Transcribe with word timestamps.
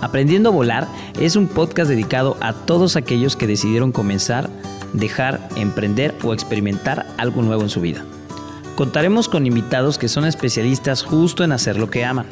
Aprendiendo 0.00 0.50
a 0.50 0.52
Volar 0.52 0.88
es 1.18 1.36
un 1.36 1.48
podcast 1.48 1.88
dedicado 1.88 2.36
a 2.40 2.52
todos 2.52 2.96
aquellos 2.96 3.36
que 3.36 3.46
decidieron 3.46 3.92
comenzar, 3.92 4.50
dejar, 4.92 5.48
emprender 5.56 6.14
o 6.22 6.32
experimentar 6.32 7.06
algo 7.16 7.42
nuevo 7.42 7.62
en 7.62 7.70
su 7.70 7.80
vida. 7.80 8.04
Contaremos 8.76 9.28
con 9.28 9.46
invitados 9.46 9.96
que 9.96 10.08
son 10.08 10.26
especialistas 10.26 11.02
justo 11.02 11.44
en 11.44 11.52
hacer 11.52 11.78
lo 11.78 11.88
que 11.88 12.04
aman. 12.04 12.26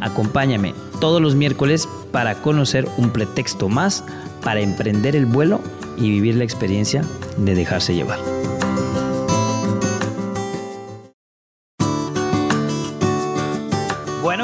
Acompáñame 0.00 0.74
todos 1.00 1.20
los 1.20 1.34
miércoles 1.34 1.88
para 2.12 2.36
conocer 2.36 2.88
un 2.96 3.10
pretexto 3.10 3.68
más 3.68 4.04
para 4.42 4.60
emprender 4.60 5.16
el 5.16 5.26
vuelo 5.26 5.60
y 5.96 6.10
vivir 6.10 6.36
la 6.36 6.44
experiencia 6.44 7.04
de 7.36 7.54
dejarse 7.54 7.94
llevar. 7.94 8.18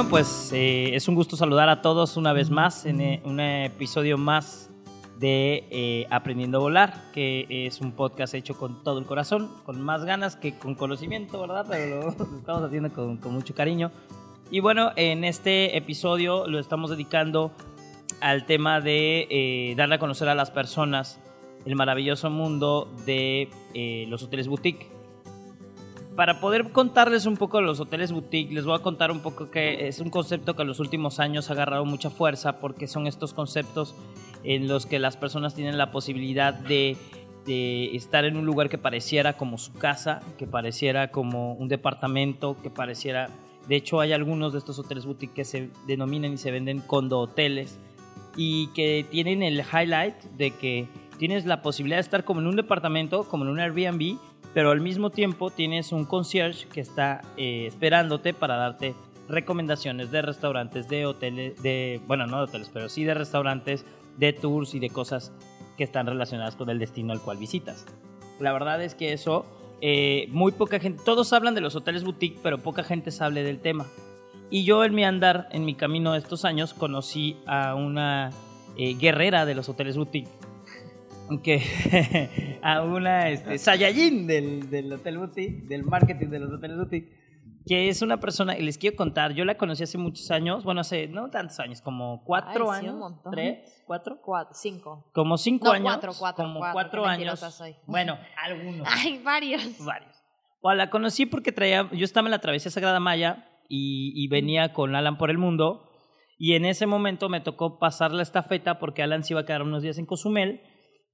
Bueno, 0.09 0.25
pues 0.25 0.53
eh, 0.55 0.95
es 0.95 1.07
un 1.07 1.15
gusto 1.17 1.37
saludar 1.37 1.69
a 1.69 1.83
todos 1.83 2.17
una 2.17 2.33
vez 2.33 2.49
más 2.49 2.87
en 2.87 3.03
eh, 3.03 3.21
un 3.25 3.41
episodio 3.41 4.17
más 4.17 4.71
de 5.19 5.67
eh, 5.71 6.07
Aprendiendo 6.09 6.57
a 6.57 6.61
Volar, 6.63 7.11
que 7.13 7.47
es 7.67 7.83
un 7.83 7.93
podcast 7.93 8.33
hecho 8.33 8.57
con 8.57 8.83
todo 8.83 8.99
el 9.01 9.05
corazón, 9.05 9.51
con 9.67 9.83
más 9.83 10.07
ganas 10.07 10.35
que 10.35 10.59
con 10.59 10.77
conocimiento, 10.77 11.39
¿verdad? 11.39 11.67
Pero 11.69 12.01
lo 12.05 12.09
estamos 12.39 12.63
haciendo 12.63 12.91
con, 12.91 13.19
con 13.19 13.35
mucho 13.35 13.55
cariño. 13.55 13.91
Y 14.51 14.61
bueno, 14.61 14.93
en 14.97 15.25
este 15.25 15.77
episodio 15.77 16.47
lo 16.47 16.59
estamos 16.59 16.89
dedicando 16.89 17.53
al 18.23 18.47
tema 18.47 18.81
de 18.81 19.75
darle 19.77 19.97
a 19.97 19.99
conocer 19.99 20.31
a 20.31 20.35
las 20.35 20.51
personas 20.51 21.21
el 21.67 21.77
maravilloso 21.77 22.31
mundo 22.31 22.91
de 23.05 23.51
los 24.09 24.23
hoteles 24.23 24.49
boutique 24.49 24.98
para 26.19 26.41
poder 26.41 26.73
contarles 26.73 27.27
un 27.27 27.37
poco 27.37 27.59
de 27.59 27.63
los 27.63 27.79
hoteles 27.79 28.11
boutique, 28.11 28.53
les 28.53 28.65
voy 28.65 28.75
a 28.75 28.81
contar 28.81 29.13
un 29.13 29.21
poco 29.21 29.53
que 29.53 29.87
es 29.87 30.01
un 30.01 30.11
concepto 30.11 30.57
que 30.57 30.63
en 30.63 30.69
los 30.69 30.81
últimos 30.81 31.21
años 31.21 31.49
ha 31.49 31.53
agarrado 31.53 31.85
mucha 31.85 32.11
fuerza 32.11 32.59
porque 32.59 32.89
son 32.89 33.07
estos 33.07 33.33
conceptos 33.33 33.95
en 34.43 34.67
los 34.67 34.85
que 34.85 34.99
las 34.99 35.17
personas 35.17 35.55
tienen 35.55 35.79
la 35.79 35.93
posibilidad 35.93 36.53
de, 36.53 36.97
estar 37.47 38.25
en 38.25 38.37
un 38.37 38.47
lugar 38.47 38.69
que 38.69 38.79
pareciera 38.79 39.35
como 39.37 39.59
su 39.59 39.73
casa, 39.75 40.21
que 40.39 40.49
pareciera 40.49 41.13
como 41.13 41.53
un 41.53 41.69
departamento, 41.69 42.57
que 42.65 42.69
pareciera... 42.69 43.31
De 43.69 43.77
hecho, 43.77 44.01
hay 44.01 44.13
algunos 44.13 44.53
de 44.53 44.59
estos 44.59 44.77
hoteles 44.81 45.07
boutique 45.07 45.35
que 45.35 45.45
se 45.45 45.71
denominan 45.87 46.33
y 46.33 46.37
se 46.37 46.51
venden 46.51 46.81
condo 46.81 47.21
hoteles 47.21 47.79
y 48.37 48.67
que 48.75 49.07
tienen 49.09 49.45
el 49.45 49.61
highlight 49.61 50.17
de 50.37 50.51
que 50.51 50.89
tienes 51.17 51.47
la 51.47 51.63
posibilidad 51.63 51.99
de 51.99 52.03
estar 52.03 52.25
como 52.25 52.41
en 52.41 52.49
un 52.49 52.57
departamento, 52.57 53.23
como 53.23 53.45
en 53.45 53.51
un 53.51 53.61
Airbnb, 53.61 54.19
pero 54.55 54.71
al 54.71 54.81
mismo 54.81 55.11
tiempo 55.11 55.51
tienes 55.51 55.93
un 55.93 56.05
concierge 56.05 56.67
que 56.69 56.81
está 56.81 57.23
eh, 57.37 57.67
esperándote 57.67 58.35
para 58.35 58.57
darte 58.57 58.95
recomendaciones 59.29 60.11
de 60.11 60.23
restaurantes, 60.23 60.89
de 60.89 61.07
hoteles, 61.07 61.63
de, 61.63 62.01
bueno, 62.07 62.27
no 62.27 62.39
hoteles, 62.39 62.71
pero 62.73 62.89
sí 62.89 63.05
de 63.05 63.15
restaurantes, 63.15 63.85
de 64.17 64.33
tours 64.33 64.75
y 64.75 64.81
de 64.81 64.91
cosas 64.91 65.33
que 65.77 65.85
están 65.85 66.07
relacionadas 66.07 66.57
con 66.57 66.71
el 66.71 66.79
destino 66.79 67.13
al 67.13 67.21
cual 67.21 67.37
visitas. 67.37 67.87
La 68.41 68.53
verdad 68.53 68.83
es 68.83 68.95
que 68.95 69.13
eso, 69.13 69.45
eh, 69.81 70.29
muy 70.31 70.53
poca 70.53 70.81
gente, 70.81 71.03
todos 71.05 71.33
hablan 71.33 71.55
de 71.55 71.61
los 71.61 71.77
hoteles 71.77 72.05
boutique, 72.05 72.39
pero 72.43 72.59
poca 72.59 72.83
gente 72.83 73.11
sabe 73.11 73.43
del 73.43 73.61
tema. 73.61 73.87
Y 74.51 74.65
yo 74.65 74.83
en 74.83 74.95
mi 74.95 75.05
andar, 75.05 75.49
en 75.53 75.67
mi 75.67 75.75
camino 75.75 76.13
de 76.13 76.19
estos 76.19 76.47
años, 76.47 76.73
conocí 76.73 77.37
a 77.47 77.75
una 77.75 78.31
eh, 78.79 78.95
guerrera 78.95 79.45
de 79.45 79.55
los 79.55 79.69
hoteles 79.69 79.99
boutique 79.99 80.38
que 81.43 82.59
a 82.63 82.83
una 82.83 83.29
este, 83.29 83.59
Saiyajin 83.59 84.27
del, 84.27 84.71
del 84.71 84.93
Hotel 84.93 85.19
Boutique, 85.19 85.67
del 85.69 85.85
marketing 85.85 86.29
de 86.29 86.39
los 86.39 86.53
hoteles 86.53 86.77
boutique, 86.77 87.19
que 87.67 87.91
es 87.91 88.01
una 88.01 88.19
persona, 88.19 88.57
y 88.57 88.63
les 88.63 88.79
quiero 88.79 88.97
contar, 88.97 89.35
yo 89.35 89.45
la 89.45 89.57
conocí 89.57 89.83
hace 89.83 89.99
muchos 89.99 90.31
años, 90.31 90.65
bueno, 90.65 90.81
hace 90.81 91.07
no 91.07 91.29
tantos 91.29 91.61
años, 91.61 91.83
como 91.83 92.25
cuatro 92.25 92.71
años, 92.71 92.97
tres, 93.31 93.83
cuatro, 93.87 94.21
cuatro, 94.23 94.55
cinco. 94.55 95.05
Como 95.13 95.37
cinco 95.37 95.71
años. 95.71 95.93
Cuatro, 95.93 96.13
cuatro, 96.19 96.45
como 96.45 96.61
cuatro, 96.73 97.05
años. 97.05 97.45
Bueno, 97.87 98.19
algunos. 98.37 98.89
Hay 98.91 99.23
varios. 99.23 99.85
Varios. 99.85 100.17
O 100.63 100.73
la 100.73 100.89
conocí 100.91 101.27
porque 101.27 101.53
traía, 101.53 101.89
yo 101.93 102.05
estaba 102.05 102.27
en 102.27 102.33
la 102.33 102.41
travesía 102.41 102.71
Sagrada 102.71 103.01
Maya 103.01 103.47
y, 103.69 104.13
y 104.15 104.29
venía 104.29 104.73
con 104.73 104.97
Alan 104.97 105.19
por 105.19 105.31
el 105.31 105.39
mundo. 105.39 105.85
Y 106.39 106.55
en 106.55 106.65
ese 106.65 106.87
momento 106.87 107.29
me 107.29 107.41
tocó 107.41 107.79
pasar 107.79 108.13
la 108.13 108.23
estafeta 108.23 108.79
porque 108.79 109.03
Alan 109.03 109.25
se 109.25 109.35
iba 109.35 109.41
a 109.41 109.45
quedar 109.45 109.63
unos 109.63 109.83
días 109.83 109.99
en 109.99 110.07
Cozumel 110.07 110.63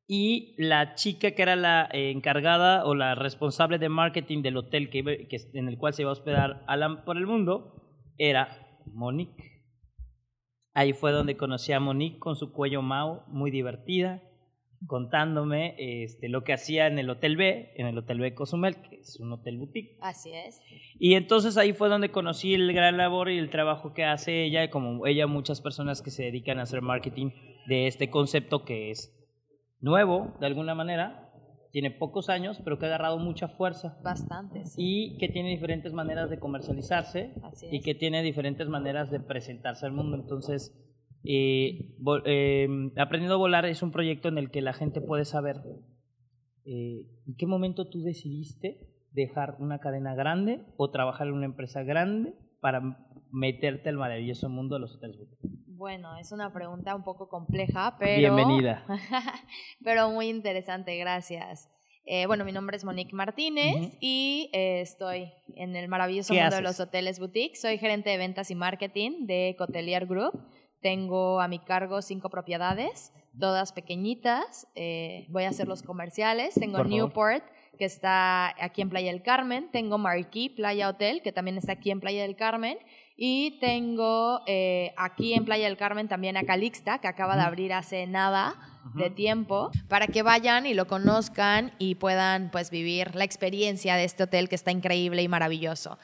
y 0.06 0.54
la 0.58 0.94
chica 0.94 1.30
que 1.30 1.42
era 1.42 1.56
la 1.56 1.88
eh, 1.92 2.10
encargada 2.10 2.84
o 2.84 2.94
la 2.94 3.14
responsable 3.14 3.78
de 3.78 3.88
marketing 3.88 4.42
del 4.42 4.58
hotel 4.58 4.90
que, 4.90 5.28
en 5.54 5.68
el 5.68 5.78
cual 5.78 5.94
se 5.94 6.02
iba 6.02 6.10
a 6.10 6.12
hospedar 6.12 6.62
Alan 6.66 7.04
por 7.04 7.16
el 7.16 7.26
mundo 7.26 8.02
era 8.18 8.80
Monique. 8.86 9.54
Ahí 10.74 10.92
fue 10.92 11.12
donde 11.12 11.36
conocí 11.36 11.72
a 11.72 11.80
Monique 11.80 12.18
con 12.18 12.36
su 12.36 12.52
cuello 12.52 12.82
Mao, 12.82 13.24
muy 13.28 13.50
divertida, 13.50 14.22
contándome 14.86 15.76
este, 15.78 16.28
lo 16.28 16.44
que 16.44 16.52
hacía 16.52 16.86
en 16.86 16.98
el 16.98 17.08
Hotel 17.08 17.36
B, 17.36 17.72
en 17.76 17.86
el 17.86 17.96
Hotel 17.96 18.20
B 18.20 18.34
Cozumel, 18.34 18.76
que 18.82 18.96
es 18.96 19.18
un 19.20 19.32
hotel 19.32 19.56
boutique. 19.56 19.96
Así 20.02 20.32
es. 20.32 20.60
Y 20.98 21.14
entonces 21.14 21.56
ahí 21.56 21.72
fue 21.72 21.88
donde 21.88 22.10
conocí 22.10 22.54
el 22.54 22.72
gran 22.72 22.96
labor 22.98 23.30
y 23.30 23.38
el 23.38 23.50
trabajo 23.50 23.94
que 23.94 24.04
hace 24.04 24.44
ella, 24.44 24.68
como 24.68 25.06
ella 25.06 25.26
muchas 25.26 25.60
personas 25.60 26.02
que 26.02 26.10
se 26.10 26.24
dedican 26.24 26.58
a 26.58 26.62
hacer 26.62 26.82
marketing 26.82 27.30
de 27.66 27.86
este 27.86 28.10
concepto 28.10 28.64
que 28.64 28.90
es 28.90 29.23
nuevo, 29.84 30.34
de 30.40 30.46
alguna 30.46 30.74
manera, 30.74 31.30
tiene 31.70 31.90
pocos 31.90 32.30
años, 32.30 32.60
pero 32.64 32.78
que 32.78 32.86
ha 32.86 32.88
agarrado 32.88 33.18
mucha 33.18 33.48
fuerza. 33.48 33.98
Bastante, 34.02 34.64
sí. 34.64 34.80
Y 34.80 35.18
que 35.18 35.28
tiene 35.28 35.50
diferentes 35.50 35.92
maneras 35.92 36.30
de 36.30 36.38
comercializarse 36.38 37.34
y 37.70 37.80
que 37.80 37.94
tiene 37.94 38.22
diferentes 38.22 38.68
maneras 38.68 39.10
de 39.10 39.20
presentarse 39.20 39.84
al 39.84 39.92
mundo. 39.92 40.16
Entonces, 40.16 40.72
eh, 41.24 41.96
eh, 42.26 42.68
Aprendiendo 42.96 43.34
a 43.34 43.38
Volar 43.38 43.66
es 43.66 43.82
un 43.82 43.90
proyecto 43.90 44.28
en 44.28 44.38
el 44.38 44.50
que 44.50 44.62
la 44.62 44.72
gente 44.72 45.00
puede 45.00 45.24
saber 45.24 45.56
eh, 46.64 47.06
en 47.26 47.34
qué 47.36 47.46
momento 47.46 47.88
tú 47.88 48.02
decidiste 48.02 48.88
dejar 49.12 49.56
una 49.58 49.78
cadena 49.80 50.14
grande 50.14 50.64
o 50.76 50.90
trabajar 50.90 51.28
en 51.28 51.34
una 51.34 51.46
empresa 51.46 51.82
grande 51.82 52.34
para 52.60 52.98
meterte 53.30 53.88
al 53.88 53.96
maravilloso 53.96 54.48
mundo 54.48 54.76
de 54.76 54.80
los 54.80 54.96
hoteles 54.96 55.18
bueno, 55.76 56.16
es 56.16 56.32
una 56.32 56.52
pregunta 56.52 56.94
un 56.94 57.02
poco 57.02 57.28
compleja, 57.28 57.96
pero... 57.98 58.18
Bienvenida. 58.18 58.84
pero 59.84 60.10
muy 60.10 60.28
interesante, 60.28 60.96
gracias. 60.96 61.68
Eh, 62.06 62.26
bueno, 62.26 62.44
mi 62.44 62.52
nombre 62.52 62.76
es 62.76 62.84
Monique 62.84 63.14
Martínez 63.14 63.96
y 63.98 64.50
eh, 64.52 64.82
estoy 64.82 65.32
en 65.56 65.74
el 65.74 65.88
maravilloso 65.88 66.34
mundo 66.34 66.56
de 66.56 66.62
los 66.62 66.78
hoteles 66.78 67.18
boutique. 67.18 67.56
Soy 67.56 67.78
gerente 67.78 68.10
de 68.10 68.18
ventas 68.18 68.50
y 68.50 68.54
marketing 68.54 69.26
de 69.26 69.54
Cotelier 69.58 70.06
Group. 70.06 70.38
Tengo 70.82 71.40
a 71.40 71.48
mi 71.48 71.58
cargo 71.60 72.02
cinco 72.02 72.28
propiedades, 72.28 73.10
todas 73.38 73.72
pequeñitas. 73.72 74.68
Eh, 74.74 75.26
voy 75.30 75.44
a 75.44 75.48
hacer 75.48 75.66
los 75.66 75.82
comerciales. 75.82 76.54
Tengo 76.54 76.84
Newport, 76.84 77.42
que 77.78 77.86
está 77.86 78.54
aquí 78.62 78.82
en 78.82 78.90
Playa 78.90 79.10
del 79.10 79.22
Carmen. 79.22 79.70
Tengo 79.72 79.96
Marquee 79.96 80.50
Playa 80.50 80.90
Hotel, 80.90 81.22
que 81.22 81.32
también 81.32 81.56
está 81.56 81.72
aquí 81.72 81.90
en 81.90 82.00
Playa 82.00 82.20
del 82.20 82.36
Carmen. 82.36 82.76
Y 83.16 83.58
tengo 83.60 84.40
eh, 84.46 84.92
aquí 84.96 85.34
en 85.34 85.44
Playa 85.44 85.66
del 85.66 85.76
Carmen 85.76 86.08
también 86.08 86.36
a 86.36 86.42
Calixta, 86.42 86.98
que 86.98 87.06
acaba 87.06 87.36
de 87.36 87.42
abrir 87.42 87.72
hace 87.72 88.06
nada 88.06 88.56
de 88.94 89.08
tiempo, 89.08 89.70
para 89.88 90.08
que 90.08 90.22
vayan 90.22 90.66
y 90.66 90.74
lo 90.74 90.86
conozcan 90.86 91.72
y 91.78 91.94
puedan 91.94 92.50
pues 92.50 92.70
vivir 92.70 93.14
la 93.14 93.24
experiencia 93.24 93.96
de 93.96 94.04
este 94.04 94.24
hotel 94.24 94.48
que 94.48 94.56
está 94.56 94.72
increíble 94.72 95.22
y 95.22 95.28
maravilloso. 95.28 95.98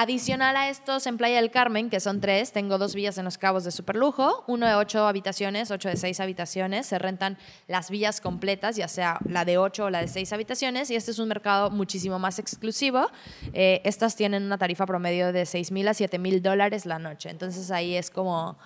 Adicional 0.00 0.56
a 0.56 0.68
estos, 0.68 1.08
en 1.08 1.16
Playa 1.16 1.40
del 1.40 1.50
Carmen, 1.50 1.90
que 1.90 1.98
son 1.98 2.20
tres, 2.20 2.52
tengo 2.52 2.78
dos 2.78 2.94
villas 2.94 3.18
en 3.18 3.24
los 3.24 3.36
cabos 3.36 3.64
de 3.64 3.72
superlujo, 3.72 4.44
uno 4.46 4.64
de 4.64 4.76
ocho 4.76 5.08
habitaciones, 5.08 5.72
ocho 5.72 5.88
de 5.88 5.96
seis 5.96 6.20
habitaciones. 6.20 6.86
Se 6.86 7.00
rentan 7.00 7.36
las 7.66 7.90
villas 7.90 8.20
completas, 8.20 8.76
ya 8.76 8.86
sea 8.86 9.18
la 9.28 9.44
de 9.44 9.58
ocho 9.58 9.86
o 9.86 9.90
la 9.90 10.00
de 10.00 10.06
seis 10.06 10.32
habitaciones, 10.32 10.88
y 10.92 10.94
este 10.94 11.10
es 11.10 11.18
un 11.18 11.26
mercado 11.26 11.70
muchísimo 11.70 12.20
más 12.20 12.38
exclusivo. 12.38 13.08
Eh, 13.52 13.80
estas 13.84 14.14
tienen 14.14 14.44
una 14.44 14.56
tarifa 14.56 14.86
promedio 14.86 15.32
de 15.32 15.44
seis 15.44 15.72
mil 15.72 15.88
a 15.88 15.94
siete 15.94 16.20
mil 16.20 16.42
dólares 16.42 16.86
la 16.86 17.00
noche. 17.00 17.30
Entonces 17.30 17.72
ahí 17.72 17.96
es 17.96 18.08
como 18.08 18.56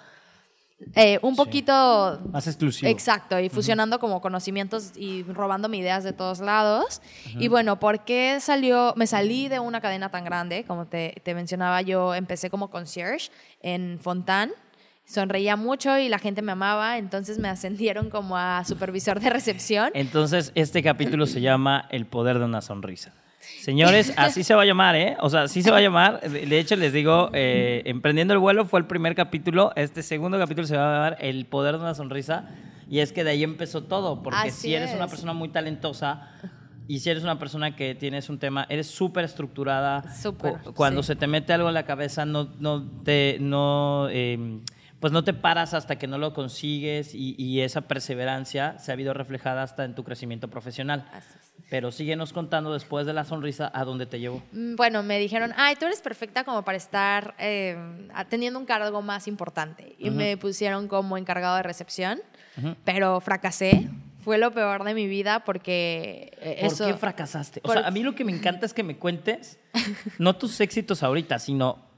eh, 0.95 1.19
un 1.23 1.37
poquito... 1.37 2.21
Más 2.31 2.47
exclusivo. 2.47 2.91
Exacto, 2.91 3.39
y 3.39 3.49
fusionando 3.49 3.99
como 3.99 4.21
conocimientos 4.21 4.93
y 4.97 5.23
robándome 5.25 5.79
ideas 5.79 6.05
de 6.05 6.13
todos 6.13 6.41
lados. 6.41 7.03
Y 7.39 7.49
bueno, 7.49 7.79
¿por 7.79 8.05
qué 8.05 8.39
salió? 8.41 8.95
Me 8.97 9.07
salí 9.07 9.49
de 9.49 9.61
una 9.61 9.81
cadena 9.81 10.11
tan 10.11 10.25
grande, 10.25 10.65
como 10.65 10.87
te, 10.87 11.21
te 11.23 11.35
mencionaba, 11.35 11.83
yo 11.83 12.15
empecé 12.15 12.51
como 12.51 12.71
concierge 12.71 13.31
en 13.61 13.99
Fontán. 14.01 14.53
Sonreía 15.05 15.57
mucho 15.57 15.99
y 15.99 16.09
la 16.09 16.19
gente 16.19 16.43
me 16.43 16.53
amaba, 16.53 16.97
entonces 16.97 17.39
me 17.39 17.49
ascendieron 17.49 18.09
como 18.09 18.37
a 18.37 18.65
supervisor 18.65 19.21
de 19.21 19.31
recepción. 19.31 19.91
Entonces, 19.95 20.53
este 20.55 20.83
capítulo 20.83 21.27
se 21.27 21.41
llama 21.41 21.87
El 21.91 22.07
poder 22.07 22.39
de 22.39 22.45
una 22.45 22.61
sonrisa. 22.61 23.13
Señores, 23.61 24.13
así 24.17 24.45
se 24.45 24.55
va 24.55 24.63
a 24.63 24.65
llamar, 24.65 24.97
¿eh? 24.97 25.17
O 25.21 25.31
sea, 25.31 25.43
así 25.43 25.63
se 25.63 25.71
va 25.71 25.79
a 25.79 25.81
llamar. 25.81 26.21
De 26.21 26.59
hecho, 26.59 26.77
les 26.77 26.93
digo, 26.93 27.31
eh, 27.33 27.83
Emprendiendo 27.85 28.35
el 28.35 28.41
vuelo 28.41 28.65
fue 28.65 28.81
el 28.81 28.87
primer 28.87 29.15
capítulo. 29.15 29.73
Este 29.77 30.03
segundo 30.03 30.39
capítulo 30.39 30.67
se 30.67 30.77
va 30.77 30.91
a 30.91 30.95
llamar 30.95 31.17
El 31.21 31.47
poder 31.47 31.77
de 31.77 31.81
una 31.81 31.95
sonrisa. 31.95 32.49
Y 32.89 33.01
es 33.01 33.13
que 33.13 33.25
de 33.25 33.31
ahí 33.31 33.43
empezó 33.43 33.85
todo. 33.85 34.23
Porque 34.23 34.51
si 34.51 34.75
eres 34.75 34.95
una 34.95 35.09
persona 35.09 35.33
muy 35.33 35.49
talentosa 35.49 36.29
y 36.89 37.01
si 37.01 37.11
eres 37.11 37.23
una 37.23 37.39
persona 37.39 37.75
que 37.75 37.95
tienes 37.95 38.29
un 38.29 38.39
tema, 38.39 38.67
eres 38.69 38.87
súper 38.87 39.25
estructurada. 39.25 40.15
Súper. 40.15 40.55
Cuando 40.75 41.03
se 41.03 41.17
te 41.17 41.27
mete 41.27 41.53
algo 41.53 41.69
en 41.69 41.75
la 41.75 41.85
cabeza, 41.85 42.25
no, 42.27 42.51
no 42.59 42.83
te. 43.03 43.39
No, 43.41 44.09
em, 44.11 44.61
pues 45.03 45.13
no 45.13 45.25
te 45.25 45.35
paras 45.35 45.75
hasta 45.75 45.97
que 45.97 46.07
no 46.07 46.17
lo 46.17 46.33
consigues 46.33 47.13
y, 47.13 47.35
y 47.37 47.63
esa 47.63 47.81
perseverancia 47.81 48.79
se 48.79 48.93
ha 48.93 48.95
habido 48.95 49.13
reflejada 49.13 49.65
hasta 49.65 49.85
en 49.85 49.97
tu 49.97 50.05
crecimiento 50.05 50.47
profesional. 50.47 51.11
Pero 51.69 51.91
síguenos 51.91 52.33
contando 52.33 52.73
después 52.73 53.05
de 53.05 53.13
la 53.13 53.25
sonrisa 53.25 53.69
a 53.75 53.85
dónde 53.85 54.07
te 54.07 54.21
llevó. 54.21 54.45
Mm, 54.53 54.77
bueno, 54.77 55.03
me 55.03 55.19
dijeron, 55.19 55.55
ay, 55.57 55.75
tú 55.75 55.87
eres 55.87 56.01
perfecta 56.01 56.45
como 56.45 56.63
para 56.63 56.79
estar 56.79 57.35
eh, 57.41 57.77
teniendo 58.29 58.61
un 58.61 58.65
cargo 58.65 59.03
más 59.03 59.27
importante. 59.27 59.97
Y 59.99 60.11
me 60.11 60.37
pusieron 60.37 60.87
como 60.87 61.19
encargado 61.19 61.57
de 61.57 61.65
recepción, 61.65 62.21
pero 62.85 63.21
fracasé 63.21 63.91
fue 64.21 64.39
lo 64.39 64.53
peor 64.53 64.85
de 64.85 64.95
mi 64.95 65.09
vida 65.09 65.45
porque 65.45 66.31
eh, 66.41 66.69
¿Por 66.69 66.79
qué 66.79 66.95
fracasaste? 66.95 67.61
O 67.65 67.73
sea, 67.73 67.89
a 67.89 67.91
mí 67.91 68.05
lo 68.05 68.15
que 68.15 68.25
me 68.25 68.31
encanta 68.31 68.67
es 68.67 68.73
que 68.73 68.85
me 68.85 68.97
cuentes 68.99 69.59
no 70.19 70.37
tus 70.37 70.61
éxitos 70.61 71.03
ahorita, 71.03 71.41
sino 71.41 71.91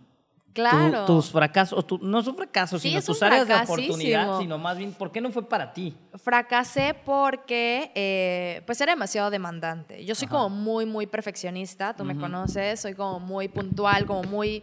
Claro. 0.55 1.05
tus 1.05 1.31
fracasos, 1.31 1.85
no 2.01 2.23
son 2.23 2.37
fracasos, 2.37 2.81
sino 2.81 3.03
tus 3.03 3.21
áreas 3.23 3.49
de 3.49 3.55
oportunidad, 3.55 4.39
sino 4.39 4.57
más 4.57 4.79
bien, 4.79 4.93
¿por 4.93 5.11
qué 5.11 5.21
no 5.21 5.33
fue 5.33 5.49
para 5.49 5.73
ti? 5.73 5.97
Fracasé 6.15 6.95
porque, 7.05 7.91
eh, 7.97 8.63
pues 8.65 8.81
era 8.81 8.93
demasiado 8.93 9.31
demandante. 9.31 10.05
Yo 10.05 10.15
soy 10.15 10.29
como 10.29 10.49
muy, 10.49 10.87
muy 10.87 11.07
perfeccionista, 11.07 11.95
tú 11.95 12.05
me 12.05 12.17
conoces, 12.17 12.81
soy 12.81 12.95
como 12.95 13.19
muy 13.19 13.49
puntual, 13.49 14.07
como 14.07 14.23
muy 14.23 14.63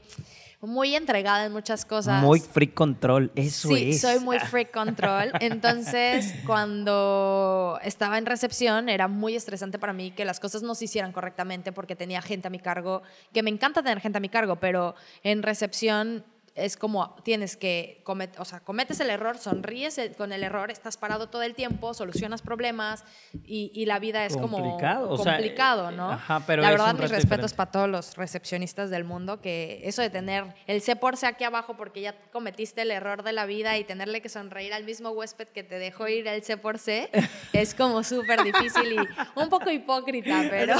muy 0.61 0.95
entregada 0.95 1.45
en 1.45 1.51
muchas 1.51 1.85
cosas. 1.85 2.21
Muy 2.21 2.39
free 2.39 2.67
control, 2.67 3.31
eso 3.35 3.75
es. 3.75 3.79
Sí, 3.79 3.93
soy 3.93 4.19
muy 4.19 4.39
free 4.39 4.65
control. 4.65 5.31
Entonces, 5.39 6.33
cuando 6.45 7.79
estaba 7.83 8.17
en 8.17 8.25
recepción, 8.25 8.87
era 8.89 9.07
muy 9.07 9.35
estresante 9.35 9.79
para 9.79 9.93
mí 9.93 10.11
que 10.11 10.25
las 10.25 10.39
cosas 10.39 10.61
no 10.61 10.75
se 10.75 10.85
hicieran 10.85 11.11
correctamente 11.11 11.71
porque 11.71 11.95
tenía 11.95 12.21
gente 12.21 12.47
a 12.47 12.51
mi 12.51 12.59
cargo, 12.59 13.01
que 13.33 13.43
me 13.43 13.49
encanta 13.49 13.81
tener 13.81 13.99
gente 13.99 14.17
a 14.17 14.21
mi 14.21 14.29
cargo, 14.29 14.57
pero 14.57 14.95
en 15.23 15.43
recepción 15.43 16.23
es 16.55 16.75
como 16.75 17.15
tienes 17.23 17.55
que, 17.55 18.03
o 18.37 18.45
sea, 18.45 18.59
cometes 18.59 18.99
el 18.99 19.09
error, 19.09 19.37
sonríes 19.37 19.99
con 20.17 20.33
el 20.33 20.43
error, 20.43 20.69
estás 20.69 20.97
parado 20.97 21.29
todo 21.29 21.43
el 21.43 21.55
tiempo, 21.55 21.93
solucionas 21.93 22.41
problemas 22.41 23.03
y, 23.45 23.85
la 23.85 23.99
vida 23.99 24.25
es 24.25 24.37
como 24.37 24.77
complicado, 24.77 25.91
¿no? 25.91 26.11
Ajá, 26.11 26.43
pero 26.45 26.61
la 26.61 26.71
verdad, 26.71 26.95
mis 26.95 27.09
respetos 27.09 27.53
para 27.53 27.71
todos 27.71 27.89
los 27.89 28.15
recepcionistas 28.15 28.89
del 28.89 29.03
mundo, 29.03 29.41
que 29.41 29.81
eso 29.83 30.01
de 30.01 30.09
tener 30.09 30.45
el 30.67 30.81
C 30.81 30.95
por 30.95 31.17
C 31.17 31.25
aquí 31.25 31.43
abajo 31.43 31.75
porque 31.75 32.01
ya 32.01 32.15
cometiste 32.31 32.83
el 32.83 32.91
error 32.91 33.23
de 33.23 33.33
la 33.33 33.45
vida 33.45 33.77
y 33.77 33.83
tenerle 33.83 34.21
que 34.21 34.29
sonreír 34.29 34.73
al 34.73 34.83
mismo 34.83 35.09
huésped 35.09 35.47
que 35.47 35.63
te 35.63 35.79
dejó 35.79 36.07
ir 36.07 36.27
el 36.27 36.43
C 36.43 36.57
por 36.57 36.77
C, 36.77 37.09
es 37.53 37.73
como 37.73 38.03
súper 38.03 38.43
difícil 38.43 38.93
y 38.93 39.39
un 39.39 39.49
poco 39.49 39.71
hipócrita, 39.71 40.43
pero... 40.49 40.75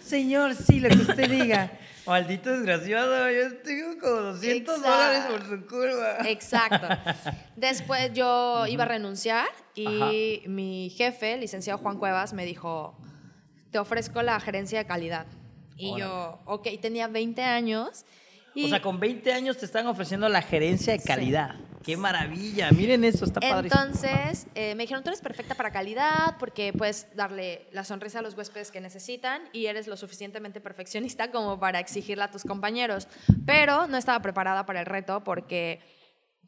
Señor, 0.00 0.54
sí, 0.54 0.80
lo 0.80 0.88
que 0.88 0.96
usted 0.96 1.30
diga. 1.30 1.70
Maldito 2.06 2.50
desgraciado, 2.50 3.30
yo 3.30 3.56
tengo 3.58 3.98
como 4.00 4.20
200 4.32 4.82
dólares 4.82 5.24
por 5.30 5.48
su 5.48 5.66
curva. 5.66 6.18
Exacto. 6.28 6.86
Después 7.56 8.12
yo 8.12 8.66
iba 8.66 8.84
a 8.84 8.88
renunciar 8.88 9.46
y 9.74 10.42
mi 10.46 10.90
jefe, 10.90 11.36
licenciado 11.36 11.78
Juan 11.78 11.98
Cuevas, 11.98 12.32
me 12.32 12.44
dijo, 12.44 12.96
te 13.70 13.78
ofrezco 13.78 14.22
la 14.22 14.38
gerencia 14.40 14.78
de 14.78 14.86
calidad. 14.86 15.26
Y 15.76 15.98
yo, 15.98 16.38
ok, 16.44 16.68
tenía 16.80 17.08
20 17.08 17.42
años. 17.42 18.04
O 18.54 18.68
sea, 18.68 18.82
con 18.82 19.00
20 19.00 19.32
años 19.32 19.56
te 19.56 19.64
están 19.64 19.86
ofreciendo 19.86 20.28
la 20.28 20.42
gerencia 20.42 20.92
de 20.92 21.02
calidad. 21.02 21.54
¡Qué 21.84 21.96
maravilla! 21.96 22.70
Miren 22.72 23.04
eso, 23.04 23.24
está 23.24 23.40
padre. 23.40 23.68
Entonces, 23.68 24.46
eh, 24.54 24.74
me 24.74 24.82
dijeron, 24.82 25.02
tú 25.02 25.08
eres 25.08 25.22
perfecta 25.22 25.54
para 25.54 25.70
calidad 25.70 26.36
porque 26.38 26.72
puedes 26.72 27.06
darle 27.16 27.66
la 27.72 27.84
sonrisa 27.84 28.18
a 28.18 28.22
los 28.22 28.36
huéspedes 28.36 28.70
que 28.70 28.80
necesitan 28.80 29.42
y 29.52 29.66
eres 29.66 29.86
lo 29.86 29.96
suficientemente 29.96 30.60
perfeccionista 30.60 31.30
como 31.30 31.58
para 31.58 31.80
exigirla 31.80 32.24
a 32.24 32.30
tus 32.30 32.44
compañeros. 32.44 33.08
Pero 33.46 33.86
no 33.86 33.96
estaba 33.96 34.20
preparada 34.20 34.66
para 34.66 34.80
el 34.80 34.86
reto 34.86 35.24
porque 35.24 35.80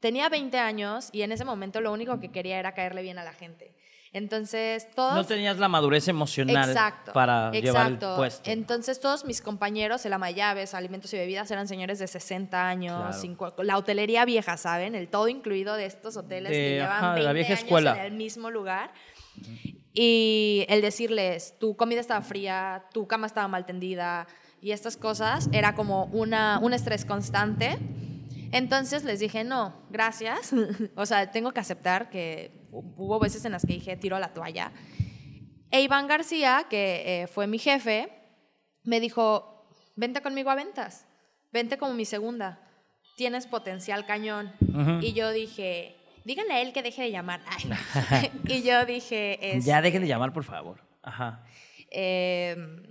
tenía 0.00 0.28
20 0.28 0.58
años 0.58 1.08
y 1.12 1.22
en 1.22 1.32
ese 1.32 1.44
momento 1.44 1.80
lo 1.80 1.92
único 1.92 2.20
que 2.20 2.30
quería 2.30 2.58
era 2.58 2.74
caerle 2.74 3.00
bien 3.02 3.18
a 3.18 3.24
la 3.24 3.32
gente. 3.32 3.74
Entonces, 4.14 4.90
todos... 4.94 5.14
No 5.14 5.24
tenías 5.24 5.58
la 5.58 5.68
madurez 5.68 6.06
emocional 6.06 6.74
para 7.14 7.50
llevar 7.50 7.92
el 7.92 7.98
puesto. 7.98 8.50
Entonces, 8.50 9.00
todos 9.00 9.24
mis 9.24 9.40
compañeros, 9.40 10.04
el 10.04 10.12
ama 10.12 10.30
llaves, 10.30 10.74
alimentos 10.74 11.12
y 11.14 11.16
bebidas, 11.16 11.50
eran 11.50 11.66
señores 11.66 11.98
de 11.98 12.06
60 12.06 12.68
años, 12.68 13.16
la 13.58 13.78
hotelería 13.78 14.24
vieja, 14.26 14.56
¿saben? 14.58 14.94
El 14.94 15.08
todo 15.08 15.28
incluido 15.28 15.74
de 15.76 15.86
estos 15.86 16.16
hoteles 16.18 16.52
que 16.52 16.70
llevan 16.70 17.14
20 17.14 17.22
la 17.22 17.32
vieja 17.32 17.52
años 17.52 17.62
escuela. 17.62 17.92
en 17.92 18.04
el 18.04 18.12
mismo 18.12 18.50
lugar. 18.50 18.92
Y 19.94 20.66
el 20.68 20.82
decirles, 20.82 21.58
tu 21.58 21.76
comida 21.76 22.00
estaba 22.00 22.22
fría, 22.22 22.84
tu 22.92 23.06
cama 23.06 23.26
estaba 23.26 23.48
mal 23.48 23.64
tendida 23.64 24.26
y 24.60 24.72
estas 24.72 24.96
cosas, 24.96 25.48
era 25.52 25.74
como 25.74 26.04
una, 26.06 26.58
un 26.62 26.72
estrés 26.72 27.04
constante. 27.04 27.78
Entonces 28.52 29.04
les 29.04 29.20
dije, 29.20 29.42
no, 29.42 29.74
gracias. 29.90 30.52
o 30.96 31.04
sea, 31.04 31.30
tengo 31.30 31.52
que 31.52 31.60
aceptar 31.60 32.10
que 32.10 32.61
hubo 32.72 33.18
veces 33.18 33.44
en 33.44 33.52
las 33.52 33.66
que 33.66 33.74
dije, 33.74 33.96
tiro 33.96 34.18
la 34.18 34.32
toalla. 34.32 34.72
E 35.70 35.82
Iván 35.82 36.06
García, 36.06 36.66
que 36.68 37.22
eh, 37.22 37.26
fue 37.26 37.46
mi 37.46 37.58
jefe, 37.58 38.10
me 38.82 39.00
dijo, 39.00 39.66
vente 39.96 40.20
conmigo 40.20 40.50
a 40.50 40.54
ventas, 40.54 41.06
vente 41.52 41.78
como 41.78 41.94
mi 41.94 42.04
segunda, 42.04 42.60
tienes 43.16 43.46
potencial 43.46 44.06
cañón. 44.06 44.52
Y 45.00 45.12
yo 45.12 45.30
dije, 45.30 45.96
díganle 46.24 46.54
a 46.54 46.60
él 46.60 46.72
que 46.72 46.82
deje 46.82 47.02
de 47.02 47.10
llamar. 47.10 47.40
y 48.46 48.62
yo 48.62 48.84
dije, 48.84 49.60
ya 49.62 49.80
dejen 49.80 50.02
de 50.02 50.08
llamar, 50.08 50.32
por 50.32 50.44
favor. 50.44 50.80
Ajá. 51.02 51.44
Em, 51.90 52.82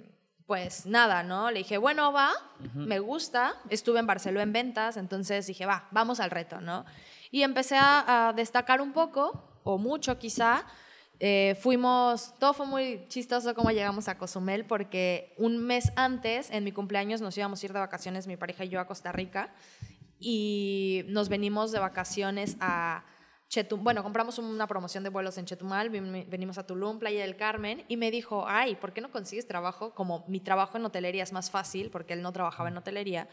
pues 0.46 0.86
nada, 0.86 1.24
¿no? 1.24 1.50
Le 1.50 1.60
dije, 1.60 1.78
bueno, 1.78 2.12
va, 2.12 2.32
me 2.74 3.00
gusta. 3.00 3.56
Estuve 3.70 4.00
en 4.00 4.08
Barcelona 4.08 4.44
en 4.44 4.54
ventas, 4.54 4.98
entonces 4.98 5.48
dije, 5.48 5.66
va, 5.66 5.88
vamos 5.92 6.20
al 6.20 6.32
reto, 6.32 6.62
¿no? 6.62 6.86
Y 7.32 7.44
empecé 7.44 7.78
a 7.80 8.34
destacar 8.36 8.82
un 8.82 8.92
poco 8.92 9.51
o 9.64 9.78
mucho 9.78 10.18
quizá. 10.18 10.66
Eh, 11.20 11.56
fuimos, 11.62 12.34
todo 12.40 12.54
fue 12.54 12.66
muy 12.66 13.06
chistoso 13.08 13.54
como 13.54 13.70
llegamos 13.70 14.08
a 14.08 14.18
Cozumel 14.18 14.66
porque 14.66 15.36
un 15.38 15.60
mes 15.60 15.92
antes, 15.96 16.50
en 16.50 16.64
mi 16.64 16.72
cumpleaños, 16.72 17.22
nos 17.22 17.38
íbamos 17.38 17.62
a 17.62 17.66
ir 17.66 17.74
de 17.74 17.80
vacaciones, 17.80 18.26
mi 18.26 18.38
pareja 18.38 18.66
y 18.66 18.70
yo, 18.70 18.80
a 18.80 18.88
Costa 18.88 19.12
Rica 19.12 19.54
y 20.22 21.04
nos 21.08 21.30
venimos 21.30 21.72
de 21.72 21.80
vacaciones 21.80 22.56
a 22.60 23.04
bueno, 23.78 24.02
compramos 24.02 24.38
una 24.40 24.66
promoción 24.66 25.04
de 25.04 25.10
vuelos 25.10 25.38
en 25.38 25.46
Chetumal, 25.46 25.90
venimos 25.90 26.58
a 26.58 26.66
Tulum, 26.66 27.00
Playa 27.00 27.22
del 27.22 27.36
Carmen, 27.36 27.84
y 27.90 27.98
me 27.98 28.10
dijo, 28.10 28.46
ay, 28.48 28.76
¿por 28.76 28.94
qué 28.94 29.02
no 29.02 29.12
consigues 29.12 29.46
trabajo? 29.46 29.94
Como 29.94 30.24
mi 30.28 30.40
trabajo 30.40 30.78
en 30.78 30.86
hotelería 30.86 31.24
es 31.24 31.34
más 31.34 31.52
fácil, 31.52 31.90
porque 31.90 32.14
él 32.14 32.22
no 32.22 32.32
trabajaba 32.32 32.70
en 32.70 32.78
hotelería, 32.78 33.28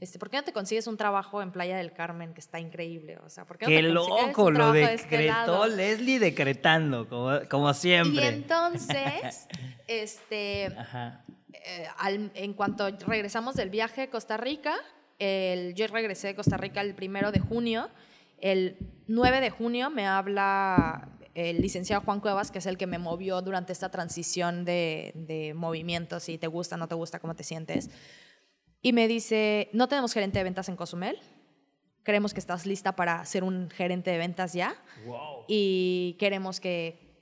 este, 0.00 0.18
¿por 0.18 0.30
qué 0.30 0.38
no 0.38 0.42
te 0.42 0.52
consigues 0.52 0.88
un 0.88 0.96
trabajo 0.96 1.42
en 1.42 1.52
Playa 1.52 1.76
del 1.76 1.92
Carmen, 1.92 2.34
que 2.34 2.40
está 2.40 2.58
increíble? 2.58 3.18
O 3.18 3.30
sea, 3.30 3.44
¿por 3.44 3.56
qué, 3.56 3.82
no 3.82 3.92
loco! 3.92 4.50
Lo 4.50 4.74
este 4.74 5.16
decretó 5.16 5.68
Leslie 5.68 6.18
decretando, 6.18 7.08
como, 7.08 7.30
como 7.48 7.72
siempre. 7.72 8.24
Y 8.24 8.26
entonces, 8.26 9.46
este, 9.86 10.64
eh, 10.64 11.88
en 12.34 12.54
cuanto 12.54 12.90
regresamos 13.06 13.54
del 13.54 13.70
viaje 13.70 14.02
a 14.02 14.10
Costa 14.10 14.36
Rica, 14.36 14.74
el, 15.20 15.74
yo 15.74 15.86
regresé 15.86 16.28
de 16.28 16.34
Costa 16.34 16.56
Rica 16.56 16.80
el 16.80 16.96
primero 16.96 17.30
de 17.30 17.38
junio, 17.38 17.88
el 18.40 18.76
9 19.12 19.40
de 19.42 19.50
junio 19.50 19.90
me 19.90 20.06
habla 20.06 21.08
el 21.34 21.60
licenciado 21.60 22.02
Juan 22.02 22.20
Cuevas, 22.20 22.50
que 22.50 22.58
es 22.58 22.66
el 22.66 22.78
que 22.78 22.86
me 22.86 22.98
movió 22.98 23.42
durante 23.42 23.72
esta 23.72 23.90
transición 23.90 24.64
de, 24.64 25.52
movimientos, 25.54 26.24
si 26.24 26.38
te 26.38 26.46
gusta, 26.46 26.78
no 26.78 26.88
te 26.88 26.94
gusta, 26.94 27.18
cómo 27.18 27.34
te 27.34 27.44
sientes. 27.44 27.90
Y 28.80 28.94
me 28.94 29.08
dice, 29.08 29.68
no 29.72 29.86
tenemos 29.86 30.14
gerente 30.14 30.38
de 30.38 30.44
ventas 30.44 30.68
en 30.70 30.76
Cozumel, 30.76 31.18
creemos 32.02 32.32
que 32.32 32.40
estás 32.40 32.64
lista 32.64 32.96
para 32.96 33.22
ser 33.26 33.44
un 33.44 33.68
gerente 33.70 34.10
de 34.10 34.18
ventas 34.18 34.54
ya 34.54 34.74
y 35.46 36.16
queremos 36.18 36.58
que 36.58 37.12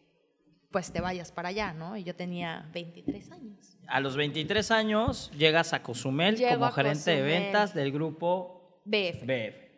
pues 0.70 0.92
te 0.92 1.00
vayas 1.00 1.32
para 1.32 1.49
allá, 1.49 1.73
¿no? 1.73 1.97
Y 1.97 2.04
yo 2.04 2.14
tenía 2.14 2.70
23 2.73 3.32
años. 3.32 3.76
A 3.88 3.99
los 3.99 4.16
23 4.16 4.70
años 4.70 5.32
llegas 5.37 5.73
a 5.73 5.82
Cozumel 5.82 6.40
como 6.40 6.70
gerente 6.70 7.11
de 7.11 7.23
ventas 7.23 7.75
del 7.75 7.90
grupo 7.90 8.80
BF. 8.85 9.26
BF. 9.26 9.70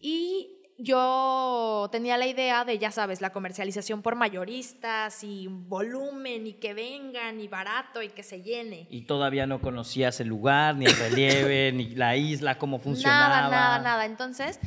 Y 0.00 0.61
yo 0.78 1.88
tenía 1.92 2.16
la 2.16 2.26
idea 2.26 2.64
de, 2.64 2.78
ya 2.78 2.90
sabes, 2.90 3.20
la 3.20 3.30
comercialización 3.30 4.02
por 4.02 4.16
mayoristas 4.16 5.22
y 5.22 5.46
volumen 5.48 6.46
y 6.46 6.54
que 6.54 6.74
vengan 6.74 7.40
y 7.40 7.48
barato 7.48 8.02
y 8.02 8.08
que 8.08 8.22
se 8.22 8.42
llene. 8.42 8.86
Y 8.90 9.02
todavía 9.02 9.46
no 9.46 9.60
conocías 9.60 10.20
el 10.20 10.28
lugar, 10.28 10.76
ni 10.76 10.86
el 10.86 10.96
relieve, 10.96 11.72
ni 11.72 11.94
la 11.94 12.16
isla, 12.16 12.58
cómo 12.58 12.78
funcionaba. 12.80 13.28
Nada, 13.28 13.50
nada, 13.50 13.78
nada. 13.78 14.06
Entonces, 14.06 14.58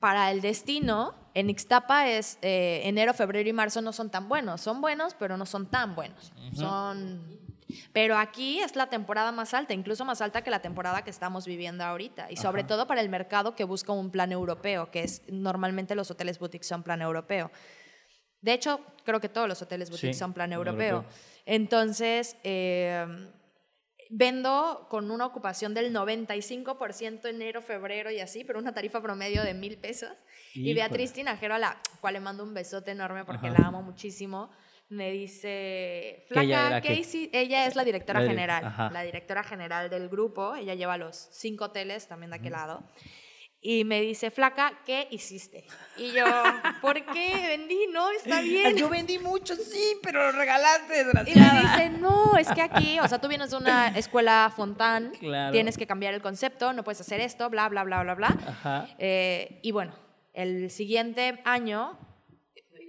para 0.00 0.30
el 0.30 0.40
destino, 0.40 1.14
en 1.34 1.50
Ixtapa 1.50 2.08
es 2.08 2.38
eh, 2.42 2.82
enero, 2.84 3.14
febrero 3.14 3.48
y 3.48 3.52
marzo 3.52 3.80
no 3.80 3.92
son 3.92 4.10
tan 4.10 4.28
buenos. 4.28 4.60
Son 4.60 4.80
buenos, 4.80 5.14
pero 5.14 5.36
no 5.36 5.46
son 5.46 5.66
tan 5.66 5.94
buenos. 5.94 6.32
Son 6.54 7.43
pero 7.92 8.16
aquí 8.16 8.60
es 8.60 8.76
la 8.76 8.88
temporada 8.88 9.32
más 9.32 9.54
alta, 9.54 9.74
incluso 9.74 10.04
más 10.04 10.20
alta 10.20 10.42
que 10.42 10.50
la 10.50 10.60
temporada 10.60 11.02
que 11.02 11.10
estamos 11.10 11.46
viviendo 11.46 11.84
ahorita. 11.84 12.30
Y 12.30 12.36
sobre 12.36 12.64
todo 12.64 12.86
para 12.86 13.00
el 13.00 13.08
mercado 13.08 13.54
que 13.54 13.64
busca 13.64 13.92
un 13.92 14.10
plan 14.10 14.32
europeo, 14.32 14.90
que 14.90 15.04
es 15.04 15.22
normalmente 15.28 15.94
los 15.94 16.10
hoteles 16.10 16.38
boutique 16.38 16.64
son 16.64 16.82
plan 16.82 17.02
europeo. 17.02 17.50
De 18.40 18.52
hecho, 18.52 18.80
creo 19.04 19.20
que 19.20 19.28
todos 19.28 19.48
los 19.48 19.62
hoteles 19.62 19.90
boutique 19.90 20.14
son 20.14 20.32
plan 20.32 20.52
europeo. 20.52 21.04
Entonces, 21.46 22.36
eh, 22.44 23.06
vendo 24.10 24.86
con 24.90 25.10
una 25.10 25.26
ocupación 25.26 25.74
del 25.74 25.92
95% 25.92 27.26
enero, 27.26 27.62
febrero 27.62 28.10
y 28.10 28.20
así, 28.20 28.44
pero 28.44 28.58
una 28.58 28.72
tarifa 28.72 29.00
promedio 29.00 29.42
de 29.42 29.54
mil 29.54 29.76
pesos. 29.76 30.10
Y 30.52 30.72
Beatriz 30.74 31.12
Tinajero, 31.12 31.54
a 31.54 31.58
la 31.58 31.80
cual 32.00 32.14
le 32.14 32.20
mando 32.20 32.44
un 32.44 32.54
besote 32.54 32.92
enorme 32.92 33.24
porque 33.24 33.50
la 33.50 33.66
amo 33.66 33.82
muchísimo, 33.82 34.50
me 34.88 35.10
dice, 35.10 36.24
Flaca, 36.28 36.80
Casey, 36.80 37.30
ella 37.32 37.66
es 37.66 37.74
la 37.74 37.84
directora 37.84 38.22
general, 38.22 38.90
la 38.92 39.02
directora 39.02 39.42
general 39.42 39.90
del 39.90 40.08
grupo, 40.08 40.54
ella 40.54 40.74
lleva 40.74 40.96
los 40.98 41.28
cinco 41.32 41.66
hoteles 41.66 42.06
también 42.06 42.30
de 42.30 42.36
aquel 42.36 42.52
lado 42.52 42.84
y 43.66 43.82
me 43.84 44.02
dice, 44.02 44.30
flaca, 44.30 44.74
¿qué 44.84 45.08
hiciste? 45.10 45.64
Y 45.96 46.12
yo, 46.12 46.26
¿por 46.82 47.02
qué? 47.06 47.46
Vendí, 47.48 47.86
no, 47.90 48.10
está 48.10 48.42
bien. 48.42 48.76
Yo 48.76 48.90
vendí 48.90 49.18
mucho, 49.18 49.56
sí, 49.56 49.96
pero 50.02 50.30
lo 50.30 50.32
regalaste, 50.32 51.02
desgraciada. 51.02 51.48
Y 51.48 51.54
me 51.54 51.60
dice, 51.62 51.98
no, 51.98 52.36
es 52.36 52.48
que 52.48 52.60
aquí, 52.60 53.00
o 53.00 53.08
sea, 53.08 53.22
tú 53.22 53.26
vienes 53.26 53.52
de 53.52 53.56
una 53.56 53.88
escuela 53.96 54.52
Fontán, 54.54 55.12
tienes 55.50 55.78
que 55.78 55.86
cambiar 55.86 56.12
el 56.12 56.20
concepto, 56.20 56.74
no 56.74 56.84
puedes 56.84 57.00
hacer 57.00 57.22
esto, 57.22 57.48
bla, 57.48 57.70
bla, 57.70 57.84
bla, 57.84 58.02
bla, 58.02 58.14
bla. 58.14 58.36
Ajá. 58.46 58.86
Eh, 58.98 59.60
y 59.62 59.70
bueno, 59.72 59.94
el 60.34 60.70
siguiente 60.70 61.40
año 61.46 61.98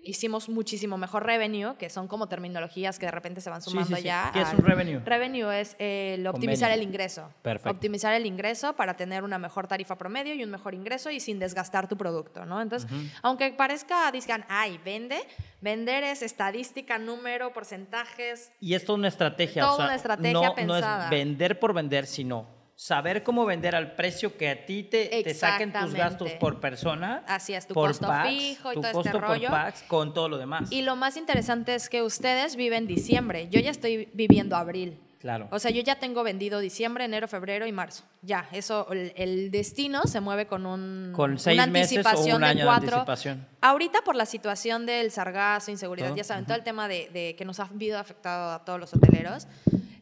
hicimos 0.06 0.48
muchísimo 0.48 0.98
mejor 0.98 1.26
revenue, 1.26 1.76
que 1.78 1.90
son 1.90 2.08
como 2.08 2.28
terminologías 2.28 3.00
que 3.00 3.06
de 3.06 3.12
repente 3.12 3.42
se 3.42 3.50
van 3.50 3.62
sumando 3.62 3.98
ya. 3.98 4.30
¿Qué 4.34 4.42
es 4.42 4.54
un 4.54 4.66
revenue? 4.66 5.02
Revenue 5.04 5.52
es 5.52 5.76
el 5.80 6.26
optimizar 6.28 6.72
el 6.72 6.84
ingreso. 6.84 7.30
Perfecto. 7.42 7.72
Optimizar 7.72 8.14
el 8.14 8.26
ingreso 8.26 8.76
para 8.76 8.96
tener 8.96 9.24
una 9.24 9.38
mejor 9.38 9.68
tarifa 9.68 9.98
promedio 9.98 10.34
y 10.34 10.44
un 10.44 10.52
mejor 10.52 10.74
ingreso 10.74 11.10
y 11.10 11.20
sin 11.20 11.40
desgastar 11.40 11.88
tu 11.88 11.98
producto, 11.98 12.46
¿no? 12.46 12.62
Entonces, 12.62 12.90
aunque 13.22 13.52
parezca, 13.52 14.12
digan, 14.12 14.46
ay, 14.48 14.80
vende, 14.86 15.18
vender 15.62 16.04
es 16.04 16.22
estadística, 16.22 16.98
número, 16.98 17.52
porcentajes. 17.54 18.52
Y 18.60 18.76
es 18.76 18.86
toda 18.86 19.00
una 19.00 19.08
estrategia. 19.08 19.64
Toda 19.64 19.86
una 19.86 19.96
estrategia 19.96 20.54
pensada. 20.54 20.98
No 20.98 21.04
es 21.06 21.10
vender 21.10 21.60
por 21.60 21.74
vender, 21.74 22.06
sino 22.06 22.55
saber 22.75 23.24
cómo 23.24 23.46
vender 23.46 23.75
al 23.75 23.96
precio 23.96 24.38
que 24.38 24.50
a 24.50 24.65
ti 24.65 24.84
te, 24.84 25.08
te 25.24 25.34
saquen 25.34 25.72
tus 25.72 25.94
gastos 25.94 26.32
por 26.34 26.60
persona. 26.60 27.24
Así 27.27 27.53
es, 27.53 27.67
tu 27.67 27.74
costo 27.74 28.08
fijo 28.27 28.74
y 28.74 28.75
todo 28.75 29.01
este 29.01 29.12
rollo. 29.13 29.50
con 29.88 30.13
todo 30.13 30.29
lo 30.29 30.38
demás. 30.38 30.72
Y 30.72 30.82
lo 30.82 30.96
más 30.96 31.17
interesante 31.17 31.75
es 31.75 31.89
que 31.89 32.01
ustedes 32.01 32.55
viven 32.55 32.88
diciembre. 32.88 33.48
Yo 33.50 33.60
ya 33.60 33.72
estoy 33.72 34.10
viviendo 34.13 34.55
abril. 34.55 35.00
Claro. 35.20 35.48
O 35.50 35.58
sea, 35.58 35.72
yo 35.72 35.82
ya 35.82 35.96
tengo 35.96 36.24
vendido 36.24 36.60
diciembre, 36.60 37.05
enero, 37.05 37.27
febrero 37.27 37.65
y 37.65 37.72
marzo. 37.72 38.03
Ya, 38.22 38.48
eso, 38.51 38.88
el, 38.91 39.50
destino 39.50 40.03
se 40.03 40.20
mueve 40.20 40.46
con 40.46 40.67
un 40.67 41.13
con 41.15 41.39
seis 41.39 41.55
una 41.55 41.63
anticipación 41.63 42.41
meses 42.41 42.51
o 42.51 42.51
un 42.51 42.58
de 42.60 42.63
cuatro. 42.63 42.98
anticipación. 42.98 43.48
Ahorita 43.60 44.01
por 44.03 44.15
la 44.15 44.27
situación 44.27 44.86
del 44.86 45.10
sargazo, 45.10 45.72
inseguridad, 45.72 46.13
ya 46.13 46.24
saben, 46.24 46.46
todo 46.46 46.55
el 46.55 46.63
tema 46.63 46.88
de, 46.88 47.10
de, 47.12 47.36
que 47.36 47.44
nos 47.44 47.60
ha 47.60 47.63
habido 47.63 47.98
afectado 47.98 48.53
a 48.53 48.63
todos 48.65 48.79
los 48.79 48.94
hoteleros 48.94 49.48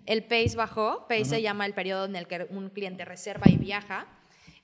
el 0.05 0.23
pace 0.23 0.55
bajó. 0.55 1.07
Pace 1.07 1.25
se 1.25 1.41
llama 1.41 1.65
el 1.65 1.73
periodo 1.73 2.05
en 2.05 2.15
el 2.15 2.27
que 2.27 2.47
un 2.49 2.69
cliente 2.69 3.05
reserva 3.05 3.45
y 3.49 3.57
viaja. 3.57 4.07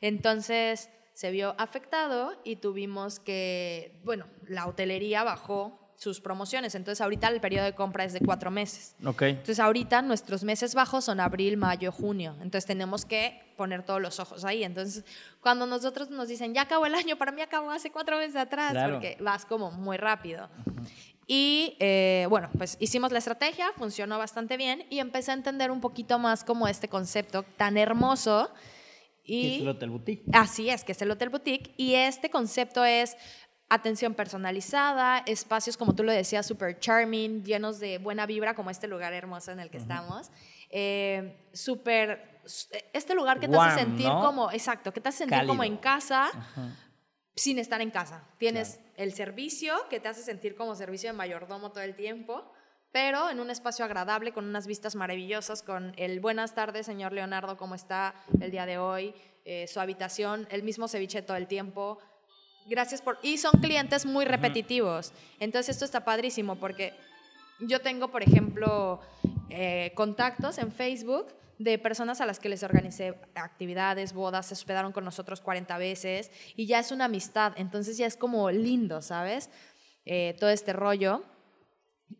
Entonces 0.02 0.90
se 1.14 1.32
vio 1.32 1.56
afectado 1.58 2.40
y 2.44 2.58
tuvimos 2.58 3.20
que, 3.20 4.00
bueno, 4.04 4.28
la 4.48 4.68
hotelería 4.68 5.24
bajó 5.24 5.78
sus 6.00 6.22
promociones. 6.22 6.76
Entonces 6.76 7.02
ahorita 7.02 7.28
el 7.28 7.42
periodo 7.42 7.66
de 7.66 7.76
compra 7.76 8.06
es 8.06 8.14
de 8.14 8.22
cuatro 8.22 8.50
meses. 8.52 8.96
Okay. 9.06 9.32
Entonces 9.32 9.60
ahorita 9.60 10.02
nuestros 10.02 10.46
meses 10.46 10.74
bajos 10.74 11.04
son 11.04 11.20
abril, 11.20 11.58
mayo, 11.58 11.92
junio. 11.92 12.36
Entonces 12.38 12.66
tenemos 12.66 13.04
que 13.04 13.54
poner 13.58 13.84
todos 13.84 14.02
los 14.02 14.18
ojos 14.22 14.46
ahí. 14.46 14.64
Entonces 14.64 15.04
cuando 15.42 15.66
nosotros 15.66 16.10
nos 16.10 16.30
dicen, 16.30 16.54
ya 16.54 16.62
acabó 16.62 16.86
el 16.86 16.96
año, 16.96 17.18
para 17.18 17.34
mí 17.34 17.42
acabó 17.42 17.70
hace 17.70 17.92
cuatro 17.92 18.18
meses 18.18 18.38
atrás, 18.38 18.74
porque 18.90 19.18
vas 19.20 19.46
como 19.46 19.72
muy 19.72 19.98
rápido. 19.98 20.50
Y 21.32 21.78
eh, 21.80 22.26
bueno, 22.28 22.50
pues 22.58 22.76
hicimos 22.80 23.12
la 23.12 23.20
estrategia, 23.20 23.72
funcionó 23.78 24.18
bastante 24.18 24.58
bien 24.58 24.88
y 24.90 24.98
empecé 24.98 25.30
a 25.30 25.36
entender 25.36 25.70
un 25.70 25.80
poquito 25.80 26.18
más 26.18 26.44
como 26.44 26.68
este 26.68 26.88
concepto 26.88 27.44
tan 27.44 27.78
hermoso. 27.78 28.50
Y, 29.24 29.58
es 29.58 29.62
el 29.62 29.68
Hotel 29.68 29.92
Boutique. 29.92 30.24
Así 30.34 30.72
es, 30.72 30.84
que 30.84 30.94
es 30.94 31.02
el 31.04 31.12
Hotel 31.12 31.30
Boutique. 31.30 31.76
Y 31.78 31.94
este 31.94 32.32
concepto 32.32 32.84
es 32.84 33.16
atención 33.70 34.16
personalizada, 34.16 35.20
espacios, 35.20 35.78
como 35.78 35.94
tú 35.94 36.02
lo 36.04 36.12
decías, 36.12 36.48
super 36.48 36.80
charming, 36.80 37.44
llenos 37.44 37.80
de 37.80 38.00
buena 38.00 38.26
vibra, 38.26 38.56
como 38.56 38.72
este 38.72 38.88
lugar 38.88 39.14
hermoso 39.14 39.52
en 39.52 39.60
el 39.60 39.70
que 39.70 39.78
estamos. 39.78 40.32
Eh, 40.72 41.38
súper, 41.54 42.42
este 42.92 43.14
lugar 43.14 43.40
que 43.40 43.48
te 43.48 43.56
hace 43.56 43.82
sentir 43.82 44.08
como, 44.08 44.52
exacto, 44.52 44.92
que 44.92 45.00
te 45.00 45.10
hace 45.10 45.20
sentir 45.20 45.46
como 45.46 45.64
en 45.64 45.78
casa 45.78 46.32
sin 47.40 47.58
estar 47.58 47.82
en 47.82 47.90
casa. 47.90 48.24
Tienes 48.38 48.80
el 48.98 49.14
servicio 49.14 49.74
que 49.90 50.00
te 50.02 50.10
hace 50.10 50.22
sentir 50.22 50.56
como 50.56 50.76
servicio 50.76 51.10
de 51.10 51.14
mayordomo 51.14 51.72
todo 51.72 51.84
el 51.84 51.96
tiempo, 51.96 52.52
pero 52.92 53.30
en 53.30 53.40
un 53.40 53.50
espacio 53.50 53.86
agradable, 53.86 54.34
con 54.34 54.46
unas 54.46 54.68
vistas 54.68 54.96
maravillosas, 54.96 55.64
con 55.64 55.94
el 55.96 56.20
buenas 56.20 56.54
tardes, 56.54 56.86
señor 56.86 57.14
Leonardo, 57.14 57.56
¿cómo 57.56 57.76
está 57.76 58.14
el 58.42 58.52
día 58.52 58.66
de 58.66 58.78
hoy? 58.78 59.14
Eh, 59.46 59.68
su 59.68 59.80
habitación, 59.80 60.48
el 60.52 60.64
mismo 60.64 60.90
ceviche 60.90 61.22
todo 61.22 61.38
el 61.38 61.48
tiempo. 61.48 62.00
Gracias 62.66 63.02
por... 63.02 63.18
Y 63.22 63.38
son 63.38 63.62
clientes 63.62 64.06
muy 64.06 64.26
repetitivos. 64.26 65.14
Entonces 65.40 65.76
esto 65.76 65.86
está 65.86 66.04
padrísimo 66.04 66.58
porque 66.58 66.94
yo 67.60 67.82
tengo, 67.82 68.10
por 68.10 68.24
ejemplo, 68.24 69.00
eh, 69.50 69.92
contactos 69.96 70.58
en 70.58 70.72
Facebook 70.72 71.28
de 71.58 71.78
personas 71.78 72.22
a 72.22 72.26
las 72.26 72.40
que 72.40 72.50
les 72.50 72.64
organicé 72.64 73.20
actividades, 73.36 74.14
bodas, 74.14 74.46
se 74.48 74.54
hospedaron 74.54 74.94
con 74.94 75.04
nosotros 75.04 75.42
40 75.42 75.78
veces 75.78 76.32
y 76.56 76.66
ya 76.68 76.80
es 76.80 76.92
una 76.92 77.06
amistad, 77.06 77.54
entonces 77.58 77.98
ya 77.98 78.06
es 78.08 78.16
como 78.16 78.50
lindo, 78.50 79.02
¿sabes? 79.02 79.50
Eh, 80.06 80.36
todo 80.40 80.50
este 80.50 80.74
rollo. 80.74 81.24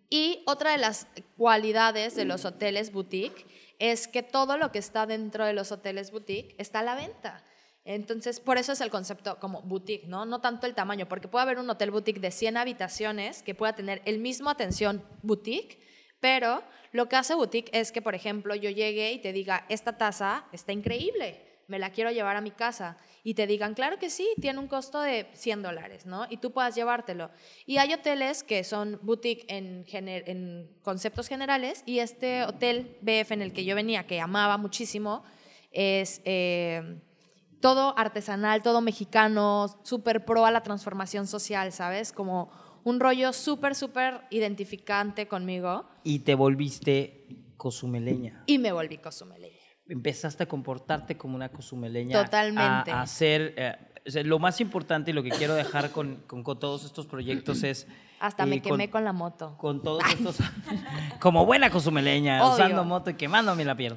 Y 0.10 0.44
otra 0.46 0.72
de 0.72 0.78
las 0.78 1.08
cualidades 1.38 2.16
de 2.16 2.26
los 2.26 2.46
hoteles 2.46 2.92
boutique 2.92 3.46
es 3.80 4.08
que 4.08 4.24
todo 4.24 4.58
lo 4.58 4.72
que 4.72 4.80
está 4.80 5.06
dentro 5.06 5.46
de 5.46 5.54
los 5.54 5.72
hoteles 5.72 6.12
boutique 6.12 6.56
está 6.58 6.80
a 6.80 6.84
la 6.84 6.96
venta. 6.96 7.44
Entonces, 7.90 8.40
por 8.40 8.60
eso 8.60 8.74
es 8.74 8.82
el 8.82 8.92
concepto 8.92 9.40
como 9.40 9.64
boutique, 9.64 10.06
¿no? 10.06 10.24
No 10.24 10.42
tanto 10.42 10.68
el 10.68 10.76
tamaño, 10.76 11.10
porque 11.10 11.28
puede 11.28 11.42
haber 11.42 11.58
un 11.58 11.68
hotel 11.72 11.90
boutique 11.90 12.20
de 12.20 12.30
100 12.30 12.58
habitaciones 12.58 13.42
que 13.42 13.56
pueda 13.56 13.74
tener 13.74 14.04
el 14.06 14.20
mismo 14.20 14.52
atención 14.52 15.04
boutique, 15.24 15.80
pero 16.20 16.62
lo 16.92 17.10
que 17.10 17.16
hace 17.16 17.34
boutique 17.34 17.72
es 17.74 17.92
que, 17.92 18.04
por 18.04 18.14
ejemplo, 18.14 18.54
yo 18.54 18.70
llegue 18.70 19.12
y 19.12 19.18
te 19.18 19.34
diga, 19.34 19.66
esta 19.70 19.98
taza 19.98 20.46
está 20.52 20.72
increíble, 20.72 21.42
me 21.66 21.80
la 21.80 21.90
quiero 21.90 22.12
llevar 22.12 22.36
a 22.36 22.42
mi 22.42 22.52
casa. 22.52 22.96
Y 23.24 23.34
te 23.34 23.48
digan, 23.48 23.74
claro 23.74 23.98
que 23.98 24.12
sí, 24.12 24.28
tiene 24.40 24.60
un 24.60 24.68
costo 24.68 25.02
de 25.02 25.26
100 25.34 25.64
dólares, 25.64 26.06
¿no? 26.06 26.28
Y 26.30 26.38
tú 26.38 26.52
puedas 26.52 26.76
llevártelo. 26.76 27.32
Y 27.66 27.78
hay 27.78 27.92
hoteles 27.92 28.44
que 28.44 28.64
son 28.64 29.00
boutique 29.02 29.48
en, 29.48 30.70
conceptos 30.84 31.28
generales 31.28 31.82
y 31.88 32.00
este 32.00 32.44
hotel 32.44 33.00
BF 33.02 33.32
en 33.32 33.42
el 33.42 33.52
que 33.52 33.66
yo 33.66 33.74
venía, 33.74 34.06
que 34.06 34.22
amaba 34.22 34.58
muchísimo, 34.58 35.24
es... 35.72 36.22
Eh, 36.24 37.02
todo 37.60 37.98
artesanal, 37.98 38.62
todo 38.62 38.82
mexicano, 38.82 39.68
súper 39.84 40.26
pro 40.26 40.46
a 40.46 40.52
la 40.52 40.62
transformación 40.62 41.28
social, 41.28 41.72
¿sabes? 41.72 42.12
Como 42.12 42.52
un 42.84 43.00
rollo 43.00 43.34
súper, 43.34 43.76
súper 43.76 44.22
identificante 44.30 45.28
conmigo. 45.28 45.86
Y 46.04 46.20
te 46.20 46.36
volviste 46.36 47.28
cozumeleña. 47.58 48.44
Y 48.46 48.58
me 48.58 48.72
volví 48.72 48.98
cozumeleña. 48.98 49.56
Empezaste 49.88 50.44
a 50.44 50.46
comportarte 50.48 51.18
como 51.18 51.36
una 51.36 51.50
cozumeleña. 51.50 52.24
Totalmente. 52.24 52.92
A, 52.92 53.02
hacer... 53.02 53.54
Eh, 53.58 53.76
lo 54.24 54.40
más 54.40 54.60
importante 54.62 55.12
y 55.12 55.14
lo 55.14 55.22
que 55.22 55.30
quiero 55.30 55.54
dejar 55.54 55.92
con, 55.92 56.24
con, 56.26 56.44
todos 56.44 56.86
estos 56.86 57.06
proyectos 57.06 57.64
es... 57.64 57.88
Hasta 58.20 58.46
me 58.46 58.62
quemé 58.62 58.90
con, 58.90 59.06
la 59.06 59.14
moto. 59.14 59.56
Con 59.58 59.82
todos 59.82 60.04
estos... 60.12 60.38
como 61.20 61.46
buena 61.46 61.70
cozumeleña, 61.70 62.50
usando 62.50 62.84
moto 62.84 63.12
y 63.12 63.14
quemándome 63.14 63.64
la 63.64 63.76
piel. 63.76 63.96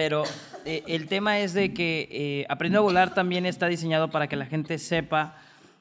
Pero 0.00 0.24
eh, 0.64 0.82
el 0.86 1.08
tema 1.08 1.40
es 1.40 1.52
de 1.52 1.74
que 1.74 2.46
Aprendo 2.48 2.78
a 2.78 2.80
Volar 2.80 3.12
también 3.12 3.44
está 3.44 3.66
diseñado 3.66 4.10
para 4.10 4.28
que 4.28 4.36
la 4.36 4.46
gente 4.46 4.78
sepa 4.78 5.36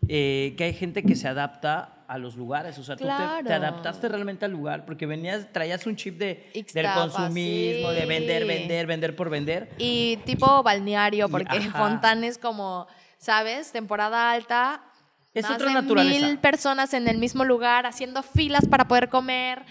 que 0.06 0.56
hay 0.60 0.74
gente 0.74 1.04
que 1.04 1.16
se 1.16 1.28
adapta 1.28 2.00
a 2.10 2.18
los 2.18 2.36
lugares. 2.36 2.78
O 2.80 2.84
sea, 2.84 2.98
tú 2.98 3.06
te, 3.06 3.12
adaptaste 3.54 4.10
realmente 4.10 4.44
al 4.44 4.52
lugar 4.52 4.84
porque 4.84 5.06
venías, 5.06 5.54
traías 5.54 5.86
un 5.86 5.96
chip 5.96 6.18
de, 6.18 6.52
del 6.74 6.88
consumismo, 6.92 7.92
de 7.92 8.06
vender, 8.08 8.46
vender, 8.48 8.88
vender 8.88 9.16
por 9.16 9.30
vender. 9.30 9.70
Y 9.78 10.18
tipo 10.26 10.64
balneario, 10.64 11.30
porque 11.30 11.62
Fontán 11.70 12.24
es 12.24 12.40
como, 12.40 12.88
¿sabes? 13.20 13.72
Temporada 13.72 14.32
alta. 14.32 14.82
Es 15.36 15.48
otra 15.48 15.68
de 15.68 15.74
naturaleza. 15.76 16.28
Mil 16.28 16.40
personas 16.40 16.96
en 16.96 17.08
el 17.08 17.20
mismo 17.20 17.46
lugar 17.46 17.86
haciendo 17.86 18.24
filas 18.24 18.68
para 18.68 18.88
poder 18.88 19.10
comer. 19.10 19.64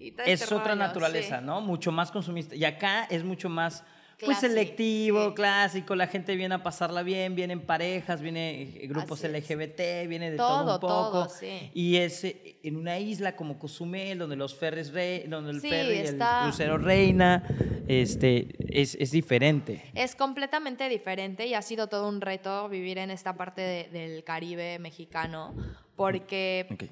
es 0.00 0.40
este 0.42 0.54
otra 0.54 0.74
naturaleza, 0.74 1.42
¿no? 1.42 1.60
Mucho 1.60 1.92
más 1.92 2.10
consumista. 2.10 2.56
Y 2.56 2.64
acá 2.64 3.04
es 3.04 3.22
mucho 3.22 3.50
más 3.50 3.84
pues 4.24 4.38
selectivo, 4.38 5.34
clásico, 5.34 5.94
la 5.94 6.06
gente 6.06 6.36
viene 6.36 6.54
a 6.54 6.62
pasarla 6.62 7.02
bien, 7.02 7.34
vienen 7.34 7.60
parejas, 7.60 8.20
viene 8.20 8.62
eh, 8.62 8.86
grupos 8.86 9.22
LGBT, 9.22 10.08
viene 10.08 10.30
de 10.30 10.36
todo, 10.36 10.74
un 10.74 10.80
poco. 10.80 11.28
Y 11.74 11.96
es 11.96 12.24
eh, 12.24 12.56
en 12.62 12.76
una 12.76 12.98
isla 12.98 13.36
como 13.36 13.58
Cozumel, 13.58 14.18
donde 14.18 14.36
los 14.36 14.54
ferries 14.54 14.92
rey, 14.92 15.24
donde 15.26 15.50
el 15.50 15.60
ferry 15.60 15.98
el 15.98 16.18
crucero 16.42 16.78
reina, 16.78 17.44
este, 17.88 18.48
es, 18.68 18.94
es, 18.94 19.10
diferente. 19.10 19.82
Es 19.94 20.14
completamente 20.14 20.88
diferente 20.88 21.46
y 21.46 21.54
ha 21.54 21.62
sido 21.62 21.88
todo 21.88 22.08
un 22.08 22.20
reto 22.20 22.68
vivir 22.68 22.98
en 22.98 23.10
esta 23.10 23.36
parte 23.36 23.88
del 23.92 24.24
Caribe 24.24 24.78
mexicano, 24.78 25.54
porque 25.96 26.90